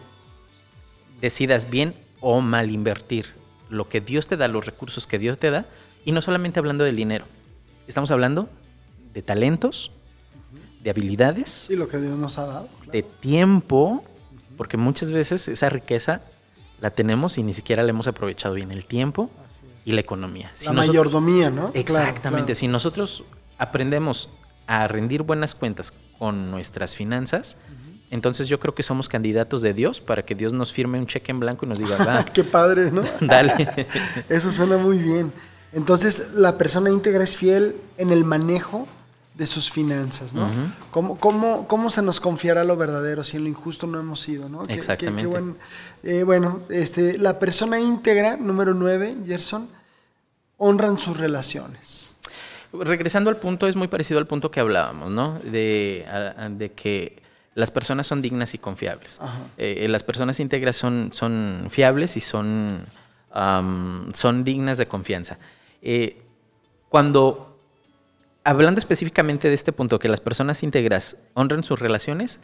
decidas 1.23 1.71
bien 1.71 1.95
o 2.21 2.43
mal 2.43 2.71
invertir 2.71 3.29
lo 3.71 3.89
que 3.89 4.03
Dios 4.03 4.27
te 4.27 4.37
da, 4.37 4.47
los 4.47 4.67
recursos 4.67 5.07
que 5.07 5.19
Dios 5.19 5.39
te 5.39 5.51
da, 5.51 5.65
y 6.05 6.13
no 6.13 6.21
solamente 6.21 6.59
hablando 6.59 6.85
del 6.85 6.97
dinero. 6.97 7.25
Estamos 7.89 8.11
hablando 8.11 8.51
de 9.15 9.23
talentos, 9.23 9.91
de 10.85 10.91
habilidades. 10.91 11.69
Y 11.71 11.77
lo 11.77 11.89
que 11.89 11.97
Dios 11.97 12.19
nos 12.19 12.37
ha 12.37 12.45
dado. 12.45 12.69
De 12.93 13.03
tiempo, 13.03 14.05
porque 14.57 14.77
muchas 14.77 15.11
veces 15.11 15.49
esa 15.49 15.69
riqueza 15.69 16.23
la 16.81 16.91
tenemos 16.91 17.39
y 17.39 17.43
ni 17.43 17.53
siquiera 17.53 17.83
la 17.83 17.91
hemos 17.91 18.09
aprovechado 18.09 18.55
bien. 18.55 18.71
El 18.71 18.85
tiempo 18.87 19.31
y 19.85 19.93
la 19.93 20.01
economía. 20.01 20.53
la 20.65 20.73
mayordomía, 20.73 21.51
¿no? 21.51 21.71
Exactamente. 21.75 22.55
Si 22.55 22.69
nosotros 22.69 23.25
aprendemos 23.59 24.29
a 24.67 24.89
rendir 24.89 25.23
buenas 25.23 25.55
cuentas 25.55 25.93
con 26.19 26.51
nuestras 26.51 26.97
finanzas, 26.97 27.57
entonces 28.11 28.49
yo 28.49 28.61
creo 28.61 28.75
que 28.75 28.83
somos 28.83 29.09
candidatos 29.09 29.63
de 29.63 29.75
Dios 29.75 30.01
para 30.01 30.25
que 30.25 30.35
Dios 30.35 30.53
nos 30.53 30.73
firme 30.73 30.99
un 30.99 31.07
cheque 31.07 31.33
en 31.33 31.41
blanco 31.41 31.67
y 31.67 31.69
nos 31.69 31.79
diga, 31.79 31.97
va. 31.97 32.25
Qué 32.33 32.45
padre, 32.45 32.91
¿no? 32.91 33.03
Dale. 33.21 33.53
Eso 34.29 34.53
suena 34.53 34.77
muy 34.77 34.99
bien. 34.99 35.33
Entonces 35.73 36.33
la 36.35 36.57
persona 36.57 36.91
íntegra 36.91 37.25
es 37.25 37.37
fiel 37.37 37.77
en 37.97 38.11
el 38.11 38.25
manejo 38.25 38.87
de 39.37 39.47
sus 39.47 39.71
finanzas, 39.71 40.33
¿no? 40.33 40.51
¿Cómo, 40.91 41.19
cómo, 41.69 41.91
se 41.91 42.01
nos 42.01 42.21
confiará 42.21 42.65
lo 42.65 42.77
verdadero 42.77 43.23
si 43.23 43.37
en 43.37 43.45
lo 43.45 43.51
injusto 43.51 43.87
no 43.87 44.01
hemos 44.01 44.21
sido, 44.21 44.49
¿no? 44.49 44.63
Exactamente. 44.63 45.55
Eh, 46.03 46.23
bueno, 46.23 46.63
este, 46.71 47.19
la 47.19 47.39
persona 47.39 47.79
íntegra, 47.79 48.39
número 48.39 48.73
nueve, 48.73 49.15
Gerson, 49.27 49.69
honran 50.57 50.99
sus 50.99 51.19
relaciones. 51.19 52.17
Regresando 52.73 53.29
al 53.29 53.37
punto, 53.37 53.69
es 53.69 53.77
muy 53.77 53.89
parecido 53.89 54.19
al 54.19 54.27
punto 54.27 54.51
que 54.51 54.61
hablábamos, 54.61 55.11
¿no? 55.11 55.39
De, 55.41 56.07
de 56.53 56.73
que 56.73 57.23
las 57.55 57.71
personas 57.71 58.07
son 58.07 58.23
dignas 58.23 58.55
y 58.55 58.59
confiables. 58.59 59.21
Eh, 59.59 59.81
eh, 59.81 59.89
las 59.89 60.03
personas 60.03 60.41
íntegras 60.41 60.77
son, 60.77 61.11
son 61.13 61.67
fiables 61.69 62.17
y 62.17 62.21
son, 62.21 62.87
son 64.15 64.45
dignas 64.45 64.79
de 64.79 64.89
confianza. 64.89 65.37
cuando 66.89 67.56
hablando 68.47 68.79
específicamente 68.79 69.49
de 69.49 69.55
este 69.55 69.73
punto, 69.73 69.99
que 69.99 70.09
las 70.09 70.21
personas 70.21 70.63
íntegras 70.63 71.17
honran 71.35 71.65
sus 71.65 71.81
relaciones, 71.81 72.39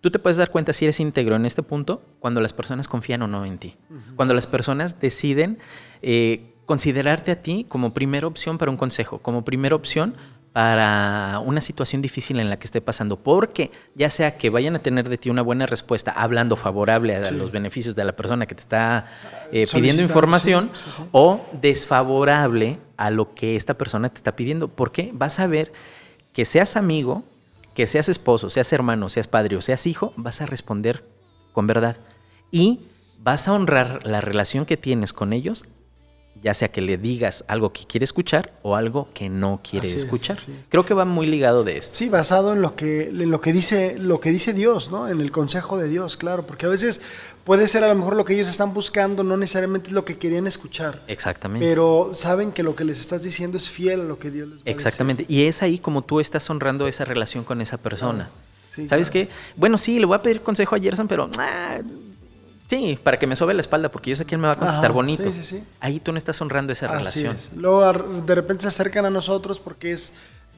tú 0.00 0.10
te 0.10 0.18
puedes 0.18 0.36
dar 0.36 0.50
cuenta 0.50 0.72
si 0.72 0.84
eres 0.84 0.98
íntegro 0.98 1.36
en 1.36 1.46
este 1.46 1.62
punto 1.62 2.02
cuando 2.18 2.40
las 2.40 2.52
personas 2.52 2.88
confían 2.88 3.22
o 3.22 3.28
no 3.28 3.46
en 3.46 3.58
ti. 3.58 3.76
Cuando 4.16 4.34
las 4.34 4.48
personas 4.48 4.98
deciden 5.00 5.58
eh, 6.02 6.54
considerarte 6.66 7.30
a 7.30 7.40
ti 7.40 7.66
como 7.68 7.94
primera 7.94 8.26
opción 8.26 8.58
para 8.58 8.72
un 8.72 8.76
consejo, 8.76 9.20
como 9.20 9.44
primera 9.44 9.76
opción 9.76 10.16
para 10.52 11.40
una 11.44 11.60
situación 11.60 12.02
difícil 12.02 12.40
en 12.40 12.50
la 12.50 12.58
que 12.58 12.64
esté 12.64 12.80
pasando, 12.80 13.16
porque 13.16 13.70
ya 13.94 14.10
sea 14.10 14.36
que 14.36 14.50
vayan 14.50 14.74
a 14.74 14.80
tener 14.80 15.08
de 15.08 15.18
ti 15.18 15.30
una 15.30 15.42
buena 15.42 15.66
respuesta 15.66 16.10
hablando 16.10 16.56
favorable 16.56 17.14
a 17.14 17.30
los 17.30 17.52
beneficios 17.52 17.94
de 17.94 18.04
la 18.04 18.16
persona 18.16 18.46
que 18.46 18.56
te 18.56 18.60
está 18.60 19.06
eh, 19.52 19.66
pidiendo 19.72 20.02
información 20.02 20.70
o 21.12 21.40
desfavorable 21.60 22.78
a 22.96 23.10
lo 23.10 23.34
que 23.34 23.56
esta 23.56 23.74
persona 23.74 24.08
te 24.08 24.16
está 24.16 24.36
pidiendo, 24.36 24.68
porque 24.68 25.10
vas 25.12 25.40
a 25.40 25.46
ver 25.46 25.72
que 26.32 26.44
seas 26.44 26.76
amigo, 26.76 27.24
que 27.74 27.86
seas 27.86 28.08
esposo, 28.08 28.50
seas 28.50 28.72
hermano, 28.72 29.08
seas 29.08 29.28
padre 29.28 29.56
o 29.56 29.62
seas 29.62 29.86
hijo, 29.86 30.12
vas 30.16 30.40
a 30.40 30.46
responder 30.46 31.04
con 31.52 31.66
verdad. 31.66 31.96
Y 32.50 32.80
vas 33.18 33.48
a 33.48 33.52
honrar 33.52 34.06
la 34.06 34.20
relación 34.20 34.66
que 34.66 34.76
tienes 34.76 35.12
con 35.12 35.32
ellos 35.32 35.64
ya 36.44 36.52
sea 36.52 36.68
que 36.68 36.82
le 36.82 36.98
digas 36.98 37.42
algo 37.48 37.72
que 37.72 37.86
quiere 37.86 38.04
escuchar 38.04 38.52
o 38.62 38.76
algo 38.76 39.08
que 39.14 39.30
no 39.30 39.60
quiere 39.68 39.90
escuchar. 39.90 40.38
Creo 40.68 40.84
que 40.84 40.92
va 40.92 41.06
muy 41.06 41.26
ligado 41.26 41.64
de 41.64 41.78
esto. 41.78 41.96
Sí, 41.96 42.10
basado 42.10 42.52
en 42.52 42.60
lo 42.60 42.76
que 42.76 43.08
en 43.08 43.30
lo 43.30 43.40
que 43.40 43.54
dice 43.54 43.98
lo 43.98 44.20
que 44.20 44.30
dice 44.30 44.52
Dios, 44.52 44.90
¿no? 44.90 45.08
En 45.08 45.22
el 45.22 45.32
consejo 45.32 45.78
de 45.78 45.88
Dios, 45.88 46.18
claro, 46.18 46.44
porque 46.44 46.66
a 46.66 46.68
veces 46.68 47.00
puede 47.44 47.66
ser 47.66 47.82
a 47.82 47.88
lo 47.88 47.94
mejor 47.94 48.14
lo 48.14 48.26
que 48.26 48.34
ellos 48.34 48.50
están 48.50 48.74
buscando, 48.74 49.24
no 49.24 49.38
necesariamente 49.38 49.86
es 49.88 49.94
lo 49.94 50.04
que 50.04 50.18
querían 50.18 50.46
escuchar. 50.46 51.02
Exactamente. 51.08 51.66
Pero 51.66 52.10
saben 52.12 52.52
que 52.52 52.62
lo 52.62 52.76
que 52.76 52.84
les 52.84 53.00
estás 53.00 53.22
diciendo 53.22 53.56
es 53.56 53.70
fiel 53.70 54.02
a 54.02 54.04
lo 54.04 54.18
que 54.18 54.30
Dios 54.30 54.46
les 54.50 54.58
va 54.58 54.62
Exactamente. 54.66 55.24
Y 55.28 55.46
es 55.46 55.62
ahí 55.62 55.78
como 55.78 56.02
tú 56.02 56.20
estás 56.20 56.50
honrando 56.50 56.86
esa 56.86 57.06
relación 57.06 57.44
con 57.44 57.62
esa 57.62 57.78
persona. 57.78 58.28
¿Sabes 58.86 59.10
qué? 59.10 59.28
Bueno, 59.56 59.78
sí, 59.78 59.98
le 59.98 60.04
voy 60.04 60.16
a 60.16 60.20
pedir 60.20 60.42
consejo 60.42 60.74
a 60.74 60.78
Gerson, 60.78 61.08
pero 61.08 61.30
ah, 61.38 61.78
Sí, 62.74 62.98
para 63.00 63.20
que 63.20 63.26
me 63.28 63.36
sobe 63.36 63.54
la 63.54 63.60
espalda, 63.60 63.88
porque 63.88 64.10
yo 64.10 64.16
sé 64.16 64.24
quién 64.24 64.40
me 64.40 64.48
va 64.48 64.54
a 64.54 64.56
contestar 64.56 64.90
bonito. 64.90 65.22
Sí, 65.24 65.32
sí, 65.32 65.44
sí. 65.44 65.64
Ahí 65.78 66.00
tú 66.00 66.10
no 66.10 66.18
estás 66.18 66.40
honrando 66.40 66.72
esa 66.72 66.88
relación. 66.88 67.36
Luego 67.56 67.92
de 67.92 68.34
repente 68.34 68.62
se 68.62 68.68
acercan 68.68 69.06
a 69.06 69.10
nosotros 69.10 69.60
porque 69.60 69.92
es, 69.92 70.12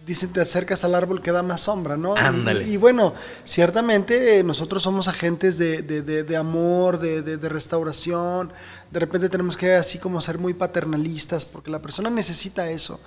dicen, 0.07 0.33
te 0.33 0.41
acercas 0.41 0.83
al 0.85 0.95
árbol 0.95 1.21
que 1.21 1.31
da 1.31 1.43
más 1.43 1.61
sombra, 1.63 1.99
¿no? 1.99 2.17
Ándale. 2.17 2.67
Y, 2.67 2.79
bueno, 2.79 3.13
ciertamente 3.45 4.39
eh, 4.39 4.43
nosotros 4.43 4.83
somos 4.83 5.09
agentes 5.09 5.59
de, 5.59 5.83
de 5.83 6.37
amor, 6.37 6.99
de, 6.99 7.49
restauración. 7.49 8.51
De 8.91 8.99
repente 9.01 9.29
tenemos 9.29 9.57
que 9.59 9.75
así 9.75 9.99
como 9.99 10.23
ser 10.23 10.39
muy 10.39 10.55
paternalistas, 10.55 11.45
porque 11.45 11.71
la 11.71 11.83
persona 11.83 12.09
necesita 12.09 12.71
eso. 12.71 12.99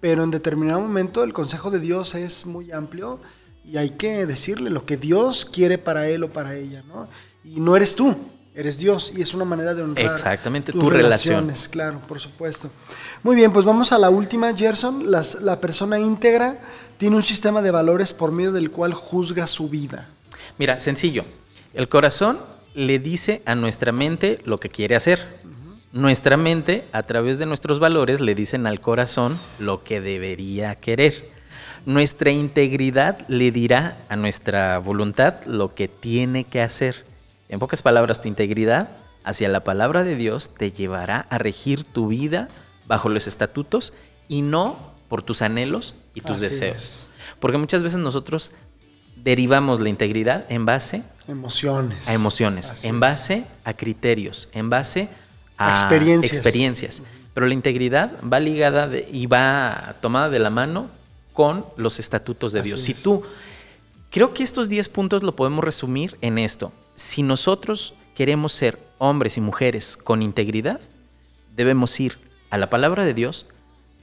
Pero 0.00 0.22
en 0.22 0.30
determinado 0.30 0.80
momento 0.80 1.24
el 1.24 1.32
consejo 1.32 1.72
de 1.72 1.80
Dios 1.80 2.14
es 2.14 2.46
muy 2.46 2.70
amplio 2.70 3.18
y 3.64 3.76
hay 3.76 3.90
que 3.90 4.24
decirle 4.24 4.70
lo 4.70 4.84
que 4.84 4.96
Dios 4.96 5.44
quiere 5.44 5.78
para 5.78 6.06
él 6.08 6.22
o 6.22 6.32
para 6.32 6.54
ella, 6.54 6.84
¿no? 6.86 7.08
Y 7.44 7.58
no 7.58 7.74
eres 7.74 7.96
tú 7.96 8.16
eres 8.54 8.78
Dios 8.78 9.12
y 9.16 9.22
es 9.22 9.32
una 9.34 9.44
manera 9.44 9.74
de 9.74 9.82
honrar 9.82 10.12
Exactamente, 10.14 10.72
tus 10.72 10.80
tu 10.82 10.90
relación. 10.90 11.34
relaciones, 11.36 11.68
claro, 11.68 12.00
por 12.06 12.20
supuesto. 12.20 12.70
Muy 13.22 13.34
bien, 13.36 13.52
pues 13.52 13.64
vamos 13.64 13.92
a 13.92 13.98
la 13.98 14.10
última, 14.10 14.54
Gerson. 14.56 15.10
Las- 15.10 15.40
la 15.42 15.60
persona 15.60 15.98
íntegra 15.98 16.58
tiene 16.98 17.16
un 17.16 17.22
sistema 17.22 17.62
de 17.62 17.70
valores 17.70 18.12
por 18.12 18.30
medio 18.32 18.52
del 18.52 18.70
cual 18.70 18.92
juzga 18.94 19.46
su 19.46 19.68
vida. 19.68 20.08
Mira, 20.58 20.80
sencillo. 20.80 21.24
El 21.74 21.88
corazón 21.88 22.38
le 22.74 22.98
dice 22.98 23.42
a 23.46 23.54
nuestra 23.54 23.92
mente 23.92 24.40
lo 24.44 24.58
que 24.58 24.68
quiere 24.68 24.96
hacer. 24.96 25.40
Nuestra 25.92 26.36
mente, 26.36 26.84
a 26.92 27.02
través 27.02 27.38
de 27.38 27.46
nuestros 27.46 27.78
valores, 27.78 28.20
le 28.20 28.34
dicen 28.34 28.66
al 28.66 28.80
corazón 28.80 29.38
lo 29.58 29.82
que 29.84 30.00
debería 30.00 30.74
querer. 30.76 31.28
Nuestra 31.84 32.30
integridad 32.30 33.18
le 33.28 33.50
dirá 33.50 33.98
a 34.08 34.16
nuestra 34.16 34.78
voluntad 34.78 35.42
lo 35.46 35.74
que 35.74 35.88
tiene 35.88 36.44
que 36.44 36.62
hacer. 36.62 37.04
En 37.52 37.58
pocas 37.58 37.82
palabras, 37.82 38.22
tu 38.22 38.28
integridad 38.28 38.88
hacia 39.24 39.48
la 39.50 39.62
palabra 39.62 40.04
de 40.04 40.16
Dios 40.16 40.54
te 40.56 40.72
llevará 40.72 41.26
a 41.28 41.36
regir 41.36 41.84
tu 41.84 42.08
vida 42.08 42.48
bajo 42.86 43.10
los 43.10 43.26
estatutos 43.26 43.92
y 44.26 44.40
no 44.40 44.94
por 45.08 45.22
tus 45.22 45.42
anhelos 45.42 45.94
y 46.14 46.22
tus 46.22 46.36
Así 46.38 46.44
deseos. 46.46 46.76
es. 46.76 47.08
Porque 47.40 47.58
muchas 47.58 47.82
veces 47.82 47.98
nosotros 47.98 48.52
derivamos 49.16 49.80
la 49.80 49.90
integridad 49.90 50.46
en 50.48 50.64
base 50.64 51.02
Emociones. 51.28 52.08
a 52.08 52.14
emociones, 52.14 52.70
Así 52.70 52.88
en 52.88 52.94
es. 52.94 53.00
base 53.00 53.44
a 53.64 53.74
criterios, 53.74 54.48
en 54.52 54.70
base 54.70 55.08
a 55.58 55.70
Experiencias. 55.72 56.32
experiencias. 56.38 57.02
Pero 57.34 57.46
la 57.46 57.52
integridad 57.54 58.12
va 58.24 58.40
ligada 58.40 58.88
de- 58.88 59.06
y 59.12 59.26
va 59.26 59.96
tomada 60.00 60.30
de 60.30 60.38
la 60.38 60.48
mano 60.48 60.88
con 61.34 61.66
los 61.76 61.98
estatutos 62.00 62.52
de 62.54 62.60
Así 62.60 62.70
Dios. 62.70 62.80
es. 62.80 62.86
Si 62.96 63.02
tú, 63.02 63.22
creo 64.10 64.32
que 64.32 64.42
estos 64.42 64.70
10 64.70 64.88
puntos 64.88 65.22
lo 65.22 65.36
podemos 65.36 65.62
resumir 65.62 66.16
en 66.22 66.38
esto. 66.38 66.72
Si 66.94 67.22
nosotros 67.22 67.94
queremos 68.14 68.52
ser 68.52 68.78
hombres 68.98 69.36
y 69.36 69.40
mujeres 69.40 69.96
con 69.96 70.22
integridad, 70.22 70.80
debemos 71.56 71.98
ir 72.00 72.18
a 72.50 72.58
la 72.58 72.70
palabra 72.70 73.04
de 73.04 73.14
Dios, 73.14 73.46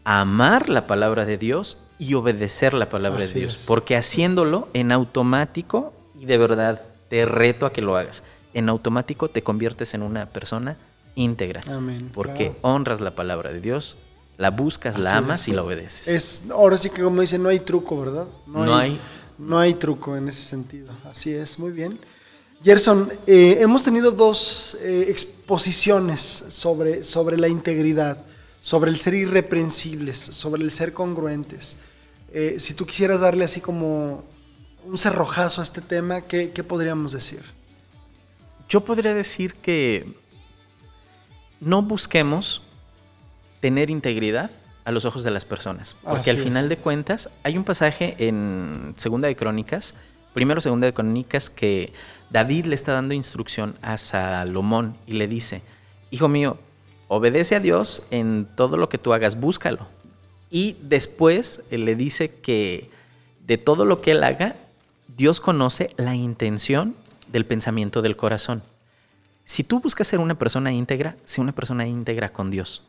a 0.04 0.22
amar 0.22 0.70
la 0.70 0.88
palabra 0.88 1.26
de 1.26 1.38
Dios 1.38 1.78
y 2.00 2.14
obedecer 2.16 2.74
la 2.74 2.90
palabra 2.90 3.24
Así 3.24 3.36
de 3.36 3.40
Dios. 3.42 3.56
es. 3.56 3.66
Porque 3.66 3.96
haciéndolo 3.96 4.68
en 4.74 4.92
automático, 4.92 5.94
y 6.20 6.26
de 6.26 6.38
verdad 6.38 6.82
te 7.10 7.26
reto 7.26 7.66
a 7.66 7.74
que 7.74 7.82
lo 7.82 7.96
hagas, 7.96 8.24
en 8.54 8.70
automático 8.70 9.30
te 9.30 9.44
conviertes 9.44 9.94
en 9.94 10.02
una 10.02 10.26
persona 10.26 10.78
íntegra. 11.16 11.62
Amén, 11.70 12.10
Porque 12.14 12.46
claro. 12.52 12.60
honras 12.62 13.02
la 13.02 13.12
palabra 13.12 13.52
de 13.52 13.62
Dios, 13.62 13.98
la 14.38 14.50
buscas, 14.52 14.98
la 14.98 15.18
amas 15.18 15.42
es. 15.42 15.48
y 15.50 15.52
la 15.52 15.64
obedeces. 15.64 16.08
Es, 16.08 16.46
ahora 16.52 16.78
sí 16.78 16.90
que 16.90 17.04
como 17.04 17.22
dicen, 17.22 17.44
no 17.44 17.50
hay 17.50 17.60
truco, 17.60 18.00
¿verdad? 18.00 18.28
No 18.48 18.76
hay- 18.76 19.00
no 19.38 19.58
hay 19.60 19.74
truco 19.76 20.16
en 20.18 20.28
ese 20.30 20.42
sentido. 20.42 20.92
Así 21.10 21.32
es, 21.34 21.60
muy 21.60 21.72
bien. 21.72 21.98
Gerson, 22.64 23.10
eh, 23.26 23.57
hemos 23.62 23.84
tenido 23.84 24.12
dos 24.12 24.78
eh, 24.82 25.05
exposiciones 25.07 26.22
sobre, 26.49 27.03
sobre 27.03 27.38
la 27.38 27.47
integridad, 27.47 28.18
sobre 28.62 28.91
el 28.91 28.97
ser 28.97 29.14
irreprensibles, 29.14 30.18
sobre 30.18 30.64
el 30.64 30.72
ser 30.72 30.91
congruentes. 30.93 31.78
Eh, 32.34 32.57
si 32.60 32.74
tú 32.74 32.86
quisieras 32.86 33.22
darle 33.22 33.45
así 33.45 33.62
como 33.62 34.24
un 34.86 34.97
cerrojazo 34.97 35.62
a 35.62 35.64
este 35.64 35.82
tema, 35.82 36.22
¿qué, 36.22 36.51
qué 36.51 36.64
podríamos 36.64 37.14
decir? 37.14 37.43
Yo 38.68 38.82
podría 38.82 39.14
decir 39.14 39.55
que 39.55 40.14
no 41.62 41.82
busquemos 41.82 42.62
tener 43.62 43.89
integridad 43.89 44.51
a 44.84 44.91
los 44.91 45.05
ojos 45.05 45.24
de 45.24 45.32
las 45.32 45.45
personas. 45.45 45.95
Porque 46.03 46.20
Así 46.22 46.30
al 46.32 46.38
es. 46.38 46.43
final 46.43 46.70
de 46.70 46.78
cuentas, 46.78 47.30
hay 47.43 47.57
un 47.57 47.64
pasaje 47.64 48.16
en 48.20 48.93
Segunda 48.97 49.28
de 49.28 49.36
Crónicas, 49.36 49.95
primero 50.34 50.62
Segunda 50.62 50.88
de 50.88 50.93
Crónicas, 50.93 51.49
que 51.49 51.93
David 52.30 52.66
le 52.66 52.76
está 52.76 52.94
dando 52.94 53.14
instrucción 53.14 53.76
a 53.82 53.98
Salomón 53.98 54.96
y 55.08 55.14
le 55.14 55.28
dice, 55.28 55.62
hijo 56.12 56.28
mío, 56.28 56.58
obedece 57.08 57.56
a 57.56 57.60
Dios 57.60 58.04
en 58.12 58.48
todo 58.56 58.78
lo 58.78 58.90
que 58.90 58.98
tú 58.98 59.14
hagas, 59.14 59.40
búscalo. 59.40 59.88
Y 60.52 60.78
después 60.82 61.64
le 61.72 61.96
dice 61.96 62.34
que 62.42 62.90
de 63.46 63.58
todo 63.58 63.86
lo 63.86 64.02
que 64.02 64.12
él 64.12 64.24
haga, 64.24 64.56
Dios 65.18 65.40
conoce 65.40 65.92
la 65.98 66.16
intención 66.16 66.96
del 67.32 67.46
pensamiento 67.46 68.02
del 68.02 68.16
corazón. 68.16 68.62
Si 69.46 69.64
tú 69.64 69.80
buscas 69.80 70.08
ser 70.08 70.20
una 70.20 70.36
persona 70.36 70.72
íntegra, 70.72 71.16
sé 71.26 71.42
una 71.42 71.52
persona 71.52 71.88
íntegra 71.88 72.32
con 72.32 72.52
Dios. 72.52 72.84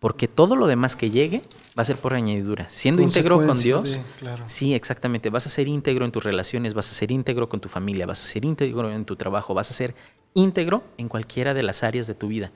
Porque 0.00 0.26
todo 0.28 0.56
lo 0.56 0.66
demás 0.66 0.96
que 0.96 1.10
llegue 1.10 1.42
va 1.78 1.82
a 1.82 1.84
ser 1.84 1.96
por 1.98 2.14
añadidura. 2.14 2.68
Siendo 2.70 3.02
íntegro 3.02 3.36
con 3.46 3.58
Dios, 3.60 3.92
de- 3.92 4.02
claro. 4.18 4.44
sí, 4.46 4.74
exactamente. 4.74 5.28
Vas 5.30 5.46
a 5.46 5.50
ser 5.50 5.68
íntegro 5.68 6.04
en 6.06 6.10
tus 6.10 6.24
relaciones, 6.24 6.72
vas 6.74 6.90
a 6.90 6.94
ser 6.94 7.12
íntegro 7.12 7.48
con 7.50 7.60
tu 7.60 7.68
familia, 7.68 8.06
vas 8.06 8.22
a 8.22 8.24
ser 8.24 8.44
íntegro 8.46 8.90
en 8.90 9.04
tu 9.04 9.16
trabajo, 9.16 9.52
vas 9.52 9.70
a 9.70 9.74
ser 9.74 9.94
íntegro 10.32 10.82
en 10.96 11.08
cualquiera 11.08 11.52
de 11.54 11.62
las 11.62 11.82
áreas 11.84 12.06
de 12.06 12.14
tu 12.14 12.28
vida. 12.28 12.50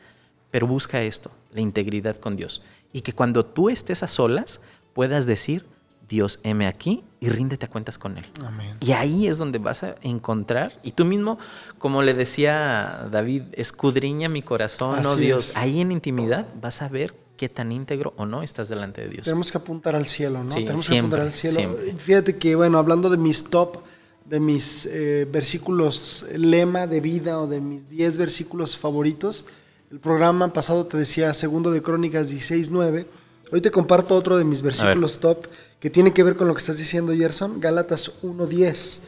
Pero 0.50 0.66
busca 0.66 1.02
esto, 1.02 1.30
la 1.52 1.60
integridad 1.60 2.16
con 2.16 2.34
Dios. 2.34 2.62
Y 2.92 3.02
que 3.02 3.12
cuando 3.12 3.44
tú 3.44 3.68
estés 3.68 4.02
a 4.02 4.08
solas, 4.08 4.60
puedas 4.94 5.26
decir, 5.26 5.66
Dios, 6.08 6.40
heme 6.44 6.66
aquí 6.66 7.02
y 7.20 7.28
ríndete 7.28 7.66
a 7.66 7.68
cuentas 7.68 7.98
con 7.98 8.16
Él. 8.18 8.24
Amén. 8.44 8.76
Y 8.80 8.92
ahí 8.92 9.26
es 9.26 9.36
donde 9.36 9.58
vas 9.58 9.82
a 9.82 9.96
encontrar, 10.02 10.78
y 10.82 10.92
tú 10.92 11.04
mismo, 11.04 11.38
como 11.78 12.02
le 12.02 12.14
decía 12.14 13.08
David, 13.10 13.42
escudriña 13.52 14.28
mi 14.28 14.42
corazón, 14.42 14.98
oh 15.04 15.12
Así 15.12 15.20
Dios, 15.20 15.50
es. 15.50 15.56
ahí 15.56 15.80
en 15.80 15.92
intimidad 15.92 16.46
vas 16.60 16.80
a 16.82 16.88
ver 16.88 17.14
qué 17.36 17.48
tan 17.48 17.72
íntegro 17.72 18.14
o 18.16 18.26
no 18.26 18.42
estás 18.42 18.68
delante 18.68 19.02
de 19.02 19.08
Dios. 19.08 19.24
Tenemos 19.24 19.50
que 19.50 19.58
apuntar 19.58 19.94
al 19.96 20.06
cielo, 20.06 20.44
¿no? 20.44 20.50
Sí, 20.50 20.64
Tenemos 20.64 20.86
siempre, 20.86 20.92
que 20.92 20.98
apuntar 20.98 21.20
al 21.20 21.32
cielo. 21.32 21.56
siempre. 21.56 21.94
Fíjate 21.98 22.36
que, 22.38 22.54
bueno, 22.54 22.78
hablando 22.78 23.10
de 23.10 23.16
mis 23.16 23.44
top, 23.44 23.78
de 24.24 24.40
mis 24.40 24.86
eh, 24.86 25.28
versículos 25.30 26.24
lema 26.34 26.86
de 26.86 27.00
vida 27.00 27.40
o 27.40 27.46
de 27.46 27.60
mis 27.60 27.88
10 27.90 28.18
versículos 28.18 28.78
favoritos, 28.78 29.46
el 29.90 30.00
programa 30.00 30.52
pasado 30.52 30.86
te 30.86 30.96
decía 30.96 31.34
segundo 31.34 31.70
de 31.70 31.82
Crónicas 31.82 32.32
16.9. 32.32 33.06
Hoy 33.52 33.60
te 33.60 33.70
comparto 33.70 34.16
otro 34.16 34.36
de 34.36 34.44
mis 34.44 34.62
versículos 34.62 35.18
top 35.20 35.46
que 35.78 35.90
tiene 35.90 36.12
que 36.14 36.22
ver 36.22 36.36
con 36.36 36.48
lo 36.48 36.54
que 36.54 36.58
estás 36.60 36.78
diciendo, 36.78 37.12
Gerson. 37.14 37.60
Gálatas 37.60 38.10
1.10. 38.22 39.00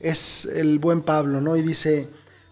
Es 0.00 0.46
el 0.46 0.78
buen 0.78 1.02
Pablo, 1.02 1.40
¿no? 1.40 1.56
Y 1.56 1.62
dice, 1.62 2.08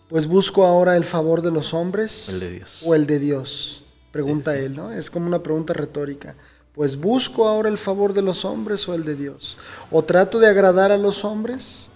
pues 0.09 0.26
busco 0.26 0.66
ahora 0.66 0.97
el 0.97 1.05
favor 1.05 1.41
de 1.43 1.51
los 1.51 1.72
hombres 1.74 2.28
El 2.28 2.41
de 2.41 2.51
Dios. 2.53 2.83
o 2.85 2.95
el 2.95 3.07
de 3.07 3.18
Dios. 3.18 3.80
Pregunta 4.12 4.56
él, 4.56 4.76
¿no? 4.76 4.92
Es 4.92 5.11
como 5.11 5.26
una 5.26 5.42
pregunta 5.42 5.72
retórica. 5.72 6.34
Pues 6.74 6.96
busco 6.96 7.48
ahora 7.48 7.68
el 7.68 7.78
favor 7.78 8.12
de 8.12 8.22
los 8.22 8.44
hombres 8.44 8.88
o 8.88 8.94
el 8.94 9.04
de 9.04 9.14
Dios. 9.14 9.56
O 9.90 10.02
trato 10.02 10.38
de 10.38 10.48
agradar 10.48 10.92
a 10.92 10.98
los 10.98 11.24
hombres. 11.24 11.90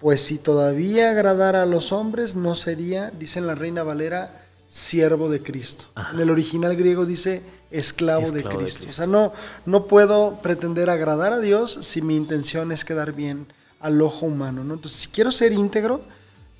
Pues 0.00 0.20
si 0.20 0.38
todavía 0.38 1.10
agradara 1.10 1.62
a 1.62 1.66
los 1.66 1.90
hombres, 1.90 2.36
no 2.36 2.54
sería, 2.54 3.10
dice 3.10 3.40
la 3.40 3.54
Reina 3.54 3.82
Valera, 3.82 4.46
siervo 4.68 5.30
de 5.30 5.42
Cristo. 5.42 5.86
En 6.12 6.20
el 6.20 6.30
original 6.30 6.76
griego 6.76 7.06
dice 7.06 7.42
esclavo, 7.70 8.30
de, 8.30 8.40
Esclavo 8.40 8.58
de 8.58 8.64
Cristo. 8.64 8.80
Cristo. 8.80 8.86
O 8.90 8.92
sea, 8.92 9.06
no, 9.06 9.32
no 9.64 9.86
puedo 9.86 10.38
pretender 10.42 10.90
agradar 10.90 11.32
a 11.32 11.40
Dios 11.40 11.78
si 11.82 12.02
mi 12.02 12.16
intención 12.16 12.72
es 12.72 12.84
quedar 12.84 13.12
bien 13.12 13.46
al 13.80 14.00
ojo 14.02 14.26
humano. 14.26 14.64
¿no? 14.64 14.74
Entonces, 14.74 15.00
si 15.00 15.08
quiero 15.08 15.32
ser 15.32 15.52
íntegro, 15.52 16.02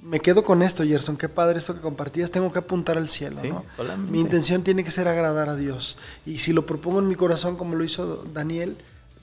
me 0.07 0.21
quedo 0.21 0.45
con 0.45 0.63
esto, 0.63 0.85
Gerson. 0.85 1.17
Qué 1.17 1.29
padre 1.29 1.59
esto 1.59 1.75
que 1.75 1.81
compartías. 1.81 2.31
Tengo 2.31 2.53
que 2.53 2.61
apuntar 2.61 2.97
al 2.97 3.09
cielo. 3.09 3.39
Sí, 3.41 3.49
¿no? 3.49 3.65
Mi 4.09 4.21
intención 4.21 4.63
tiene 4.63 4.85
que 4.85 4.91
ser 4.91 5.09
agradar 5.09 5.49
a 5.49 5.57
Dios. 5.57 5.99
Y 6.25 6.39
si 6.39 6.53
lo 6.53 6.65
propongo 6.65 7.01
en 7.01 7.09
mi 7.09 7.17
corazón, 7.17 7.57
como 7.57 7.75
lo 7.75 7.83
hizo 7.83 8.25
Daniel, 8.33 8.77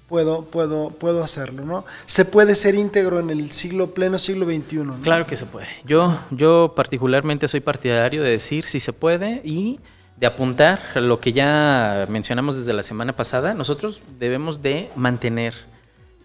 puedo, 0.09 0.43
puedo, 0.43 0.89
puedo 0.89 1.23
hacerlo. 1.23 1.63
¿no? 1.63 1.85
Se 2.05 2.25
puede 2.25 2.55
ser 2.55 2.75
íntegro 2.75 3.19
en 3.21 3.29
el 3.29 3.51
siglo 3.51 3.93
pleno 3.93 4.19
siglo 4.19 4.45
XXI. 4.45 4.75
¿no? 4.77 5.01
Claro 5.01 5.25
que 5.25 5.37
se 5.37 5.45
puede. 5.45 5.67
Yo, 5.85 6.19
yo 6.31 6.73
particularmente 6.75 7.47
soy 7.47 7.61
partidario 7.61 8.21
de 8.21 8.31
decir 8.31 8.65
si 8.65 8.81
se 8.81 8.91
puede 8.91 9.41
y 9.45 9.79
de 10.17 10.27
apuntar 10.27 10.81
lo 10.95 11.21
que 11.21 11.31
ya 11.31 12.05
mencionamos 12.09 12.55
desde 12.55 12.73
la 12.73 12.83
semana 12.83 13.13
pasada. 13.13 13.53
Nosotros 13.53 14.01
debemos 14.19 14.61
de 14.61 14.91
mantener 14.95 15.53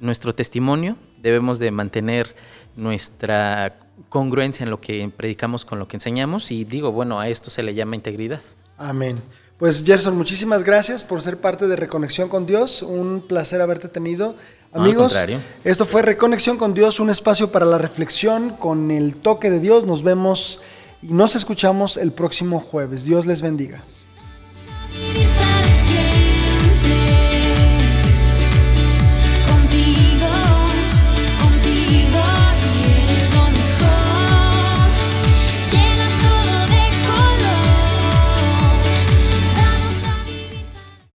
nuestro 0.00 0.34
testimonio, 0.34 0.96
debemos 1.22 1.60
de 1.60 1.70
mantener 1.70 2.34
nuestra 2.76 3.78
congruencia 4.08 4.64
en 4.64 4.70
lo 4.70 4.80
que 4.80 5.10
predicamos 5.16 5.64
con 5.64 5.78
lo 5.78 5.88
que 5.88 5.96
enseñamos 5.96 6.50
y 6.50 6.64
digo, 6.64 6.92
bueno, 6.92 7.20
a 7.20 7.28
esto 7.28 7.50
se 7.50 7.62
le 7.62 7.74
llama 7.74 7.96
integridad. 7.96 8.40
Amén. 8.76 9.20
Pues 9.58 9.82
Gerson, 9.84 10.16
muchísimas 10.16 10.62
gracias 10.62 11.02
por 11.02 11.20
ser 11.20 11.40
parte 11.40 11.66
de 11.66 11.74
Reconexión 11.74 12.28
con 12.28 12.46
Dios. 12.46 12.82
Un 12.82 13.24
placer 13.26 13.60
haberte 13.60 13.88
tenido. 13.88 14.36
Amigos, 14.72 15.16
esto 15.64 15.84
fue 15.84 16.02
Reconexión 16.02 16.58
con 16.58 16.74
Dios, 16.74 17.00
un 17.00 17.10
espacio 17.10 17.50
para 17.50 17.66
la 17.66 17.78
reflexión 17.78 18.50
con 18.50 18.90
el 18.90 19.16
toque 19.16 19.50
de 19.50 19.58
Dios. 19.58 19.84
Nos 19.84 20.02
vemos 20.02 20.60
y 21.02 21.12
nos 21.12 21.34
escuchamos 21.34 21.96
el 21.96 22.12
próximo 22.12 22.60
jueves. 22.60 23.04
Dios 23.04 23.26
les 23.26 23.42
bendiga. 23.42 23.82